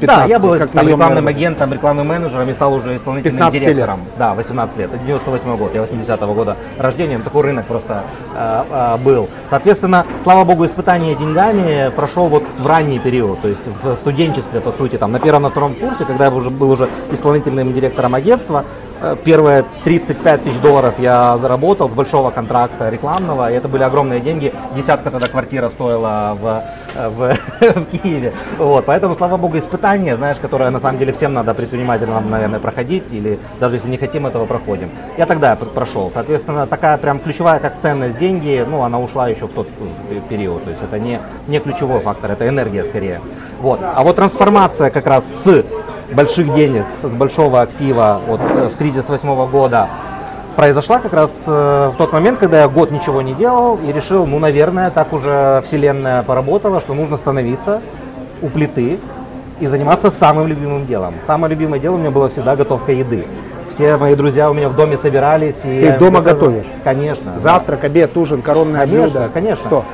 С 0.00 0.06
Да, 0.06 0.26
15, 0.26 0.30
я 0.30 0.38
был 0.38 0.58
как 0.58 0.70
там, 0.70 0.88
рекламным 0.88 1.26
агентом, 1.26 1.72
рекламным 1.72 2.06
менеджером 2.08 2.48
и 2.48 2.52
стал 2.54 2.72
уже 2.72 2.96
исполнительным 2.96 3.36
15 3.36 3.60
лет. 3.60 3.70
директором. 3.70 4.00
Да, 4.18 4.34
18 4.34 4.76
лет. 4.78 4.90
Это 4.94 5.04
98 5.04 5.56
год, 5.58 5.74
я 5.74 5.82
80-го 5.82 6.34
года 6.34 6.56
рождения. 6.78 7.18
Такой 7.18 7.42
рынок 7.42 7.66
просто 7.66 8.04
э, 8.34 8.64
э, 8.70 8.96
был. 8.98 9.28
Соответственно, 9.50 10.06
слава 10.22 10.44
богу, 10.44 10.64
испытание 10.64 11.14
деньгами 11.14 11.90
прошел 11.94 12.28
вот 12.28 12.44
в 12.58 12.66
ранний 12.66 12.98
период, 12.98 13.42
то 13.42 13.48
есть 13.48 13.60
в 13.82 13.94
студенчестве, 13.96 14.60
по 14.60 14.72
сути, 14.72 14.96
там 14.96 15.12
на 15.12 15.20
первом, 15.20 15.42
на 15.42 15.50
втором 15.50 15.74
курсе, 15.74 16.04
когда 16.06 16.24
я 16.26 16.30
уже 16.30 16.48
был 16.50 16.70
уже 16.70 16.88
исполнительным 17.12 17.72
директором 17.74 18.14
агентства. 18.14 18.64
Э, 19.00 19.16
Первые 19.24 19.64
35 19.84 20.44
тысяч 20.44 20.60
долларов 20.60 20.98
я 20.98 21.38
заработал 21.38 21.88
с 21.88 21.94
большого 21.94 22.30
контракта 22.30 22.90
рекламного, 22.90 23.50
и 23.50 23.54
это 23.54 23.66
были 23.68 23.82
огромные 23.82 24.20
деньги. 24.20 24.52
Десятка 24.76 25.10
тогда 25.10 25.26
квартира 25.26 25.68
стоила 25.70 26.36
в, 26.40 26.62
э, 26.94 27.08
в, 27.08 27.36
в 27.80 27.84
Киеве. 27.86 28.32
Вот, 28.58 28.84
поэтому, 28.84 29.16
слава 29.16 29.38
богу, 29.38 29.56
испытание, 29.58 30.16
знаешь, 30.16 30.36
которое 30.36 30.70
на 30.70 30.80
самом 30.80 30.98
деле 30.98 31.12
всем 31.12 31.32
надо 31.32 31.54
предпринимателям, 31.54 32.28
наверное, 32.30 32.60
проходить, 32.60 33.10
или 33.12 33.38
даже 33.58 33.76
если 33.76 33.88
не 33.88 33.96
хотим 33.96 34.26
этого, 34.26 34.44
проходим. 34.44 34.90
Я 35.16 35.24
тогда 35.26 35.56
пр- 35.56 35.68
прошел. 35.68 36.10
Соответственно, 36.12 36.66
такая 36.66 36.98
прям 36.98 37.20
ключевая 37.20 37.58
как 37.58 37.78
ценность 37.78 38.18
деньги, 38.18 38.64
ну, 38.68 38.82
она 38.82 39.00
ушла 39.00 39.28
еще 39.28 39.46
в 39.46 39.52
тот 39.52 39.68
период. 40.28 40.64
То 40.64 40.70
есть 40.70 40.82
это 40.82 40.98
не, 40.98 41.20
не 41.48 41.58
ключевой 41.58 42.00
фактор, 42.00 42.32
это 42.32 42.46
энергия 42.46 42.84
скорее. 42.84 43.20
Вот. 43.60 43.80
А 43.82 44.02
вот 44.02 44.16
трансформация 44.16 44.90
как 44.90 45.06
раз 45.06 45.24
с 45.44 45.64
больших 46.14 46.54
денег, 46.54 46.84
с 47.02 47.12
большого 47.12 47.62
актива, 47.62 48.20
вот 48.26 48.40
э, 48.42 48.68
в 48.68 48.76
кризис 48.76 49.08
восьмого 49.08 49.46
года, 49.46 49.88
произошла 50.56 50.98
как 50.98 51.12
раз 51.12 51.30
э, 51.46 51.90
в 51.94 51.96
тот 51.96 52.12
момент, 52.12 52.38
когда 52.38 52.60
я 52.60 52.68
год 52.68 52.90
ничего 52.90 53.22
не 53.22 53.34
делал 53.34 53.78
и 53.86 53.92
решил, 53.92 54.26
ну, 54.26 54.38
наверное, 54.38 54.90
так 54.90 55.12
уже 55.12 55.62
вселенная 55.66 56.22
поработала, 56.22 56.80
что 56.80 56.94
нужно 56.94 57.16
становиться 57.16 57.80
у 58.42 58.48
плиты 58.48 58.98
и 59.60 59.66
заниматься 59.66 60.10
самым 60.10 60.46
любимым 60.46 60.86
делом. 60.86 61.14
Самое 61.26 61.50
любимое 61.50 61.80
дело 61.80 61.94
у 61.94 61.98
меня 61.98 62.10
было 62.10 62.28
всегда 62.28 62.56
готовка 62.56 62.92
еды. 62.92 63.26
Все 63.74 63.96
мои 63.96 64.14
друзья 64.14 64.50
у 64.50 64.54
меня 64.54 64.68
в 64.68 64.76
доме 64.76 64.98
собирались. 64.98 65.60
И 65.64 65.80
Ты 65.92 65.98
дома 65.98 66.20
готовишь? 66.20 66.66
Конечно. 66.82 67.38
Завтрак, 67.38 67.84
обед, 67.84 68.16
ужин, 68.16 68.42
коронное 68.42 68.80
Конечно, 68.80 69.20
блюдо. 69.20 69.30
конечно. 69.32 69.64
Что? 69.64 69.84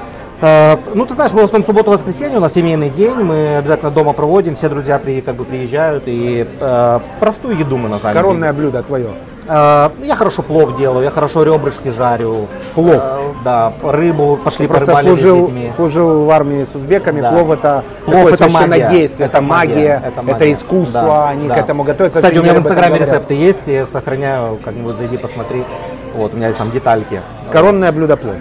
Э, 0.41 0.77
Ну, 0.95 1.07
ты 1.07 1.15
знаешь, 1.15 1.33
мы 1.33 1.43
в 1.43 1.45
основном 1.45 1.67
субботу-воскресенье, 1.67 2.39
у 2.39 2.41
нас 2.41 2.53
семейный 2.53 2.91
день, 2.91 3.19
мы 3.21 3.57
обязательно 3.57 3.91
дома 3.91 4.13
проводим, 4.13 4.55
все 4.55 4.69
друзья 4.69 4.99
при, 4.99 5.21
как 5.21 5.37
бы 5.37 5.45
приезжают, 5.45 6.05
и 6.07 6.47
э, 6.61 7.01
простую 7.21 7.59
еду 7.59 7.77
мы 7.79 7.89
на 7.89 7.99
самом 7.99 8.15
Коронное 8.15 8.53
деле. 8.53 8.63
блюдо 8.71 8.83
твое. 8.83 9.09
Э, 9.49 9.89
я 10.03 10.15
хорошо 10.15 10.43
плов 10.43 10.77
делаю, 10.77 11.05
я 11.05 11.11
хорошо 11.11 11.43
ребрышки 11.43 11.89
жарю. 11.89 12.49
Плов? 12.75 12.97
Э, 13.03 13.33
да, 13.45 13.73
рыбу 13.83 14.39
пошли 14.43 14.67
Просто 14.67 14.95
служил, 14.97 15.51
служил 15.75 16.25
в 16.27 16.31
армии 16.31 16.65
с 16.65 16.75
узбеками. 16.75 17.21
Да. 17.23 17.31
Плов 17.33 17.51
это 17.51 17.83
Плов 18.05 18.33
это 18.33 18.49
магия. 18.49 18.67
священнодействие, 18.67 19.27
это, 19.29 19.39
Это 19.39 19.47
магия, 19.47 19.75
магия, 19.75 20.03
это 20.05 20.09
это, 20.09 20.23
магия. 20.23 20.53
искусство, 20.53 21.01
Да, 21.03 21.29
они 21.31 21.49
да. 21.49 21.55
к 21.55 21.59
этому 21.59 21.83
готовятся. 21.83 22.19
Кстати, 22.19 22.39
у 22.39 22.43
меня 22.43 22.55
в 22.55 22.59
инстаграме 22.59 22.99
рецепты 22.99 23.35
есть, 23.35 23.67
я 23.67 23.87
сохраняю, 23.87 24.59
как-нибудь 24.63 24.97
зайди, 24.97 25.17
посмотри. 25.17 25.65
Вот, 26.15 26.35
у 26.35 26.37
меня 26.37 26.49
есть 26.49 26.59
там 26.59 26.71
детальки. 26.71 27.21
Коронное 27.51 27.91
блюдо 27.93 28.17
плов. 28.19 28.35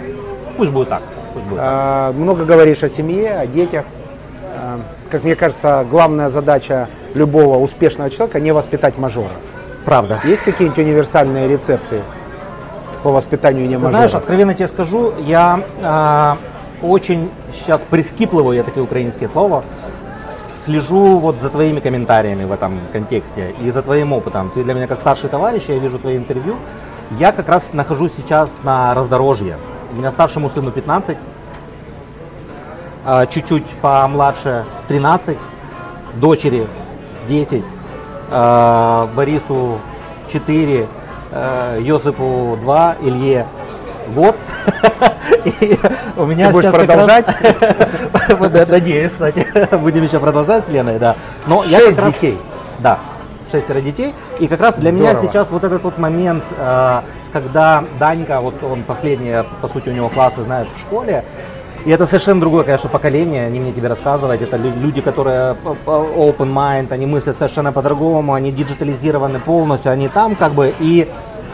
Пусть 0.58 0.72
будет 0.72 0.90
так. 0.90 1.02
Пусть 1.36 1.46
будет 1.46 1.58
так. 1.58 1.66
А, 1.68 2.14
Много 2.14 2.46
говоришь 2.46 2.82
о 2.82 2.90
семье, 2.90 3.38
о 3.38 3.46
детях. 3.46 3.86
А, 4.56 4.80
Как 5.12 5.24
мне 5.24 5.36
кажется, 5.36 5.86
главная 5.90 6.30
задача 6.30 6.88
любого 7.14 7.58
успешного 7.60 8.10
человека 8.10 8.40
не 8.40 8.52
воспитать 8.52 8.98
мажора. 8.98 9.34
Правда. 9.86 10.20
Есть 10.24 10.42
какие-нибудь 10.42 10.80
универсальные 10.80 11.48
рецепты 11.48 12.02
по 13.04 13.12
воспитанию 13.12 13.68
не 13.68 13.76
Ты 13.76 13.80
мажора? 13.80 13.92
знаешь, 13.92 14.16
откровенно 14.16 14.56
тебе 14.56 14.68
скажу, 14.68 15.14
я 15.20 15.60
а, 15.84 16.38
очень 16.82 17.30
сейчас 17.54 17.82
прискипливаю, 17.90 18.58
я 18.58 18.64
такие 18.64 18.82
украинские 18.84 19.30
слова, 19.30 19.64
слежу 20.66 21.20
вот 21.20 21.40
за 21.40 21.50
твоими 21.50 21.80
комментариями 21.80 22.46
в 22.46 22.52
этом 22.52 22.80
контексте 22.92 23.54
и 23.62 23.70
за 23.70 23.84
твоим 23.84 24.14
опытом. 24.14 24.50
Ты 24.56 24.64
для 24.64 24.74
меня 24.74 24.88
как 24.88 25.00
старший 25.00 25.30
товарищ, 25.30 25.66
я 25.68 25.78
вижу 25.78 26.00
твои 26.00 26.18
интервью. 26.18 26.56
Я 27.20 27.32
как 27.32 27.48
раз 27.50 27.66
нахожусь 27.74 28.14
сейчас 28.18 28.50
на 28.64 28.96
раздорожье. 28.96 29.58
У 29.96 29.98
меня 29.98 30.12
старшему 30.12 30.50
сыну 30.50 30.72
15, 30.72 31.18
а, 33.06 33.26
чуть-чуть 33.28 33.66
помладше 33.82 34.66
13, 34.90 35.38
дочери 36.16 36.68
10, 37.30 37.64
а, 38.30 39.08
Борису 39.16 39.80
4, 40.34 40.88
а, 41.32 41.80
Йосипу 41.80 42.58
2, 42.62 42.96
Илье 43.04 43.46
год. 44.14 44.36
И 45.62 45.80
у 46.18 46.26
меня 46.26 46.48
Ты 46.48 46.54
будешь 46.54 46.72
продолжать? 46.72 47.26
раз- 48.28 48.68
Надеюсь, 48.68 49.14
кстати, 49.14 49.48
будем 49.78 50.04
еще 50.04 50.20
продолжать 50.20 50.66
с 50.66 50.70
Леной, 50.70 51.00
да. 51.00 51.16
Но 51.48 51.64
я 51.64 51.80
Шесть 51.80 52.00
раз- 52.00 52.14
детей. 52.14 52.38
Да, 52.80 53.00
шестеро 53.50 53.80
детей. 53.80 54.14
И 54.40 54.48
как 54.48 54.60
раз 54.60 54.76
для 54.76 54.92
меня 54.92 55.12
Здорово. 55.14 55.32
сейчас 55.32 55.48
вот 55.52 55.64
этот 55.64 55.84
вот 55.84 55.98
момент, 55.98 56.44
э, 56.58 57.02
когда 57.40 57.84
Данька, 58.00 58.40
вот 58.40 58.54
он 58.64 58.84
последние, 58.84 59.44
по 59.62 59.68
сути, 59.68 59.90
у 59.90 59.92
него 59.92 60.08
классы, 60.08 60.42
знаешь, 60.46 60.70
в 60.74 60.80
школе, 60.80 61.26
и 61.84 61.92
это 61.92 62.06
совершенно 62.06 62.40
другое, 62.40 62.64
конечно, 62.64 62.90
поколение, 62.90 63.50
не 63.50 63.60
мне 63.60 63.74
тебе 63.74 63.90
рассказывать. 63.90 64.42
Это 64.42 64.56
лю- 64.56 64.74
люди, 64.80 65.02
которые 65.02 65.58
open 65.86 66.54
mind, 66.54 66.94
они 66.94 67.06
мыслят 67.06 67.36
совершенно 67.36 67.74
по-другому, 67.74 68.34
они 68.34 68.52
диджитализированы 68.54 69.40
полностью, 69.40 69.92
они 69.92 70.08
там 70.08 70.36
как 70.38 70.54
бы. 70.54 70.74
И 70.80 71.10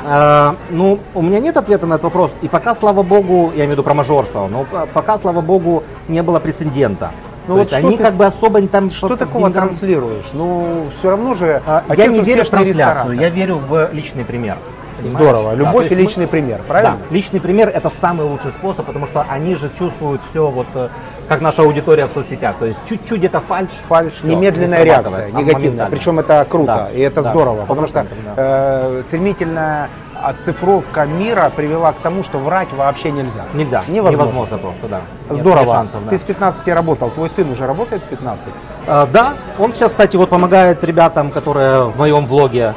э, 0.05 0.53
ну, 0.69 0.99
у 1.15 1.21
меня 1.23 1.39
нет 1.39 1.57
ответа 1.57 1.87
на 1.87 1.95
этот 1.95 2.03
вопрос. 2.03 2.29
И 2.43 2.47
пока, 2.47 2.75
слава 2.75 3.01
богу, 3.01 3.49
я 3.55 3.61
имею 3.65 3.69
в 3.69 3.71
виду 3.71 3.83
про 3.83 3.95
мажорство, 3.95 4.47
но 4.47 4.65
пока, 4.93 5.17
слава 5.17 5.41
богу, 5.41 5.83
не 6.07 6.21
было 6.21 6.39
прецедента. 6.39 7.09
Ну 7.47 7.55
То 7.55 7.59
вот 7.61 7.71
есть 7.71 7.73
они 7.73 7.97
ты- 7.97 8.03
как 8.03 8.13
бы 8.13 8.25
особо 8.25 8.61
там 8.67 8.91
Что 8.91 9.17
такого 9.17 9.47
деньгам- 9.49 9.53
транслируешь? 9.69 10.25
Ну, 10.33 10.85
все 10.99 11.09
равно 11.09 11.33
же 11.33 11.59
а, 11.65 11.83
Я 11.97 12.05
не 12.05 12.21
верю 12.21 12.45
в 12.45 12.49
трансляцию, 12.49 12.67
ресторатор. 12.67 13.11
я 13.13 13.29
верю 13.29 13.55
в 13.57 13.89
личный 13.91 14.23
пример. 14.23 14.57
Понимаешь? 15.01 15.23
Здорово. 15.27 15.49
Да, 15.51 15.55
Любовь 15.55 15.73
то 15.73 15.79
и 15.79 15.83
есть 15.83 15.91
мы- 15.95 16.01
личный 16.01 16.27
пример, 16.27 16.59
правильно? 16.67 16.97
Да, 17.09 17.13
личный 17.15 17.39
пример 17.41 17.69
это 17.69 17.89
самый 17.89 18.25
лучший 18.27 18.51
способ, 18.51 18.85
потому 18.85 19.05
что 19.07 19.25
они 19.29 19.55
же 19.55 19.69
чувствуют 19.77 20.21
все 20.29 20.49
вот 20.49 20.67
э, 20.75 20.89
как 21.27 21.41
наша 21.41 21.61
аудитория 21.63 22.05
в 22.07 22.11
соцсетях. 22.13 22.55
То 22.59 22.65
есть 22.65 22.79
чуть-чуть 22.87 23.19
где-то 23.19 23.39
фальш. 23.41 23.69
Фальш, 23.87 24.13
всё, 24.13 24.27
немедленная 24.27 24.79
не 24.79 24.85
реакция, 24.85 25.25
а 25.25 25.31
негативная. 25.31 25.87
Причем 25.87 26.19
это 26.19 26.45
круто, 26.49 26.87
Да, 26.91 26.97
и 26.97 27.01
это 27.01 27.21
да, 27.21 27.29
здорово, 27.31 27.65
потому 27.65 27.87
что 27.87 27.99
100%, 27.99 28.05
да. 28.25 28.33
э, 28.37 29.01
стремительная 29.05 29.89
оцифровка 30.23 31.05
мира 31.05 31.51
привела 31.55 31.91
к 31.93 31.95
тому, 31.95 32.23
что 32.23 32.37
врать 32.37 32.67
вообще 32.73 33.09
нельзя. 33.11 33.45
Нельзя, 33.53 33.83
Невозможно. 33.87 34.11
невозможно 34.21 34.57
просто, 34.59 34.87
да. 34.87 35.01
Нет- 35.29 35.39
Здорово. 35.39 35.61
нет 35.63 35.71
шансов, 35.71 36.03
да. 36.05 36.09
Ты 36.11 36.17
с 36.19 36.21
15 36.21 36.73
работал, 36.73 37.09
твой 37.09 37.29
сын 37.29 37.49
уже 37.51 37.65
работает 37.65 38.03
с 38.03 38.05
15? 38.05 38.53
Э, 38.87 39.07
Да, 39.11 39.33
он 39.57 39.73
сейчас, 39.73 39.91
кстати, 39.91 40.17
вот 40.17 40.29
помогает 40.29 40.83
ребятам, 40.83 41.31
которые 41.31 41.85
в 41.89 41.97
моем 41.97 42.27
влоге, 42.27 42.75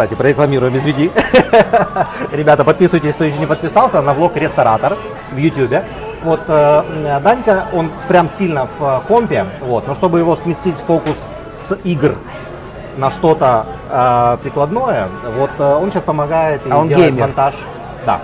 кстати, 0.00 0.14
прорекламируем, 0.14 0.74
извини. 0.74 1.10
Ребята, 2.32 2.64
подписывайтесь, 2.64 3.14
кто 3.14 3.24
еще 3.24 3.36
не 3.36 3.46
подписался, 3.46 4.00
на 4.00 4.14
влог 4.14 4.34
Ресторатор 4.34 4.96
в 5.30 5.36
YouTube. 5.36 5.82
Вот 6.22 6.40
э, 6.48 7.20
Данька, 7.22 7.66
он 7.74 7.90
прям 8.08 8.30
сильно 8.30 8.66
в 8.78 8.82
э, 8.82 9.00
компе, 9.06 9.44
вот, 9.60 9.86
но 9.86 9.94
чтобы 9.94 10.18
его 10.18 10.36
сместить 10.36 10.78
фокус 10.78 11.18
с 11.68 11.76
игр 11.84 12.14
на 12.96 13.10
что-то 13.10 13.66
э, 13.90 14.38
прикладное, 14.42 15.08
вот 15.36 15.50
э, 15.58 15.74
он 15.74 15.90
сейчас 15.92 16.04
помогает 16.04 16.66
и 16.66 16.70
А 16.70 16.78
он 16.78 16.88
делает 16.88 17.10
геймер? 17.10 17.26
монтаж. 17.26 17.54
Да. 18.06 18.20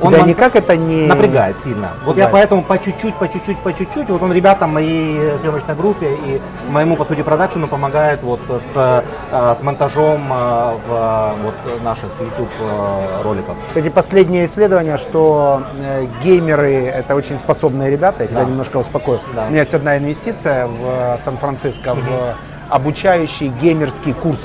Тебя 0.00 0.18
мон- 0.18 0.28
никак 0.28 0.56
это 0.56 0.76
не... 0.76 1.06
напрягает 1.06 1.60
сильно. 1.60 1.90
Вот 2.04 2.16
я 2.16 2.28
поэтому 2.28 2.62
по 2.62 2.78
чуть-чуть, 2.78 3.14
по 3.16 3.28
чуть-чуть, 3.28 3.58
по 3.58 3.72
чуть-чуть, 3.72 4.08
вот 4.10 4.22
он 4.22 4.32
ребятам 4.32 4.72
моей 4.74 5.38
съемочной 5.38 5.74
группе 5.74 6.14
и 6.14 6.40
моему, 6.70 6.96
по 6.96 7.04
сути, 7.04 7.22
продакшену 7.22 7.68
помогает 7.68 8.22
вот 8.22 8.40
с, 8.48 9.04
э, 9.30 9.54
с 9.58 9.62
монтажом 9.62 10.22
э, 10.32 10.76
в 10.88 10.90
э, 10.90 11.32
вот 11.44 11.82
наших 11.84 12.08
YouTube 12.20 12.48
э, 12.60 13.22
роликов. 13.22 13.56
Кстати, 13.66 13.88
последнее 13.88 14.44
исследование, 14.46 14.96
что 14.96 15.62
э, 15.78 16.06
геймеры 16.22 16.86
это 16.86 17.14
очень 17.14 17.38
способные 17.38 17.90
ребята, 17.90 18.22
я 18.24 18.28
тебя 18.28 18.40
Да. 18.40 18.46
немножко 18.48 18.78
успокою. 18.78 19.20
Да. 19.34 19.44
У 19.46 19.50
меня 19.50 19.60
есть 19.60 19.74
одна 19.74 19.98
инвестиция 19.98 20.66
в 20.66 20.78
э, 20.84 21.18
Сан-Франциско 21.24 21.94
в 21.94 22.34
обучающий 22.68 23.48
геймерский 23.60 24.12
курс 24.12 24.40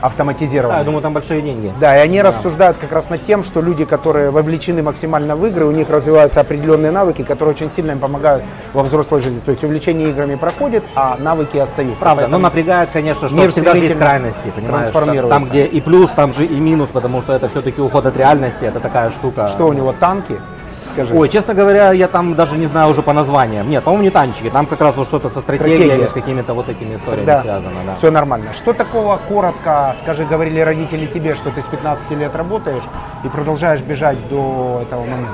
автоматизированный. 0.00 0.74
Да, 0.74 0.78
я 0.80 0.84
думаю, 0.84 1.02
там 1.02 1.12
большие 1.12 1.42
деньги. 1.42 1.72
Да, 1.80 1.96
и 1.96 2.00
они 2.00 2.22
рассуждают 2.22 2.76
как 2.78 2.92
раз 2.92 3.10
над 3.10 3.24
тем, 3.26 3.44
что 3.44 3.60
люди, 3.60 3.84
которые 3.84 4.30
вовлечены 4.30 4.82
максимально 4.82 5.36
в 5.36 5.46
игры, 5.46 5.66
у 5.66 5.70
них 5.72 5.90
развиваются 5.90 6.40
определенные 6.40 6.90
навыки, 6.90 7.22
которые 7.22 7.54
очень 7.54 7.70
сильно 7.70 7.92
им 7.92 7.98
помогают 7.98 8.42
во 8.72 8.82
взрослой 8.82 9.20
жизни. 9.20 9.40
То 9.44 9.50
есть 9.50 9.64
увлечение 9.64 10.10
играми 10.10 10.34
проходит, 10.36 10.84
а 10.94 11.16
навыки 11.18 11.58
остаются. 11.58 12.00
Правда, 12.00 12.22
Поэтому 12.22 12.38
но 12.38 12.48
напрягает, 12.48 12.90
конечно, 12.92 13.28
что 13.28 13.48
всегда 13.48 13.74
же 13.74 13.84
есть 13.84 13.98
крайности, 13.98 14.52
понимаешь? 14.54 14.92
Там, 15.28 15.44
где 15.44 15.64
и 15.66 15.80
плюс, 15.80 16.10
там 16.10 16.32
же 16.32 16.44
и 16.44 16.60
минус, 16.60 16.90
потому 16.92 17.22
что 17.22 17.32
это 17.32 17.48
все-таки 17.48 17.80
уход 17.80 18.06
от 18.06 18.16
реальности, 18.16 18.64
это 18.64 18.80
такая 18.80 19.10
штука. 19.10 19.48
Что 19.48 19.66
у 19.66 19.72
него 19.72 19.92
танки? 19.98 20.40
Скажи. 20.92 21.14
Ой, 21.14 21.28
честно 21.28 21.54
говоря, 21.54 21.92
я 21.92 22.06
там 22.08 22.34
даже 22.34 22.58
не 22.58 22.66
знаю 22.66 22.90
уже 22.90 23.02
по 23.02 23.12
названиям. 23.12 23.68
Нет, 23.68 23.82
по-моему, 23.82 24.04
не 24.04 24.10
танчики, 24.10 24.50
там 24.50 24.66
как 24.66 24.80
раз 24.80 24.96
вот 24.96 25.06
что-то 25.06 25.30
со 25.30 25.40
стратегиями, 25.40 25.84
Стратегия. 25.84 26.08
с 26.08 26.12
какими-то 26.12 26.54
вот 26.54 26.68
этими 26.68 26.96
историями 26.96 27.26
Да, 27.26 27.42
связано. 27.42 27.74
Да. 27.86 27.94
все 27.94 28.10
нормально. 28.10 28.52
Что 28.54 28.72
такого 28.72 29.18
коротко, 29.28 29.94
скажи, 30.02 30.24
говорили 30.24 30.60
родители 30.60 31.06
тебе, 31.06 31.34
что 31.34 31.50
ты 31.50 31.62
с 31.62 31.66
15 31.66 32.10
лет 32.12 32.34
работаешь 32.36 32.84
и 33.24 33.28
продолжаешь 33.28 33.80
бежать 33.80 34.18
до 34.28 34.80
этого 34.82 35.02
момента? 35.02 35.30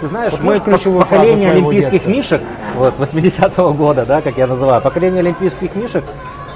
Ты 0.00 0.08
знаешь, 0.08 0.32
Вот 0.32 0.42
мы 0.42 0.60
поколение 0.60 1.52
олимпийских 1.52 1.92
детства? 1.92 2.10
мишек, 2.10 2.42
вот 2.76 2.94
80-го 2.98 3.72
года, 3.72 4.04
да, 4.04 4.20
как 4.20 4.36
я 4.36 4.46
называю, 4.46 4.82
поколение 4.82 5.20
олимпийских 5.20 5.74
мишек, 5.74 6.04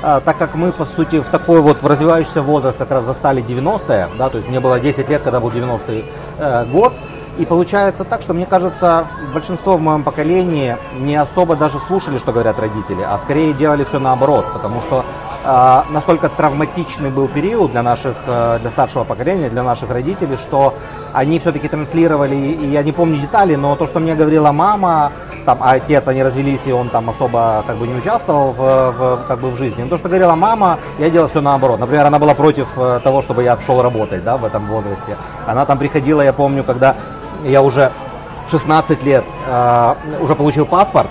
а, 0.02 0.20
так 0.20 0.38
как 0.38 0.54
мы, 0.54 0.72
по 0.72 0.84
сути, 0.84 1.20
в 1.20 1.26
такой 1.26 1.60
вот 1.60 1.82
в 1.82 1.86
развивающийся 1.86 2.42
возраст 2.42 2.78
как 2.78 2.90
раз 2.90 3.04
застали 3.04 3.42
90-е, 3.42 4.08
да, 4.18 4.28
то 4.28 4.38
есть 4.38 4.48
мне 4.48 4.60
было 4.60 4.78
10 4.78 5.08
лет, 5.08 5.22
когда 5.22 5.40
был 5.40 5.50
90-й 5.50 6.04
э, 6.38 6.64
год, 6.66 6.94
и 7.38 7.44
получается 7.46 8.04
так, 8.04 8.22
что 8.22 8.34
мне 8.34 8.46
кажется, 8.46 9.06
большинство 9.32 9.76
в 9.76 9.80
моем 9.80 10.02
поколении 10.02 10.76
не 10.98 11.16
особо 11.16 11.56
даже 11.56 11.78
слушали, 11.78 12.18
что 12.18 12.32
говорят 12.32 12.58
родители, 12.58 13.02
а 13.02 13.16
скорее 13.18 13.52
делали 13.52 13.84
все 13.84 13.98
наоборот, 13.98 14.46
потому 14.52 14.80
что 14.80 15.04
э, 15.44 15.82
настолько 15.92 16.28
травматичный 16.28 17.10
был 17.10 17.28
период 17.28 17.70
для 17.72 17.82
наших, 17.82 18.14
э, 18.26 18.58
для 18.60 18.70
старшего 18.70 19.04
поколения, 19.04 19.48
для 19.48 19.62
наших 19.62 19.90
родителей, 19.90 20.36
что 20.36 20.74
они 21.12 21.38
все-таки 21.38 21.68
транслировали, 21.68 22.34
и 22.36 22.66
я 22.66 22.82
не 22.82 22.92
помню 22.92 23.20
детали, 23.20 23.54
но 23.54 23.74
то, 23.76 23.86
что 23.86 24.00
мне 24.00 24.14
говорила 24.14 24.52
мама, 24.52 25.12
там, 25.46 25.58
а 25.62 25.72
отец, 25.72 26.06
они 26.06 26.22
развелись, 26.22 26.66
и 26.66 26.72
он 26.72 26.90
там 26.90 27.08
особо 27.08 27.64
как 27.66 27.76
бы 27.76 27.86
не 27.88 27.94
участвовал 27.94 28.52
в, 28.52 28.58
в- 28.58 29.24
как 29.26 29.40
бы 29.40 29.50
в 29.50 29.56
жизни. 29.56 29.82
Но 29.82 29.88
то, 29.88 29.96
что 29.96 30.08
говорила 30.08 30.34
мама, 30.34 30.78
я 30.98 31.08
делал 31.08 31.28
все 31.28 31.40
наоборот. 31.40 31.80
Например, 31.80 32.04
она 32.06 32.18
была 32.18 32.34
против 32.34 32.68
э, 32.76 33.00
того, 33.02 33.22
чтобы 33.22 33.42
я 33.42 33.56
пошел 33.56 33.80
работать, 33.80 34.22
да, 34.22 34.36
в 34.36 34.44
этом 34.44 34.66
возрасте. 34.66 35.16
Она 35.46 35.64
там 35.64 35.78
приходила, 35.78 36.20
я 36.20 36.32
помню, 36.34 36.62
когда 36.62 36.94
я 37.44 37.62
уже 37.62 37.92
в 38.46 38.50
16 38.50 39.02
лет 39.02 39.24
э, 39.46 39.94
уже 40.20 40.34
получил 40.34 40.66
паспорт, 40.66 41.08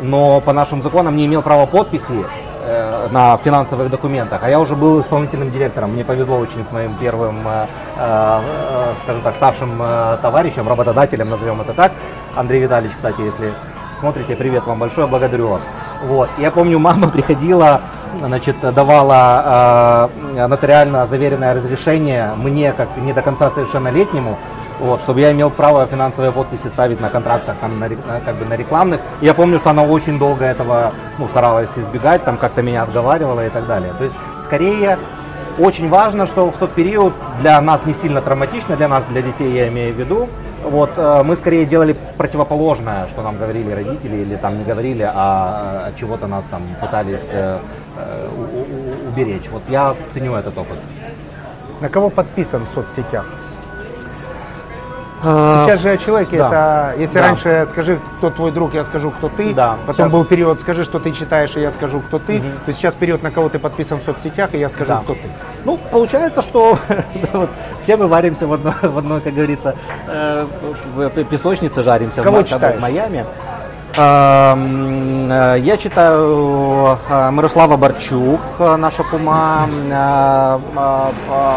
но 0.00 0.40
по 0.40 0.52
нашим 0.52 0.82
законам 0.82 1.16
не 1.16 1.26
имел 1.26 1.42
права 1.42 1.66
подписи 1.66 2.24
э, 2.64 3.08
на 3.10 3.36
финансовых 3.36 3.90
документах, 3.90 4.42
а 4.42 4.50
я 4.50 4.58
уже 4.58 4.74
был 4.74 5.00
исполнительным 5.00 5.50
директором. 5.50 5.92
Мне 5.92 6.04
повезло 6.04 6.38
очень 6.38 6.64
с 6.68 6.72
моим 6.72 6.94
первым, 6.94 7.36
э, 7.46 7.66
э, 7.96 8.40
э, 8.42 8.94
скажем 9.00 9.22
так, 9.22 9.34
старшим 9.34 9.80
э, 9.80 10.18
товарищем, 10.22 10.68
работодателем, 10.68 11.30
назовем 11.30 11.60
это 11.60 11.72
так. 11.72 11.92
Андрей 12.34 12.62
Витальевич, 12.62 12.96
кстати, 12.96 13.20
если 13.20 13.52
смотрите, 14.02 14.34
привет 14.34 14.66
вам 14.66 14.80
большое, 14.80 15.06
благодарю 15.06 15.46
вас. 15.46 15.68
Вот. 16.02 16.28
Я 16.36 16.50
помню, 16.50 16.80
мама 16.80 17.08
приходила, 17.08 17.82
значит, 18.18 18.56
давала 18.60 20.10
э, 20.34 20.46
нотариально 20.48 21.06
заверенное 21.06 21.54
разрешение 21.54 22.32
мне, 22.36 22.72
как 22.72 22.88
не 22.96 23.12
до 23.12 23.22
конца 23.22 23.50
совершеннолетнему, 23.50 24.36
вот, 24.80 25.02
чтобы 25.02 25.20
я 25.20 25.32
имел 25.32 25.50
право 25.50 25.86
финансовые 25.86 26.32
подписи 26.32 26.68
ставить 26.68 27.00
на 27.00 27.08
контрактах, 27.08 27.56
там, 27.60 27.78
на, 27.78 27.88
как 28.24 28.34
бы 28.36 28.44
на 28.44 28.54
рекламных. 28.54 29.00
И 29.20 29.26
я 29.26 29.34
помню, 29.34 29.58
что 29.58 29.70
она 29.70 29.82
очень 29.84 30.18
долго 30.18 30.44
этого 30.44 30.92
ну, 31.18 31.28
старалась 31.28 31.70
избегать, 31.78 32.24
там 32.24 32.36
как-то 32.36 32.62
меня 32.62 32.82
отговаривала 32.82 33.46
и 33.46 33.50
так 33.50 33.66
далее. 33.66 33.92
То 33.98 34.04
есть, 34.04 34.16
скорее, 34.40 34.98
очень 35.58 35.88
важно, 35.88 36.26
что 36.26 36.50
в 36.50 36.56
тот 36.56 36.72
период 36.72 37.12
для 37.40 37.60
нас 37.60 37.84
не 37.84 37.92
сильно 37.92 38.20
травматично, 38.22 38.76
для 38.76 38.88
нас, 38.88 39.04
для 39.04 39.22
детей 39.22 39.52
я 39.52 39.68
имею 39.68 39.94
в 39.94 39.98
виду, 39.98 40.28
вот, 40.64 40.90
э, 40.96 41.22
мы 41.24 41.36
скорее 41.36 41.64
делали 41.66 41.96
противоположное, 42.16 43.06
что 43.08 43.22
нам 43.22 43.36
говорили 43.36 43.70
родители 43.72 44.16
или 44.16 44.36
там 44.36 44.58
не 44.58 44.64
говорили, 44.64 45.02
а 45.12 45.86
от 45.88 45.96
чего-то 45.96 46.26
нас 46.26 46.44
там 46.50 46.62
пытались 46.80 47.28
э, 47.32 47.58
э, 47.96 48.28
у- 48.36 48.60
у- 48.60 49.08
уберечь. 49.08 49.48
Вот 49.50 49.62
я 49.68 49.94
ценю 50.14 50.34
этот 50.36 50.56
опыт. 50.56 50.78
На 51.80 51.88
кого 51.88 52.10
подписан 52.10 52.64
в 52.64 52.68
соцсетях? 52.68 53.26
А, 55.24 55.64
Сейчас 55.66 55.80
же 55.80 55.90
о 55.90 55.96
человеке, 55.96 56.36
да. 56.38 56.92
это, 56.92 57.00
если 57.00 57.18
Да. 57.18 57.26
раньше 57.26 57.66
скажи, 57.68 58.00
кто 58.18 58.30
твой 58.30 58.50
друг, 58.50 58.74
я 58.74 58.84
скажу, 58.84 59.10
кто 59.10 59.28
ты. 59.28 59.54
Да, 59.54 59.76
Потом 59.86 59.94
сейчас- 60.06 60.12
был 60.12 60.24
период, 60.24 60.60
скажи, 60.60 60.84
что 60.84 60.98
ты 60.98 61.12
читаешь, 61.12 61.54
и 61.56 61.60
я 61.60 61.70
скажу, 61.70 62.00
кто 62.00 62.18
ты. 62.18 62.42
То 62.66 62.72
сейчас 62.72 62.94
период, 62.94 63.22
на 63.22 63.30
кого 63.30 63.48
ты 63.48 63.58
подписан 63.60 63.98
в 64.00 64.02
соцсетях, 64.02 64.50
и 64.54 64.58
я 64.58 64.68
скажу, 64.68 64.88
Да. 64.88 65.00
кто 65.04 65.14
ты. 65.14 65.20
Ну, 65.64 65.78
получается, 65.90 66.42
что 66.42 66.76
вот 67.32 67.50
все 67.82 67.96
мы 67.96 68.08
варимся 68.08 68.46
в 68.48 68.52
одной, 68.52 68.74
в 68.82 68.98
одной 68.98 69.20
как 69.20 69.32
говорится, 69.34 69.76
э, 70.08 70.46
песочнице 71.30 71.82
жаримся 71.82 72.22
Кого 72.22 72.38
в, 72.42 72.48
читаешь? 72.48 72.76
в 72.76 72.80
Майами. 72.80 73.24
Э, 73.94 75.56
Я 75.60 75.76
читаю 75.76 76.98
э, 77.08 77.30
Мирослава 77.30 77.76
Барчук, 77.76 78.40
э, 78.58 78.76
наша 78.76 79.04
кума, 79.04 79.68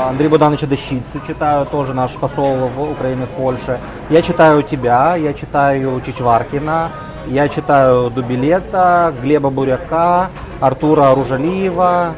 Андрей 0.09 0.27
Богдановича 0.27 0.67
Дещицу 0.67 1.21
читаю, 1.25 1.65
тоже 1.65 1.93
наш 1.93 2.11
посол 2.11 2.69
в 2.75 2.91
Украине 2.91 3.25
в 3.25 3.29
Польше. 3.29 3.79
Я 4.09 4.21
читаю 4.21 4.63
тебя, 4.63 5.15
я 5.15 5.33
читаю 5.33 6.01
Чичваркина, 6.01 6.91
я 7.27 7.47
читаю 7.47 8.09
Дубилета, 8.09 9.13
Глеба 9.21 9.49
Буряка, 9.49 10.29
Артура 10.59 11.15
Ружалиева. 11.15 12.15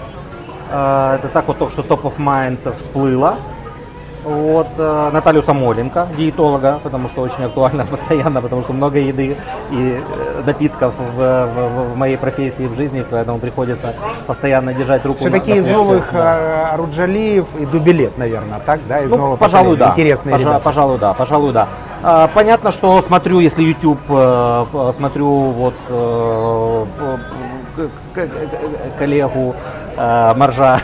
Это 0.70 1.30
так 1.32 1.48
вот 1.48 1.60
только 1.60 1.72
что 1.72 1.84
топ 1.84 2.06
of 2.06 2.18
mind 2.18 2.76
всплыло. 2.76 3.36
Вот, 4.32 4.68
э, 4.78 5.10
Наталью 5.14 5.42
Самоленко, 5.42 6.08
диетолога, 6.18 6.80
потому 6.84 7.08
что 7.08 7.22
очень 7.22 7.46
актуально 7.46 7.86
постоянно, 7.86 8.42
потому 8.42 8.62
что 8.62 8.74
много 8.74 9.00
еды 9.00 9.38
и 9.72 10.02
э, 10.02 10.44
напитков 10.46 10.94
в, 10.98 11.18
в- 11.18 11.94
в 11.94 11.96
моей 11.96 12.18
профессии, 12.18 12.68
в 12.68 12.76
жизни, 12.76 13.06
поэтому 13.10 13.40
приходится 13.40 13.94
постоянно 14.26 14.74
держать 14.74 15.06
руку 15.06 15.20
Все-таки 15.20 15.52
на 15.54 15.56
из 15.60 15.68
новых 15.68 16.10
Да. 16.12 16.38
э, 16.40 16.74
Аруджалиев 16.74 17.46
и 17.58 17.66
Дубилет, 17.66 18.18
наверное, 18.18 18.60
так, 18.66 18.82
да? 18.90 19.00
Из 19.00 19.12
Ну, 19.12 19.18
нового 19.18 19.38
пожалуй, 19.38 19.78
да. 19.78 19.90
Интересные 19.92 20.36
Пожа- 20.36 20.40
ребята. 20.42 20.60
Пожалуй, 20.60 20.98
да, 20.98 21.14
пожалуй, 21.14 21.54
да. 21.54 21.68
А, 22.04 22.28
Понятно, 22.34 22.74
что 22.74 23.02
смотрю, 23.02 23.40
если 23.40 23.64
YouTube, 23.64 24.00
э, 24.10 24.66
смотрю 24.98 25.30
вот 25.30 25.74
э, 25.90 26.86
коллегу 29.00 29.56
э, 29.56 29.87
Маржа, 29.98 30.80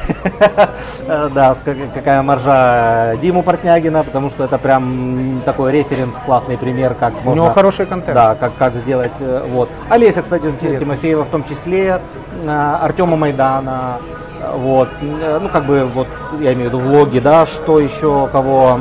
Э, 1.07 1.29
да, 1.33 1.55
какая 1.93 2.21
Маржа 2.21 3.15
Диму 3.21 3.43
Портнягина, 3.43 4.03
потому 4.03 4.29
что 4.29 4.43
это 4.45 4.57
прям 4.57 5.41
такой 5.45 5.71
референс, 5.71 6.15
классный 6.25 6.57
пример, 6.57 6.95
как 6.95 7.13
У 7.13 7.29
можно... 7.29 7.41
него 7.41 7.53
хороший 7.53 7.85
контент. 7.85 8.15
Да, 8.15 8.35
как, 8.35 8.53
как 8.57 8.75
сделать, 8.75 9.11
э, 9.19 9.45
вот. 9.49 9.69
Олеся, 9.89 10.21
кстати, 10.21 10.45
Интересно. 10.45 10.85
Тимофеева 10.85 11.23
в 11.23 11.29
том 11.29 11.43
числе, 11.43 12.01
э, 12.43 12.75
Артема 12.81 13.17
Майдана, 13.17 13.97
э, 14.41 14.57
вот, 14.57 14.89
э, 15.01 15.39
ну, 15.41 15.49
как 15.49 15.65
бы, 15.65 15.85
вот, 15.85 16.07
я 16.39 16.53
имею 16.53 16.69
в 16.69 16.73
виду 16.73 16.79
влоги, 16.79 17.19
да, 17.19 17.45
что 17.45 17.79
еще, 17.79 18.27
кого, 18.31 18.79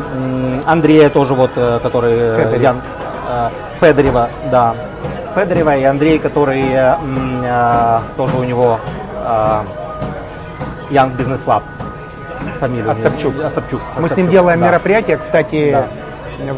Андрея 0.64 1.10
тоже, 1.10 1.34
вот, 1.34 1.50
э, 1.56 1.80
который, 1.82 2.12
э, 2.14 2.36
Федорев. 2.36 2.62
Ян, 2.62 2.80
э, 3.28 3.48
Федорева, 3.80 4.28
да, 4.50 4.74
Федорева 5.34 5.76
и 5.76 5.84
Андрей, 5.84 6.18
который, 6.18 6.62
э, 6.72 6.94
э, 7.44 7.98
тоже 8.16 8.36
у 8.36 8.44
него, 8.44 8.78
э, 9.26 9.60
Young 10.93 11.16
Business 11.16 11.40
Club, 11.45 11.62
фамилию. 12.61 12.90
Остапчук. 12.90 13.34
Остапчук. 13.45 13.80
Мы 13.99 14.09
с 14.09 14.16
ним 14.16 14.28
делаем 14.28 14.61
да. 14.61 14.66
мероприятие, 14.66 15.16
кстати, 15.16 15.72
Да. 15.72 15.86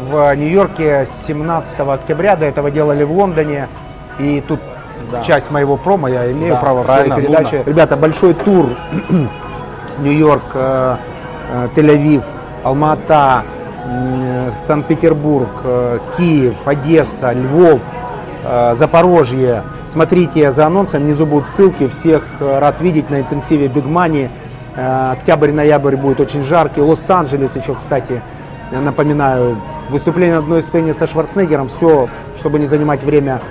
в 0.09 0.35
Нью-Йорке 0.35 1.05
с 1.05 1.25
17 1.25 1.93
октября, 1.93 2.35
до 2.35 2.45
этого 2.45 2.69
делали 2.69 3.03
в 3.03 3.11
Лондоне. 3.11 3.67
И 4.19 4.41
тут 4.47 4.59
Да. 5.11 5.21
часть 5.23 5.51
моего 5.51 5.77
промо, 5.77 6.07
я 6.07 6.31
имею 6.31 6.53
Да, 6.53 6.59
право 6.59 6.83
в 6.83 6.85
своей 6.85 7.11
передаче. 7.11 7.57
нужно. 7.57 7.69
Ребята, 7.69 7.95
большой 7.97 8.33
тур 8.33 8.69
Нью-Йорк, 9.99 10.43
э, 10.53 10.95
э, 11.51 11.67
Тель-Авив, 11.75 12.23
Алма-Ата, 12.63 13.43
э, 13.85 14.51
Санкт-Петербург, 14.51 15.49
Киев, 16.17 16.55
Одесса, 16.65 17.31
Львов, 17.33 17.81
Запорожье. 18.73 19.63
Смотрите 19.87 20.51
за 20.51 20.67
анонсом, 20.67 21.03
внизу 21.03 21.25
будут 21.25 21.47
ссылки. 21.47 21.87
Всех 21.87 22.23
э, 22.39 22.59
рад 22.59 22.79
видеть 22.79 23.09
на 23.09 23.21
интенсиве 23.21 23.67
Big 23.67 23.87
Money. 23.87 24.29
Э, 24.75 25.13
Октябрь-ноябрь 25.13 25.95
будет 25.95 26.19
очень 26.19 26.43
жаркий. 26.43 26.81
Лос-Анджелес 26.81 27.55
еще, 27.55 27.73
кстати, 27.73 28.21
напоминаю, 28.71 29.57
выступление 29.89 30.35
на 30.35 30.41
одной 30.41 30.61
сцене 30.61 30.93
со 30.93 31.07
Шварценеггером. 31.07 31.69
Все, 31.69 32.07
чтобы 32.37 32.59
не 32.59 32.67
занимать 32.67 33.01
время, 33.03 33.41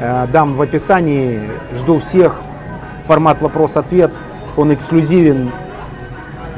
э, 0.00 0.26
дам 0.30 0.54
в 0.54 0.60
описании. 0.60 1.48
Жду 1.74 1.98
всех. 1.98 2.34
Формат 3.04 3.40
вопрос-ответ. 3.40 4.10
Он 4.56 4.74
эксклюзивен. 4.74 5.50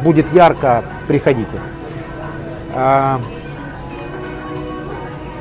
Будет 0.02 0.32
ярко. 0.32 0.82
Приходите. 1.06 1.58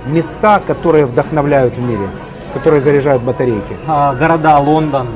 Места, 0.05 0.61
которые 0.67 1.05
вдохновляют 1.05 1.75
в 1.75 1.81
мире, 1.81 2.09
которые 2.53 2.81
заряжают 2.81 3.21
батарейки. 3.23 3.75
А, 3.87 4.13
города 4.15 4.57
Лондон, 4.59 5.07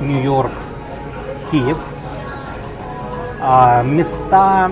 Нью-Йорк, 0.00 0.50
Киев. 1.50 1.78
А, 3.40 3.82
места, 3.82 4.70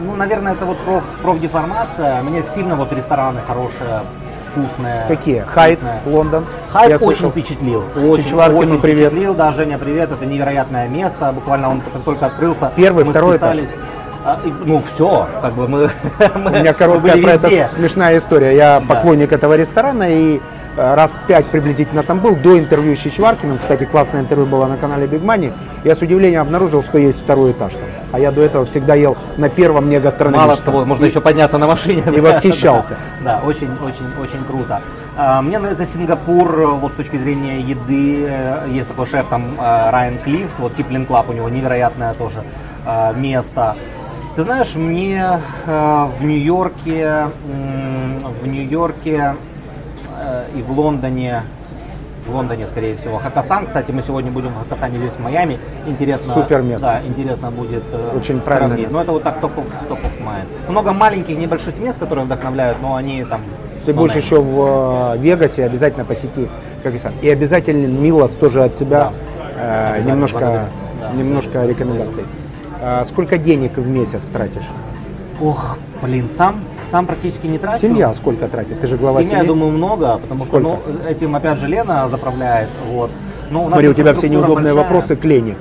ну, 0.00 0.16
наверное, 0.16 0.54
это 0.54 0.64
вот 0.64 0.78
проф, 0.78 1.04
профдеформация. 1.22 2.22
Мне 2.22 2.42
сильно 2.42 2.74
вот 2.74 2.92
рестораны 2.92 3.40
хорошие, 3.46 4.02
вкусные. 4.50 5.04
Какие? 5.08 5.40
Хайт, 5.40 5.78
вкусные. 5.78 6.00
Лондон. 6.06 6.44
Хайп 6.70 6.88
Я 6.90 6.96
очень 6.96 7.04
слышал. 7.06 7.30
впечатлил. 7.30 7.84
Очень, 7.96 8.24
Чичваркину 8.24 8.58
очень 8.60 8.80
привет. 8.80 9.08
впечатлил. 9.12 9.34
Да, 9.34 9.52
Женя, 9.52 9.78
привет. 9.78 10.10
Это 10.12 10.24
невероятное 10.26 10.88
место. 10.88 11.32
Буквально 11.32 11.70
он 11.70 11.80
как 11.80 12.02
только 12.02 12.26
открылся. 12.26 12.72
Первый, 12.76 13.04
мы 13.04 13.10
второй 13.10 13.36
этаж. 13.36 13.56
списались. 13.56 13.76
А, 14.26 14.38
и, 14.42 14.50
ну, 14.64 14.82
все, 14.90 15.28
как 15.42 15.52
бы 15.52 15.68
мы, 15.68 15.90
У 16.46 16.48
меня 16.48 16.72
короткая 16.72 17.20
про 17.22 17.32
это 17.32 17.48
смешная 17.74 18.16
история. 18.16 18.56
Я 18.56 18.80
Да. 18.80 18.94
поклонник 18.94 19.32
этого 19.32 19.54
ресторана 19.54 20.04
и 20.08 20.40
раз 20.76 21.18
пять 21.26 21.46
приблизительно 21.50 22.02
там 22.02 22.18
был, 22.20 22.34
до 22.36 22.58
интервью 22.58 22.96
с 22.96 22.98
Чичваркиным. 23.00 23.58
Кстати, 23.58 23.84
классное 23.84 24.20
интервью 24.22 24.46
было 24.46 24.66
на 24.66 24.76
канале 24.76 25.06
Big 25.06 25.22
Money. 25.22 25.52
Я 25.84 25.94
с 25.94 26.02
удивлением 26.02 26.42
обнаружил, 26.42 26.82
что 26.82 26.98
есть 26.98 27.22
второй 27.22 27.52
этаж 27.52 27.72
там. 27.72 27.82
А 28.12 28.18
я 28.20 28.30
до 28.30 28.42
этого 28.42 28.64
всегда 28.64 28.94
ел 28.94 29.16
на 29.38 29.48
первом 29.48 29.90
не 29.90 29.98
гастрономическом. 29.98 30.48
Мало 30.48 30.56
того, 30.62 30.84
можно 30.84 31.04
И- 31.04 31.08
еще 31.08 31.20
подняться 31.20 31.58
на 31.58 31.66
машине. 31.66 32.02
и 32.16 32.20
восхищался. 32.20 32.96
Да, 33.24 33.40
да, 33.40 33.46
очень, 33.46 33.70
очень, 33.82 34.06
очень 34.22 34.44
круто. 34.44 34.82
А, 35.16 35.40
Мне 35.42 35.58
нравится 35.58 35.86
Сингапур, 35.86 36.60
э, 36.60 36.66
вот 36.66 36.92
с 36.92 36.94
точки 36.94 37.16
зрения 37.16 37.60
еды. 37.60 38.26
Э, 38.28 38.66
Есть 38.70 38.88
такой 38.88 39.06
шеф 39.06 39.26
там 39.28 39.54
э, 39.58 39.90
Райан 39.90 40.18
Клифт, 40.18 40.54
вот 40.58 40.76
Tippling 40.76 41.06
Club 41.06 41.30
у 41.30 41.32
него 41.32 41.48
невероятное 41.48 42.12
тоже 42.14 42.42
э, 42.86 43.14
место. 43.16 43.76
Ты 44.36 44.42
знаешь, 44.42 44.74
мне 44.74 45.40
э, 45.66 46.06
в 46.20 46.24
Нью-Йорке, 46.24 47.28
в 48.42 48.46
Нью-Йорке 48.46 49.16
э, 49.16 49.34
и 50.54 50.62
в 50.62 50.70
Лондоне, 50.70 51.42
в 52.26 52.34
Лондоне, 52.34 52.66
скорее 52.66 52.96
всего, 52.96 53.18
Хакасан. 53.18 53.66
Кстати, 53.66 53.92
мы 53.92 54.02
сегодня 54.02 54.30
будем 54.30 54.50
в 54.50 54.58
Хакасане 54.60 54.98
здесь, 54.98 55.12
в 55.12 55.20
Майами. 55.20 55.58
Интересно. 55.86 56.34
Супер 56.34 56.62
место. 56.62 56.86
Да, 56.86 57.06
интересно 57.06 57.50
будет 57.50 57.84
э, 57.92 58.16
Очень 58.16 58.40
место. 58.76 58.92
Но 58.92 59.02
это 59.02 59.12
вот 59.12 59.22
так 59.22 59.40
топ 59.40 59.58
of, 59.58 59.68
top 59.88 59.98
of. 60.02 60.70
Много 60.70 60.92
маленьких 60.92 61.36
небольших 61.36 61.78
мест, 61.78 61.98
которые 61.98 62.24
вдохновляют, 62.24 62.78
но 62.80 62.94
они 62.94 63.24
там... 63.24 63.40
Если 63.74 63.92
no 63.92 63.96
будешь 63.96 64.14
name. 64.14 64.18
еще 64.18 64.40
в 64.40 65.14
э, 65.14 65.18
Вегасе, 65.18 65.64
обязательно 65.64 66.04
посети 66.04 66.48
как 66.84 66.92
и 67.22 67.30
обязательно 67.30 67.86
Милос 67.86 68.32
тоже 68.32 68.62
от 68.62 68.74
себя 68.74 69.12
э, 69.56 69.94
Обязательно, 69.94 70.12
немножко. 70.12 70.68
Да. 71.00 71.16
немножко 71.16 71.64
рекомендаций. 71.64 72.24
А 72.80 73.04
сколько 73.06 73.38
денег 73.38 73.76
в 73.78 73.88
месяц 73.88 74.20
тратишь? 74.30 74.68
Ох, 75.40 75.78
блин, 76.02 76.28
сам, 76.34 76.60
сам 76.90 77.06
практически 77.06 77.46
не 77.46 77.58
трачу. 77.58 77.78
Семья 77.78 78.14
сколько 78.14 78.46
тратит? 78.48 78.80
Ты 78.80 78.86
же 78.86 78.96
глава 78.96 79.22
Семья, 79.22 79.38
я 79.38 79.42
семьи. 79.42 79.48
думаю, 79.54 79.72
много, 79.72 80.18
потому 80.18 80.44
Сколько? 80.46 80.64
что 80.68 80.82
ну, 80.86 81.08
этим 81.08 81.34
опять 81.34 81.58
же 81.58 81.66
Лена 81.66 82.08
заправляет. 82.08 82.70
Вот. 82.88 83.10
Но 83.50 83.60
у 83.60 83.62
нас 83.62 83.70
Смотри, 83.72 83.88
у 83.88 83.94
тебя 83.94 84.14
все 84.14 84.28
неудобные 84.28 84.74
большая. 84.74 84.74
вопросы 84.74 85.16
к 85.16 85.24
Лене. 85.24 85.56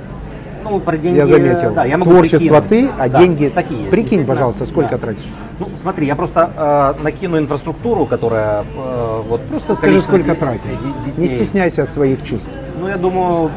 Ну, 0.63 0.79
про 0.79 0.95
деньги, 0.97 1.17
Я 1.17 1.25
заметил. 1.25 1.73
Да, 1.73 1.83
я 1.85 1.97
могу 1.97 2.11
Творчество 2.11 2.61
прикинуть. 2.61 2.89
ты, 2.95 3.01
а 3.01 3.09
Да, 3.09 3.19
деньги... 3.19 3.51
такие 3.53 3.79
есть, 3.81 3.91
Прикинь, 3.91 4.25
пожалуйста, 4.25 4.65
сколько 4.65 4.91
Да. 4.91 4.97
тратишь? 4.97 5.23
Ну, 5.59 5.67
смотри, 5.81 6.07
я 6.07 6.15
просто 6.15 6.51
э, 6.55 7.03
накину 7.03 7.37
инфраструктуру, 7.37 8.05
которая 8.05 8.63
э, 8.75 9.21
вот 9.27 9.41
Просто 9.47 9.75
скажи, 9.75 9.99
сколько 9.99 10.35
тратишь. 10.35 10.61
Не 11.17 11.27
стесняйся 11.27 11.85
своих 11.85 12.23
чувств. 12.23 12.49
Ну, 12.79 12.87
я 12.87 12.95
думаю, 12.97 13.51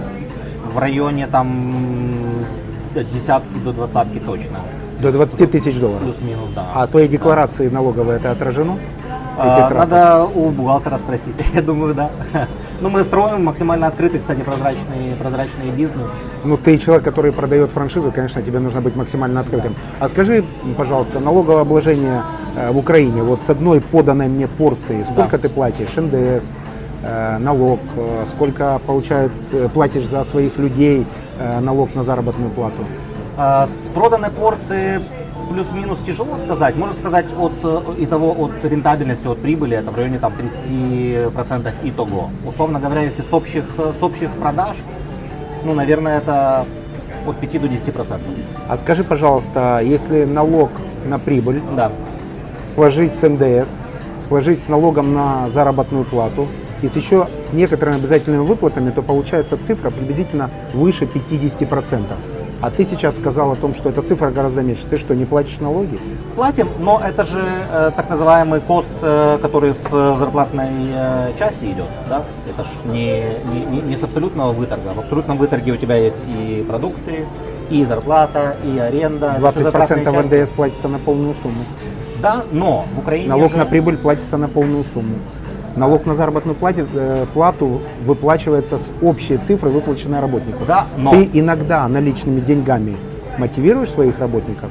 в 0.74 0.78
районе 0.78 1.28
там 1.28 2.44
десятки 2.94 3.56
до 3.64 3.72
двадцатки 3.72 4.18
точно. 4.18 4.58
До 5.00 5.12
20 5.12 5.50
тысяч 5.50 5.78
долларов. 5.78 6.02
Плюс-минус, 6.02 6.50
да. 6.54 6.66
А 6.74 6.86
твои 6.86 7.08
декларации 7.08 7.68
налоговые 7.68 8.18
это 8.18 8.30
отражено? 8.30 8.78
А, 9.38 9.68
надо 9.70 10.24
у 10.24 10.48
бухгалтера 10.48 10.96
спросить, 10.96 11.34
я 11.54 11.62
думаю, 11.62 11.94
да. 11.94 12.10
Ну, 12.80 12.90
мы 12.90 13.04
строим 13.04 13.44
максимально 13.44 13.86
открытый, 13.86 14.20
кстати, 14.20 14.40
прозрачный, 14.40 15.16
прозрачный 15.18 15.70
бизнес. 15.70 16.10
Ну, 16.44 16.58
ты 16.58 16.76
человек, 16.76 17.04
который 17.04 17.32
продает 17.32 17.70
франшизу, 17.70 18.12
конечно, 18.12 18.42
тебе 18.42 18.58
нужно 18.58 18.82
быть 18.82 18.96
максимально 18.96 19.40
открытым. 19.40 19.74
А 19.98 20.08
скажи, 20.08 20.44
пожалуйста, 20.76 21.18
налоговое 21.18 21.62
обложение 21.62 22.22
э, 22.54 22.70
в 22.70 22.76
Украине, 22.76 23.22
вот 23.22 23.40
с 23.40 23.48
одной 23.48 23.80
поданной 23.80 24.28
мне 24.28 24.46
порции, 24.46 25.02
сколько 25.04 25.38
ты 25.38 25.48
платишь? 25.48 25.88
НДС, 25.96 26.44
э, 27.02 27.38
налог, 27.38 27.80
э, 27.96 28.24
сколько 28.28 28.78
получают, 28.86 29.32
э, 29.52 29.68
платишь 29.72 30.06
за 30.06 30.24
своих 30.24 30.58
людей, 30.58 31.06
налог 31.60 31.94
на 31.94 32.02
заработную 32.02 32.50
плату? 32.50 32.84
А, 33.36 33.66
С 33.66 33.88
проданной 33.94 34.30
порции 34.30 35.00
плюс-минус 35.50 35.98
тяжело 36.06 36.36
сказать. 36.36 36.74
Можно 36.76 36.96
сказать 36.96 37.26
от 37.38 37.52
э, 37.62 37.80
итого, 37.98 38.32
от 38.32 38.64
рентабельности, 38.64 39.26
от 39.26 39.38
прибыли, 39.38 39.76
это 39.76 39.90
в 39.90 39.96
районе 39.96 40.18
там 40.18 40.32
30% 40.32 41.72
итого. 41.84 42.30
Условно 42.46 42.80
говоря, 42.80 43.02
если 43.02 43.22
с 43.22 43.32
общих, 43.32 43.64
э, 43.78 43.92
с 43.92 44.02
общих 44.02 44.30
продаж, 44.30 44.76
ну, 45.64 45.74
наверное, 45.74 46.18
это 46.18 46.66
от 47.26 47.36
5 47.36 47.60
до 47.60 47.68
10%. 47.68 48.20
А 48.68 48.76
скажи, 48.76 49.04
пожалуйста, 49.04 49.80
если 49.84 50.24
налог 50.24 50.70
на 51.04 51.18
прибыль 51.18 51.62
Да. 51.74 51.92
сложить 52.66 53.14
с 53.14 53.22
НДС, 53.28 53.68
сложить 54.26 54.60
с 54.62 54.68
налогом 54.68 55.14
на 55.14 55.48
заработную 55.48 56.04
плату, 56.04 56.48
Если 56.82 57.00
еще 57.00 57.26
с 57.40 57.54
некоторыми 57.54 57.96
обязательными 57.96 58.42
выплатами, 58.42 58.90
то 58.90 59.00
получается 59.00 59.56
цифра 59.56 59.88
приблизительно 59.88 60.50
выше 60.74 61.06
50%. 61.06 62.18
А 62.62 62.70
ты 62.70 62.84
сейчас 62.84 63.16
сказал 63.16 63.52
о 63.52 63.56
том, 63.56 63.74
что 63.74 63.90
эта 63.90 64.00
цифра 64.00 64.30
гораздо 64.30 64.62
меньше. 64.62 64.84
Ты 64.88 64.96
что, 64.96 65.14
не 65.14 65.26
платишь 65.26 65.60
налоги? 65.60 65.98
Платим, 66.34 66.68
но 66.80 67.00
это 67.04 67.24
же 67.24 67.38
э, 67.70 67.90
так 67.94 68.08
называемый 68.08 68.60
кост, 68.60 68.90
э, 69.02 69.38
который 69.42 69.74
с 69.74 69.84
э, 69.92 70.16
зарплатной 70.18 70.68
э, 70.94 71.32
части 71.38 71.66
идет. 71.66 71.86
Да? 72.08 72.24
Это 72.48 72.64
ж 72.64 72.68
не, 72.86 73.24
не, 73.70 73.82
не- 73.82 73.96
с 73.96 74.02
абсолютного 74.02 74.52
выторга. 74.52 74.94
В 74.94 74.98
абсолютном 75.00 75.36
выторге 75.36 75.72
у 75.72 75.76
тебя 75.76 75.96
есть 75.96 76.16
и 76.26 76.64
продукты, 76.66 77.26
и 77.68 77.84
зарплата, 77.84 78.56
и 78.64 78.78
аренда. 78.78 79.34
Это 79.38 79.52
всё 79.52 79.62
затратные 79.64 80.04
20% 80.04 80.12
части. 80.14 80.34
НДС 80.34 80.50
платится 80.52 80.88
на 80.88 80.98
полную 80.98 81.34
сумму. 81.34 81.64
Да, 82.22 82.42
но 82.52 82.86
в 82.94 82.98
Украине 83.00 83.28
Налог 83.28 83.50
же- 83.52 83.58
на 83.58 83.66
прибыль 83.66 83.98
платится 83.98 84.38
на 84.38 84.48
полную 84.48 84.84
сумму. 84.84 85.16
Налог 85.76 86.06
на 86.06 86.14
заработную 86.14 86.54
платит- 86.56 86.88
э, 86.94 87.26
плату 87.34 87.82
выплачивается 88.04 88.78
с 88.78 88.90
общей 89.02 89.36
цифры, 89.36 89.68
выплаченной 89.68 90.20
работнику. 90.20 90.64
Да, 90.66 90.86
но- 90.96 91.10
Ты 91.10 91.28
иногда 91.34 91.86
наличными 91.86 92.40
деньгами 92.40 92.96
мотивируешь 93.36 93.90
своих 93.90 94.18
работников? 94.18 94.70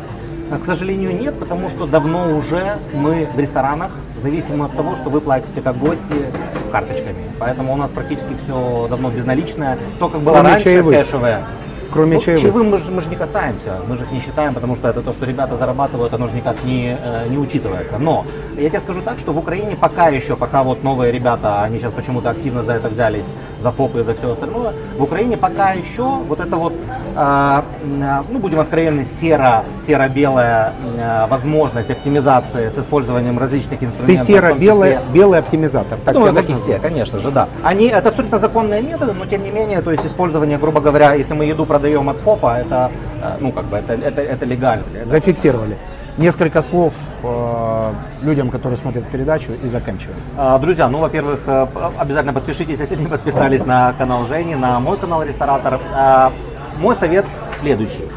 А, 0.52 0.58
К 0.58 0.66
сожалению, 0.66 1.16
нет, 1.20 1.38
потому 1.40 1.70
что 1.70 1.86
давно 1.86 2.36
уже 2.36 2.78
мы 2.94 3.28
в 3.36 3.40
ресторанах 3.40 3.92
зависимы 4.20 4.66
от 4.66 4.72
того, 4.72 4.96
что 4.96 5.10
вы 5.10 5.22
платите 5.22 5.62
как 5.62 5.78
гости 5.78 6.16
карточками. 6.72 7.16
Поэтому 7.40 7.74
у 7.74 7.76
нас 7.76 7.92
практически 7.92 8.36
все 8.44 8.88
давно 8.90 9.10
безналичное. 9.12 9.78
То, 10.00 10.10
как 10.10 10.22
было 10.22 10.34
Кроме 10.34 10.50
раньше, 10.50 10.64
чаевых. 10.66 10.96
кэшевое. 10.98 11.40
Кроме 11.92 12.16
Ну, 12.16 12.22
чаевых. 12.22 12.42
чаевым 12.42 12.70
мы 12.72 12.78
же, 12.78 12.92
мы 12.92 13.02
же 13.02 13.10
не 13.10 13.16
касаемся, 13.16 13.78
мы 13.88 13.98
же 13.98 14.04
их 14.04 14.12
не 14.12 14.20
считаем, 14.22 14.54
потому 14.54 14.76
что 14.76 14.88
это 14.90 15.02
то, 15.02 15.14
что 15.14 15.26
ребята 15.26 15.56
зарабатывают, 15.58 16.14
оно 16.14 16.28
же 16.28 16.36
никак 16.36 16.64
не, 16.64 16.98
э, 17.02 17.28
не 17.30 17.38
учитывается. 17.38 17.98
Но 17.98 18.26
я 18.58 18.70
тебе 18.70 18.80
скажу 18.80 19.02
так, 19.02 19.20
что 19.20 19.32
в 19.34 19.38
Украине 19.38 19.76
пока 19.80 20.08
еще, 20.10 20.36
пока 20.36 20.64
вот 20.64 20.84
новые 20.84 21.12
ребята, 21.12 21.62
они 21.64 21.80
сейчас 21.80 21.94
почему-то 21.94 22.30
активно 22.30 22.64
за 22.64 22.74
это 22.74 22.90
взялись, 22.90 23.28
за 23.62 23.72
ФОПы 23.72 24.00
и 24.02 24.04
за 24.04 24.14
все 24.14 24.32
остальное, 24.32 24.74
в 24.98 25.04
Украине 25.04 25.38
пока 25.38 25.72
еще 25.72 26.04
вот 26.28 26.40
это 26.40 26.56
вот, 26.58 26.74
э, 27.16 27.62
ну 28.30 28.40
будем 28.40 28.60
откровенны, 28.60 29.06
серо, 29.06 29.64
серо-белая 29.86 30.74
э, 30.98 31.28
возможность 31.30 31.90
оптимизации 31.90 32.70
с 32.70 32.78
использованием 32.78 33.38
различных 33.40 33.80
Ты 33.80 33.86
инструментов. 33.86 34.28
том 34.28 34.36
серо-белый 34.36 34.98
белый 35.14 35.40
оптимизатор. 35.40 35.98
Так 36.04 36.14
Думаю, 36.16 36.34
как 36.34 36.50
и 36.50 36.54
все, 36.54 36.80
конечно 36.80 37.20
же, 37.20 37.32
да. 37.32 37.48
Они, 37.64 37.86
это 37.88 38.10
абсолютно 38.10 38.40
законные 38.40 38.82
методы, 38.82 39.14
но 39.14 39.26
тем 39.26 39.44
не 39.44 39.52
менее, 39.52 39.82
то 39.82 39.92
есть 39.92 40.06
использование, 40.06 40.58
грубо 40.58 40.80
говоря, 40.82 41.14
если 41.14 41.34
мы 41.34 41.46
еду 41.46 41.66
продаем 41.76 42.10
от 42.10 42.18
ФОПа, 42.18 42.60
это, 42.60 42.90
э, 43.22 43.38
ну, 43.42 43.52
как 43.52 43.66
бы, 43.66 43.76
это, 43.78 43.94
это, 43.94 44.22
это 44.22 44.46
легально. 44.46 44.86
Зафиксировали. 45.04 45.78
Несколько 46.18 46.62
слов 46.62 46.94
э, 47.24 47.92
людям, 48.24 48.50
которые 48.50 48.78
смотрят 48.78 49.04
передачу, 49.12 49.52
и 49.66 49.68
заканчиваем. 49.68 50.18
А, 50.38 50.58
Друзья, 50.58 50.88
ну, 50.88 51.00
во-первых, 51.00 51.40
э, 51.48 51.68
обязательно 52.00 52.34
подпишитесь, 52.34 52.80
если 52.80 52.96
не 52.96 53.08
подписались 53.08 53.66
на 53.66 53.94
канал 53.98 54.26
Жени, 54.26 54.56
на 54.56 54.80
мой 54.80 54.98
канал 54.98 55.24
Ресторатор. 55.24 55.80
А, 55.94 56.32
Мой 56.80 56.96
совет 56.96 57.26
следующий. 57.58 58.08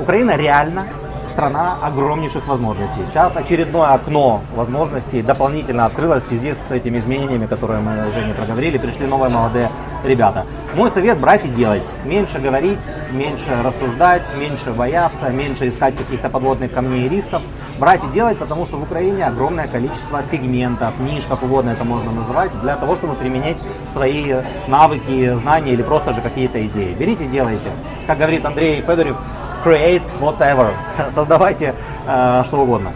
Украина 0.00 0.36
реально 0.36 0.86
страна 1.32 1.78
огромнейших 1.82 2.46
возможностей. 2.46 3.00
Сейчас 3.08 3.36
очередное 3.36 3.88
окно 3.88 4.42
возможностей 4.54 5.22
дополнительно 5.22 5.86
открылось 5.86 6.24
в 6.24 6.28
связи 6.28 6.54
с 6.54 6.70
этими 6.70 6.98
изменениями, 6.98 7.46
которые 7.46 7.80
мы 7.80 8.06
уже 8.08 8.24
не 8.24 8.34
проговорили. 8.34 8.78
Пришли 8.78 9.06
новые 9.06 9.30
молодые 9.30 9.70
ребята. 10.04 10.44
Мой 10.74 10.90
совет 10.90 11.18
брать 11.18 11.46
и 11.46 11.48
делать. 11.48 11.90
Меньше 12.04 12.38
говорить, 12.38 12.78
меньше 13.10 13.62
рассуждать, 13.62 14.22
меньше 14.36 14.72
бояться, 14.72 15.30
меньше 15.30 15.68
искать 15.68 15.96
каких-то 15.96 16.28
подводных 16.30 16.72
камней 16.72 17.06
и 17.06 17.08
рисков. 17.08 17.42
Брать 17.78 18.04
и 18.04 18.08
делать, 18.08 18.38
потому 18.38 18.66
что 18.66 18.76
в 18.76 18.82
Украине 18.82 19.26
огромное 19.26 19.66
количество 19.66 20.22
сегментов, 20.22 20.94
ниш, 21.00 21.24
как 21.28 21.42
угодно 21.42 21.70
это 21.70 21.84
можно 21.84 22.12
называть, 22.12 22.50
для 22.60 22.76
того, 22.76 22.94
чтобы 22.94 23.14
применять 23.14 23.56
свои 23.86 24.34
навыки, 24.68 25.34
знания 25.36 25.72
или 25.72 25.82
просто 25.82 26.12
же 26.12 26.20
какие-то 26.20 26.64
идеи. 26.66 26.94
Берите 26.94 27.24
и 27.24 27.28
делайте. 27.28 27.70
Как 28.06 28.18
говорит 28.18 28.44
Андрей 28.44 28.82
Федорев, 28.82 29.16
create 29.62 30.02
whatever. 30.20 30.72
Создавайте 31.14 31.74
э, 32.06 32.42
что 32.44 32.62
угодно. 32.62 32.92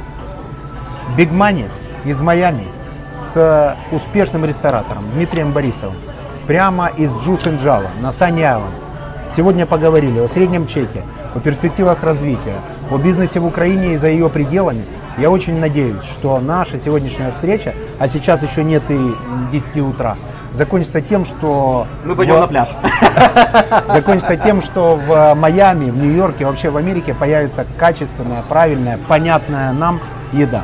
Big 1.16 1.30
Money 1.30 1.68
из 2.04 2.20
Майами 2.20 2.64
с 3.10 3.76
успешным 3.92 4.44
ресторатором 4.44 5.04
Дмитрием 5.14 5.52
Борисовым. 5.52 5.96
Прямо 6.46 6.88
из 6.88 7.12
Juice 7.12 7.46
and 7.46 7.62
Java 7.62 7.88
на 8.00 8.08
Sunny 8.08 8.42
Islands. 8.42 8.82
Сегодня 9.24 9.66
поговорили 9.66 10.20
о 10.20 10.28
среднем 10.28 10.66
чеке, 10.66 11.02
о 11.34 11.40
перспективах 11.40 12.02
развития, 12.04 12.56
о 12.90 12.98
бизнесе 12.98 13.40
в 13.40 13.46
Украине 13.46 13.94
и 13.94 13.96
за 13.96 14.08
ее 14.08 14.28
пределами. 14.28 14.84
Я 15.18 15.30
очень 15.30 15.58
надеюсь, 15.58 16.02
что 16.02 16.38
наша 16.38 16.78
сегодняшняя 16.78 17.32
встреча, 17.32 17.74
а 17.98 18.06
сейчас 18.06 18.42
еще 18.42 18.62
нет 18.62 18.82
и 18.88 19.14
10 19.50 19.78
утра, 19.78 20.16
закончится 20.56 21.00
тем, 21.00 21.24
что... 21.24 21.86
Мы 22.04 22.16
пойдем 22.16 22.36
в- 22.36 22.40
на 22.40 22.46
пляж. 22.48 22.70
закончится 23.88 24.36
тем, 24.36 24.62
что 24.62 24.96
в 24.96 25.34
Майами, 25.34 25.90
в 25.90 25.96
Нью-Йорке, 25.98 26.46
вообще 26.46 26.70
в 26.70 26.76
Америке 26.76 27.14
появится 27.14 27.66
качественная, 27.78 28.42
правильная, 28.48 28.98
понятная 29.06 29.72
нам 29.72 30.00
еда. 30.32 30.62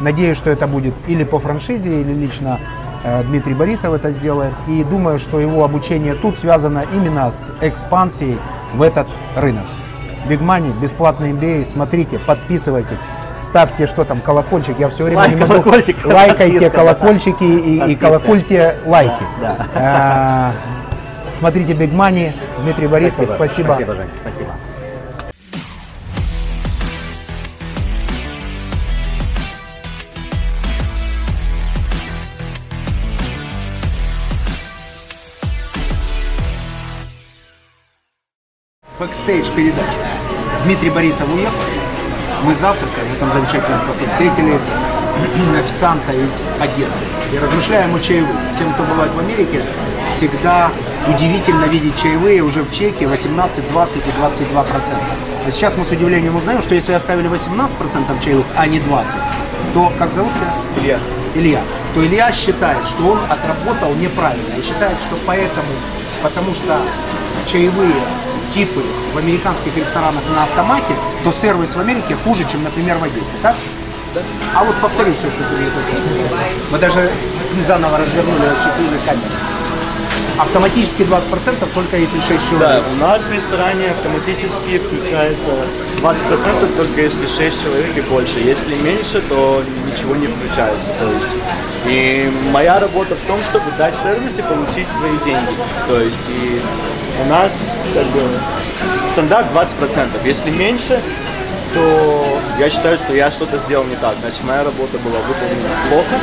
Надеюсь, 0.00 0.36
что 0.38 0.50
это 0.50 0.66
будет 0.66 0.94
или 1.06 1.24
по 1.24 1.38
франшизе, 1.38 2.00
или 2.00 2.12
лично 2.12 2.58
э, 3.04 3.22
Дмитрий 3.24 3.54
Борисов 3.54 3.92
это 3.92 4.10
сделает. 4.10 4.54
И 4.66 4.82
думаю, 4.82 5.18
что 5.18 5.38
его 5.38 5.62
обучение 5.62 6.14
тут 6.14 6.38
связано 6.38 6.84
именно 6.94 7.30
с 7.30 7.52
экспансией 7.60 8.38
в 8.74 8.80
этот 8.82 9.06
рынок. 9.36 9.64
Big 10.26 10.40
Money, 10.40 10.72
бесплатный 10.80 11.32
MBA, 11.32 11.66
смотрите, 11.66 12.18
подписывайтесь, 12.18 13.00
ставьте 13.40 13.86
что 13.86 14.04
там, 14.04 14.20
колокольчик, 14.20 14.78
я 14.78 14.88
все 14.88 15.04
время 15.04 15.18
Лайк, 15.18 15.34
не 15.34 15.40
могу. 15.40 15.52
колокольчик, 15.54 16.04
лайкайте 16.04 16.52
подписка, 16.52 16.70
да. 16.70 16.70
колокольчики 16.94 17.44
и, 17.44 17.74
и 17.76 17.78
Подписка. 17.80 18.00
колокольте 18.06 18.74
лайки. 18.86 19.24
Да. 19.40 20.52
Э, 20.54 20.70
Смотрите 21.38 21.72
Big 21.72 21.92
Money, 21.94 22.32
Дмитрий 22.62 22.86
Борисов, 22.86 23.30
спасибо. 23.34 23.68
Спасибо, 23.72 23.94
Жень. 23.94 24.08
Спасибо. 24.20 24.50
Бэкстейдж 38.98 39.48
передача. 39.56 39.86
Дмитрий 40.64 40.90
Борисов 40.90 41.28
уехал. 41.34 41.79
Мы 42.42 42.54
завтракали 42.54 43.06
в 43.12 43.16
этом 43.16 43.32
замечательном 43.32 43.80
кафе. 43.80 44.06
Встретили 44.10 44.58
официанта 45.58 46.12
из 46.12 46.30
Одессы. 46.60 47.00
И 47.32 47.38
размышляем 47.38 47.94
о 47.94 48.00
чаевых. 48.00 48.36
Всем, 48.54 48.72
кто 48.72 48.82
бывает 48.84 49.12
в 49.12 49.18
Америке, 49.18 49.62
всегда 50.08 50.70
удивительно 51.06 51.64
видеть 51.64 52.00
чаевые 52.00 52.42
уже 52.42 52.62
в 52.62 52.72
чеке 52.72 53.06
18, 53.06 53.70
20 53.70 53.96
и 53.96 54.10
22 54.18 54.62
процента. 54.64 55.04
А 55.46 55.50
сейчас 55.50 55.76
мы 55.76 55.84
с 55.84 55.90
удивлением 55.90 56.36
узнаем, 56.36 56.62
что 56.62 56.74
если 56.74 56.92
оставили 56.92 57.28
18 57.28 57.76
процентов 57.76 58.22
чаевых, 58.22 58.46
а 58.56 58.66
не 58.66 58.80
20, 58.80 59.14
то, 59.74 59.92
как 59.98 60.12
зовут 60.12 60.32
тебя? 60.32 60.82
Илья. 60.82 60.98
Илья, 61.34 61.60
то 61.94 62.04
Илья 62.04 62.32
считает, 62.32 62.84
что 62.86 63.10
он 63.10 63.18
отработал 63.28 63.94
неправильно 63.94 64.54
и 64.58 64.62
считает, 64.62 64.96
что 65.06 65.16
поэтому, 65.26 65.68
потому 66.22 66.52
что 66.54 66.78
чаевые 67.46 67.94
типы 68.54 68.82
в 69.14 69.18
американских 69.18 69.76
ресторанах 69.76 70.22
на 70.34 70.42
автомате, 70.44 70.94
то 71.24 71.32
сервис 71.32 71.74
в 71.74 71.80
Америке 71.80 72.16
хуже, 72.24 72.46
чем, 72.50 72.62
например, 72.62 72.98
в 72.98 73.04
Одессе, 73.04 73.36
так? 73.42 73.56
А 74.54 74.64
вот 74.64 74.74
повтори 74.76 75.12
все, 75.12 75.30
что 75.30 75.44
ты 75.44 75.54
мне 75.54 75.70
только. 75.70 76.02
Мы 76.72 76.78
даже 76.78 77.10
заново 77.66 77.98
развернули, 77.98 78.40
расщепили 78.40 78.98
камеру. 79.04 79.30
Автоматически 80.40 81.02
20% 81.02 81.68
только 81.74 81.96
если 81.98 82.18
6 82.18 82.28
человек. 82.48 82.60
Да, 82.60 82.82
у 82.94 82.96
нас 82.96 83.22
в 83.22 83.30
ресторане 83.30 83.90
автоматически 83.90 84.78
включается 84.78 85.50
20% 86.00 86.76
только 86.78 87.02
если 87.02 87.26
6 87.26 87.62
человек 87.62 87.94
и 87.94 88.00
больше. 88.00 88.38
Если 88.38 88.74
меньше, 88.76 89.20
то 89.28 89.62
ничего 89.86 90.16
не 90.16 90.28
включается. 90.28 90.92
То 90.98 91.12
есть. 91.12 91.28
И 91.86 92.32
моя 92.52 92.80
работа 92.80 93.16
в 93.16 93.26
том, 93.26 93.38
чтобы 93.44 93.64
дать 93.76 93.92
сервис 94.02 94.38
и 94.38 94.42
получить 94.42 94.86
свои 94.98 95.18
деньги. 95.24 95.54
То 95.86 96.00
есть 96.00 96.28
и 96.28 96.60
у 97.22 97.28
нас 97.28 97.82
как 97.92 98.06
бы 98.06 98.20
стандарт 99.12 99.46
20%. 99.52 100.08
Если 100.24 100.50
меньше, 100.50 101.02
то 101.74 102.40
я 102.58 102.70
считаю, 102.70 102.96
что 102.96 103.12
я 103.12 103.30
что-то 103.30 103.58
сделал 103.58 103.84
не 103.84 103.96
так. 103.96 104.14
Значит, 104.22 104.42
моя 104.44 104.64
работа 104.64 104.96
была 104.98 105.18
выполнена 105.18 105.68
плохо. 105.90 106.16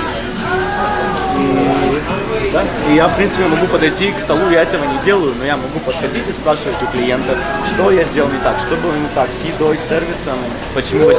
И, 1.98 2.52
да, 2.52 2.64
и 2.90 2.96
я, 2.96 3.08
в 3.08 3.16
принципе, 3.16 3.46
могу 3.48 3.66
подойти 3.68 4.12
к 4.12 4.20
столу, 4.20 4.50
я 4.50 4.62
этого 4.62 4.84
не 4.86 5.00
делаю, 5.04 5.34
но 5.38 5.46
я 5.46 5.58
могу 5.58 5.80
подходить 5.86 6.28
и 6.28 6.32
спрашивать 6.32 6.82
у 6.82 6.86
клиента, 6.88 7.36
что 7.68 7.92
я 7.92 8.04
сделал 8.04 8.30
не 8.30 8.40
так, 8.40 8.60
что 8.60 8.76
было 8.78 8.94
не 8.94 9.08
так 9.16 9.30
с 9.32 9.44
едой, 9.46 9.78
с 9.78 9.90
сервисом, 9.90 10.38
почему 10.74 11.06
18%. 11.10 11.14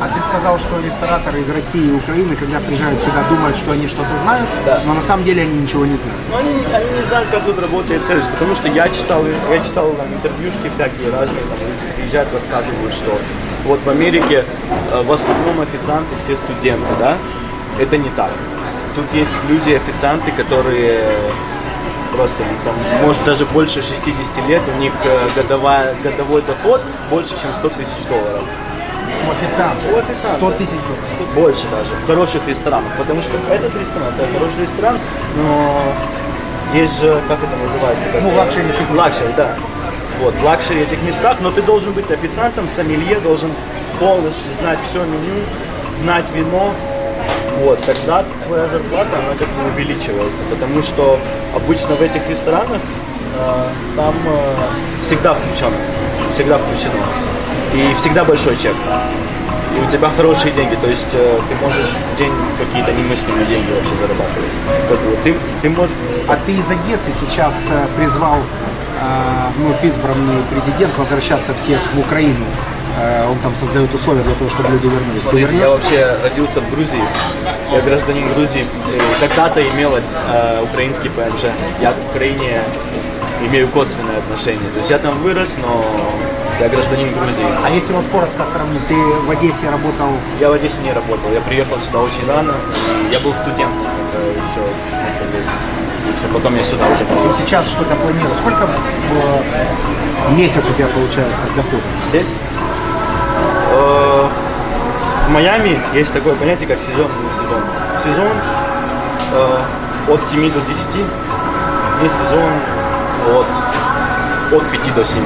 А 0.00 0.08
ты 0.08 0.20
сказал, 0.28 0.58
что 0.58 0.78
рестораторы 0.84 1.40
из 1.40 1.48
России 1.48 1.88
и 1.88 1.92
Украины, 1.92 2.36
когда 2.36 2.60
приезжают 2.60 3.00
сюда, 3.02 3.22
думают, 3.28 3.56
что 3.56 3.72
они 3.72 3.86
что-то 3.88 4.14
знают, 4.22 4.46
Да. 4.64 4.80
но 4.86 4.94
на 4.94 5.02
самом 5.02 5.24
деле 5.24 5.42
они 5.42 5.54
ничего 5.60 5.84
не 5.86 5.96
знают. 5.96 6.20
Но 6.30 6.36
они, 6.38 6.52
не- 6.54 6.74
они 6.74 6.90
не 6.98 7.04
знают, 7.04 7.28
как 7.30 7.42
тут 7.44 7.60
работает 7.60 8.06
сервис, 8.06 8.26
потому 8.26 8.54
что 8.54 8.68
я 8.68 8.88
читал, 8.88 9.24
я 9.50 9.58
читал 9.64 9.90
там 9.92 10.06
интервьюшки 10.12 10.70
всякие 10.74 11.10
разные, 11.10 11.42
там 11.50 11.58
люди 11.66 11.86
приезжают, 11.96 12.28
рассказывают, 12.32 12.92
что 12.94 13.18
вот 13.64 13.80
в 13.84 13.88
Америке 13.90 14.44
э, 14.92 15.02
в 15.02 15.10
основном 15.10 15.60
официанты 15.60 16.14
все 16.22 16.36
студенты, 16.36 16.86
да? 17.00 17.16
Это 17.80 17.96
не 17.98 18.08
так. 18.10 18.30
Тут 18.96 19.12
есть 19.12 19.30
люди, 19.48 19.72
официанты, 19.74 20.32
которые 20.32 21.04
просто, 22.16 22.42
у 22.42 22.46
них 22.46 22.60
там, 22.64 22.74
может, 23.04 23.22
даже 23.24 23.44
больше 23.46 23.82
60 23.82 24.48
лет, 24.48 24.62
у 24.74 24.80
них 24.80 24.92
э, 25.04 25.28
годовая, 25.36 25.94
годовой 26.02 26.42
доход 26.42 26.80
больше, 27.10 27.34
чем 27.40 27.52
100 27.52 27.68
тысяч 27.68 28.02
долларов. 28.08 28.42
У 29.26 29.30
официанта. 29.30 29.82
У 29.92 29.98
официанта. 29.98 30.36
100 30.38 30.50
тысяч 30.52 30.80
долларов. 30.88 31.34
Больше 31.34 31.64
даже, 31.70 31.94
в 32.02 32.06
хороших 32.06 32.48
ресторанах. 32.48 32.90
Потому 32.98 33.20
что 33.20 33.32
этот 33.50 33.76
ресторан, 33.78 34.08
это 34.18 34.26
хороший 34.32 34.62
ресторан, 34.62 34.98
но 35.36 35.82
есть 36.72 36.98
же, 37.00 37.20
как 37.28 37.38
это 37.38 37.56
называется? 37.56 38.04
Как, 38.12 38.22
Ну, 38.22 38.30
luxury. 38.34 38.64
Luxury, 38.94 39.32
да. 39.36 39.54
Вот, 40.22 40.34
в 40.34 40.44
luxury 40.44 40.80
этих 40.80 41.02
местах, 41.02 41.36
но 41.40 41.50
ты 41.50 41.60
должен 41.60 41.92
быть 41.92 42.10
официантом, 42.10 42.66
сомелье, 42.74 43.20
должен 43.20 43.50
полностью 44.00 44.44
знать 44.60 44.78
все 44.88 45.04
меню, 45.04 45.42
знать 45.98 46.24
вино. 46.34 46.72
Вот, 47.60 47.80
тогда 47.80 48.24
твоя 48.46 48.66
зарплата, 48.68 49.10
она 49.18 49.34
как 49.38 49.48
бы 49.48 49.70
увеличивается, 49.74 50.42
потому 50.50 50.82
что 50.82 51.18
обычно 51.54 51.94
в 51.94 52.02
этих 52.02 52.28
ресторанах 52.28 52.80
э, 52.80 53.68
там 53.96 54.14
э, 54.26 55.04
всегда 55.04 55.34
включено, 55.34 55.76
всегда 56.34 56.58
включено. 56.58 56.92
И 57.74 57.94
всегда 57.94 58.24
большой 58.24 58.56
чек. 58.56 58.74
И 59.76 59.86
у 59.86 59.90
тебя 59.90 60.08
хорошие 60.16 60.52
деньги, 60.52 60.74
то 60.76 60.86
есть 60.86 61.12
э, 61.12 61.40
ты 61.48 61.54
можешь 61.64 61.90
день 62.18 62.32
какие-то 62.58 62.92
немыслимые 62.92 63.46
деньги 63.46 63.70
вообще 63.70 63.94
зарабатывать. 64.00 64.50
Вот, 64.88 65.22
ты, 65.24 65.34
ты 65.62 65.70
можешь... 65.70 65.94
А 66.28 66.36
ты 66.46 66.52
из 66.52 66.70
Одессы 66.70 67.10
сейчас 67.20 67.54
э, 67.70 67.86
призвал 67.96 68.36
э, 68.36 69.58
вновь 69.58 69.84
избранный 69.84 70.42
президент 70.50 70.96
возвращаться 70.96 71.52
всех 71.62 71.80
в 71.94 72.00
Украину. 72.00 72.44
Э, 72.96 73.28
Он 73.30 73.38
там 73.38 73.54
создает 73.54 73.92
условия 73.94 74.22
для 74.22 74.34
того, 74.34 74.50
чтобы 74.50 74.70
люди 74.70 74.86
вернулись. 74.86 75.22
Смотрите, 75.22 75.56
я 75.56 75.68
вообще 75.68 76.16
родился 76.22 76.60
в 76.60 76.70
Грузии. 76.70 77.02
Я 77.72 77.80
гражданин 77.80 78.26
Грузии. 78.34 78.64
Э, 78.92 79.00
Когда-то 79.20 79.62
имел 79.68 79.94
э, 79.96 80.62
украинский 80.62 81.10
ПМЖ. 81.10 81.44
Я 81.80 81.92
к 81.92 81.96
Украине 82.10 82.62
имею 83.46 83.68
косвенное 83.68 84.18
отношение. 84.18 84.68
То 84.72 84.78
есть 84.78 84.90
я 84.90 84.98
там 84.98 85.18
вырос, 85.18 85.56
но 85.60 85.84
я 86.60 86.68
гражданин 86.68 87.08
Грузии. 87.12 87.44
А 87.64 87.70
если 87.70 87.92
вот 87.92 88.06
коротко 88.10 88.44
сравнить, 88.46 88.86
ты 88.88 88.94
в 88.94 89.30
Одессе 89.30 89.68
работал 89.70 90.08
Я 90.40 90.48
в 90.48 90.52
Одессе 90.54 90.80
не 90.82 90.92
работал. 90.92 91.30
Я 91.32 91.40
приехал 91.42 91.78
сюда 91.78 92.00
очень 92.00 92.26
рано. 92.26 92.54
и 93.08 93.12
Я 93.12 93.20
был 93.20 93.34
студентом 93.34 93.76
когда 94.12 94.26
еще 94.26 94.60
в 94.64 95.34
Одессе. 95.34 95.52
И 96.08 96.12
все, 96.18 96.32
потом 96.32 96.56
я 96.56 96.64
сюда 96.64 96.86
уже 96.86 97.02
и 97.02 97.06
приехал. 97.06 97.34
сейчас 97.44 97.66
что-то 97.66 97.94
планируешь. 97.96 98.36
Сколько 98.38 98.66
в 100.28 100.38
месяц 100.38 100.62
у 100.68 100.72
тебя 100.72 100.86
получается 100.86 101.44
дохода? 101.56 101.82
Здесь? 102.08 102.32
Э, 105.26 105.28
В 105.28 105.32
Майами 105.32 105.78
есть 105.92 106.12
такое 106.12 106.34
понятие, 106.34 106.68
как 106.68 106.80
сезон 106.80 107.10
и 107.20 107.24
не 107.24 107.30
сезон. 107.30 107.62
Сезон 108.02 108.32
э, 109.32 110.12
от 110.12 110.24
7 110.24 110.50
до 110.52 110.60
10, 110.60 110.94
не 112.02 112.08
сезон 112.08 112.52
от, 113.34 113.46
от 114.54 114.70
5 114.70 114.94
до 114.94 115.04
7. 115.04 115.22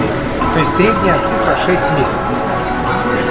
То 0.55 0.61
есть 0.61 0.75
средняя 0.75 1.19
цифра 1.19 1.57
6 1.67 1.69
месяцев. 1.69 2.17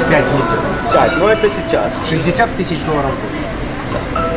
5 0.09 0.23
месяцев. 0.33 0.59
Так, 0.93 1.11
ну 1.17 1.27
это 1.27 1.49
сейчас. 1.49 1.91
60 2.09 2.55
тысяч 2.55 2.79
долларов 2.85 3.11
в 3.11 3.21
год. 3.21 3.48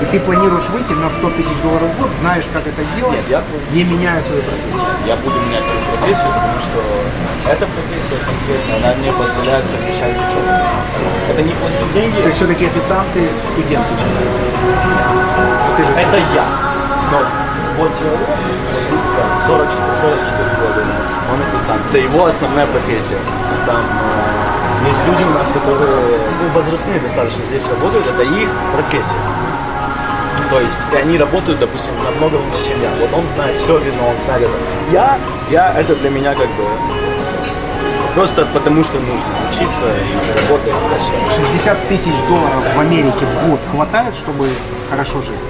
И 0.03 0.05
ты 0.11 0.18
планируешь 0.18 0.68
выйти 0.70 0.92
на 0.98 1.09
100 1.09 1.30
тысяч 1.38 1.55
долларов 1.62 1.86
в 1.94 2.00
год, 2.03 2.11
знаешь, 2.20 2.42
как 2.53 2.66
это 2.66 2.82
делать, 2.96 3.22
Нет, 3.22 3.24
я- 3.30 3.42
не 3.70 3.84
меняя 3.84 4.20
свою 4.20 4.42
профессию. 4.42 4.82
Я 5.07 5.14
буду 5.14 5.38
менять 5.46 5.62
свою 5.62 5.82
профессию, 5.94 6.26
потому 6.34 6.59
что 6.59 6.78
эта 7.46 7.64
профессия 7.70 8.18
конкретно, 8.26 8.72
она 8.82 8.98
мне 8.98 9.12
позволяет 9.12 9.64
совмещать 9.70 10.18
учебу. 10.18 10.50
Это 11.30 11.42
не 11.42 11.55
платить 11.55 11.92
деньги, 11.94 12.18
То 12.18 12.26
есть 12.26 12.36
все-таки 12.36 12.66
официанты, 12.66 13.30
студенты 13.55 13.92
часто. 13.94 14.26
Ты 15.76 15.82
же 15.86 15.92
это 15.94 16.18
я. 16.34 16.46
Но 17.12 17.18
вот 17.78 17.90
человек, 17.94 18.26
там, 19.16 19.28
40, 19.46 19.68
44 20.03 20.50
года, 20.59 20.82
он 21.30 21.38
официант. 21.46 21.82
Это 21.90 21.98
его 21.98 22.26
основная 22.26 22.66
профессия. 22.66 23.18
Там 23.66 23.78
э, 23.78 24.88
есть 24.90 25.03
люди 25.07 25.22
у 25.22 25.30
нас, 25.30 25.46
которые 25.55 26.18
ну, 26.42 26.48
возрастные 26.59 26.98
достаточно 26.98 27.46
здесь 27.46 27.62
работают, 27.70 28.07
это 28.09 28.22
их 28.24 28.48
профессия. 28.74 29.22
То 30.53 30.61
есть 30.61 30.76
и 30.92 30.96
они 30.96 31.16
работают, 31.16 31.61
допустим, 31.61 31.94
намного 32.05 32.36
лучше, 32.36 32.68
чем 32.68 32.82
я. 32.82 32.90
Вот 33.00 33.09
он 33.14 33.24
знает 33.34 33.59
все 33.59 33.78
вино, 33.78 34.05
он 34.07 34.16
знает 34.26 34.42
это. 34.42 34.53
Я, 34.92 35.18
я 35.50 35.72
это 35.80 35.96
для 35.96 36.11
меня 36.11 36.34
как 36.34 36.48
бы 36.48 36.64
просто 38.14 38.44
потому 38.53 38.84
что 38.84 38.98
нужно 38.98 39.32
учиться 39.48 39.88
и 39.88 40.12
работать 40.44 40.74
дальше. 40.90 41.09
60 41.57 41.88
тысяч 41.88 42.12
долларов 42.28 42.62
в 42.76 42.80
Америке 42.80 43.24
в 43.24 43.48
год 43.48 43.61
хватает, 43.70 44.14
чтобы 44.14 44.50
хорошо 44.90 45.22
жить? 45.22 45.40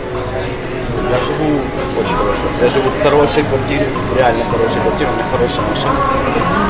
Я 1.11 1.19
живу 1.19 1.59
очень 1.99 2.17
хорошо. 2.17 2.47
Я 2.63 2.71
живу 2.71 2.89
в 2.89 3.03
хорошей 3.03 3.43
квартире, 3.43 3.89
в 4.15 4.17
реально 4.17 4.45
хорошей 4.53 4.81
квартире, 4.83 5.11
у 5.11 5.15
меня 5.15 5.27
хорошая 5.33 5.67
машина. 5.67 5.99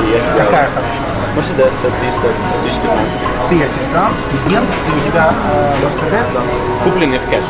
И 0.08 0.10
я 0.10 0.20
себя... 0.20 0.46
Какая 0.46 0.70
хорошая? 0.72 1.12
Мерседес 1.36 1.72
C300 1.84 2.28
2015. 2.64 3.12
Ты 3.50 3.64
официант, 3.64 4.16
студент, 4.18 4.68
и 4.88 4.90
у 5.06 5.10
тебя 5.10 5.32
э, 5.52 5.84
Мерседес 5.84 6.26
Купленный 6.82 7.18
в 7.18 7.28
кэш. 7.28 7.44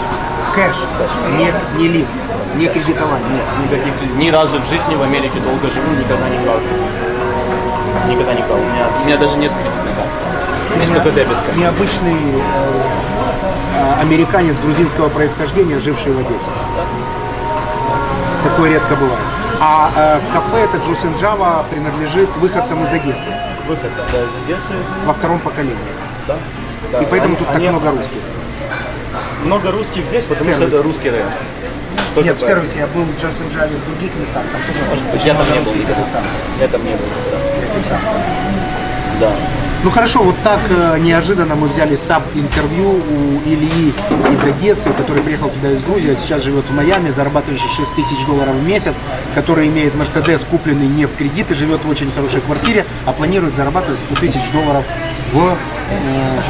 Кэш, 0.55 0.77
не, 1.39 1.53
не 1.81 1.89
лиз, 1.89 2.09
не 2.57 2.67
кредитование. 2.69 3.29
Нет, 3.33 3.71
никаких... 3.71 4.17
Ни 4.17 4.31
разу 4.31 4.59
в 4.61 4.69
жизни 4.69 4.95
в 4.95 5.03
Америке 5.03 5.39
долго 5.41 5.69
живу, 5.71 5.91
никогда 5.95 6.29
не 6.29 6.39
брал. 6.39 6.57
Никогда 8.09 8.35
не 8.35 8.43
брал. 8.43 8.59
У 8.59 8.73
меня, 8.73 8.87
у 9.03 9.07
меня 9.07 9.17
даже 9.17 9.37
нет 9.37 9.53
кредитной 9.53 9.93
карты. 9.95 10.81
Есть 10.81 10.95
только 10.95 11.11
дебетка. 11.11 11.53
Необычный 11.57 12.15
э, 12.15 12.41
э, 13.77 14.01
американец 14.01 14.57
грузинского 14.65 15.09
происхождения, 15.09 15.79
живший 15.81 16.13
в 16.13 16.19
Одессе. 16.19 16.51
Такое 18.45 18.71
редко 18.71 18.95
бывает. 18.97 19.19
А 19.61 19.91
э, 19.95 20.21
кафе 20.33 20.65
это 20.65 20.79
Java 21.21 21.65
принадлежит 21.71 22.29
выходцам 22.39 22.83
из 22.85 22.93
Одессы 22.93 23.29
Выход 23.69 23.91
да, 24.11 24.19
из 24.19 24.45
Одессы. 24.45 24.75
во 25.07 25.13
втором 25.13 25.39
поколении. 25.39 25.77
Да. 26.27 26.35
Да. 26.91 27.01
И 27.01 27.07
поэтому 27.07 27.35
Они- 27.35 27.37
тут 27.37 27.47
так 27.47 27.57
они- 27.57 27.69
много 27.69 27.91
русских. 27.91 28.19
Много 29.45 29.71
русских 29.73 30.07
здесь, 30.07 30.25
потому 30.25 30.51
В 30.51 30.55
что 30.55 30.65
это 30.65 30.83
русский 30.83 31.11
район. 31.11 31.29
Только 32.15 32.29
Нет, 32.29 32.39
в 32.39 32.45
сервисе 32.45 32.79
я 32.79 32.87
был 32.89 33.03
в 33.03 33.09
and 33.09 33.55
Java 33.55 33.69
в 33.69 33.87
других 33.87 34.11
местах, 34.21 34.43
там 34.53 34.61
тоже 34.61 34.85
Может 34.91 35.05
очень 35.15 35.27
я 35.27 35.35
там 35.35 35.47
не 35.53 35.61
был 35.61 35.73
Я 36.61 36.69
там 36.69 36.85
не 36.85 36.91
был. 36.91 37.07
официантов. 37.75 38.13
Да. 39.19 39.33
Ну 39.85 39.91
хорошо, 39.91 40.23
вот 40.23 40.37
так 40.45 40.61
э, 40.71 40.99
неожиданно 41.01 41.57
мы 41.57 41.67
взяли 41.67 41.97
саб-интервью 41.97 42.91
у 42.91 43.49
Ильи 43.49 43.93
из 44.33 44.45
Одессы, 44.45 44.91
который 44.93 45.25
приехал 45.25 45.49
туда 45.51 45.73
из 45.73 45.81
Грузии, 45.83 46.13
а 46.13 46.15
сейчас 46.15 46.43
живет 46.43 46.65
в 46.67 46.75
Майами, 46.75 47.11
зарабатывающий 47.11 47.69
6 47.77 47.95
тысяч 47.97 48.25
долларов 48.27 48.55
в 48.55 48.65
месяц, 48.65 48.95
который 49.35 49.67
имеет 49.67 49.97
Мерседес, 49.97 50.47
купленный 50.49 50.87
не 50.87 51.07
в 51.07 51.17
кредит 51.17 51.51
и 51.51 51.55
живет 51.55 51.85
в 51.85 51.91
очень 51.91 52.13
хорошей 52.13 52.41
квартире, 52.43 52.87
а 53.07 53.13
планирует 53.13 53.57
зарабатывать 53.57 53.99
100 54.01 54.15
тысяч 54.21 54.43
долларов 54.53 54.85
в 55.33 55.57
э, 55.91 56.41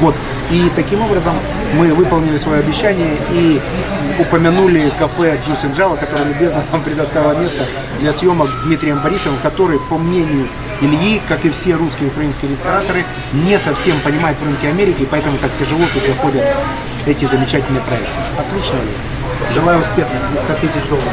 год. 0.00 0.16
И 0.50 0.68
таким 0.74 1.02
образом 1.02 1.34
мы 1.74 1.92
выполнили 1.92 2.36
свое 2.38 2.60
обещание 2.60 3.16
и 3.32 3.60
упомянули 4.18 4.92
кафе 4.98 5.38
Java, 5.46 5.98
которое 5.98 6.24
любезно 6.24 6.62
нам 6.72 6.82
предоставило 6.82 7.32
место 7.38 7.64
для 8.00 8.12
съемок 8.12 8.48
с 8.50 8.62
Дмитрием 8.62 8.98
Борисовым, 9.00 9.38
который, 9.42 9.78
по 9.78 9.98
мнению 9.98 10.48
Ильи, 10.80 11.20
как 11.28 11.44
и 11.44 11.50
все 11.50 11.74
русские 11.74 12.08
и 12.08 12.12
украинские 12.12 12.50
рестораторы, 12.50 13.04
не 13.32 13.58
совсем 13.58 13.98
понимает 14.00 14.36
в 14.38 14.44
рынке 14.44 14.68
Америки, 14.68 15.06
поэтому 15.10 15.38
так 15.38 15.50
тяжело 15.58 15.84
тут 15.92 16.02
заходят 16.06 16.44
эти 17.06 17.24
замечательные 17.24 17.82
проекты. 17.82 18.10
Отлично, 18.38 18.76
Илья. 18.76 19.54
Желаю 19.54 19.80
успехов 19.80 20.16
и 20.34 20.38
100 20.38 20.54
тысяч 20.54 20.88
долларов. 20.88 21.12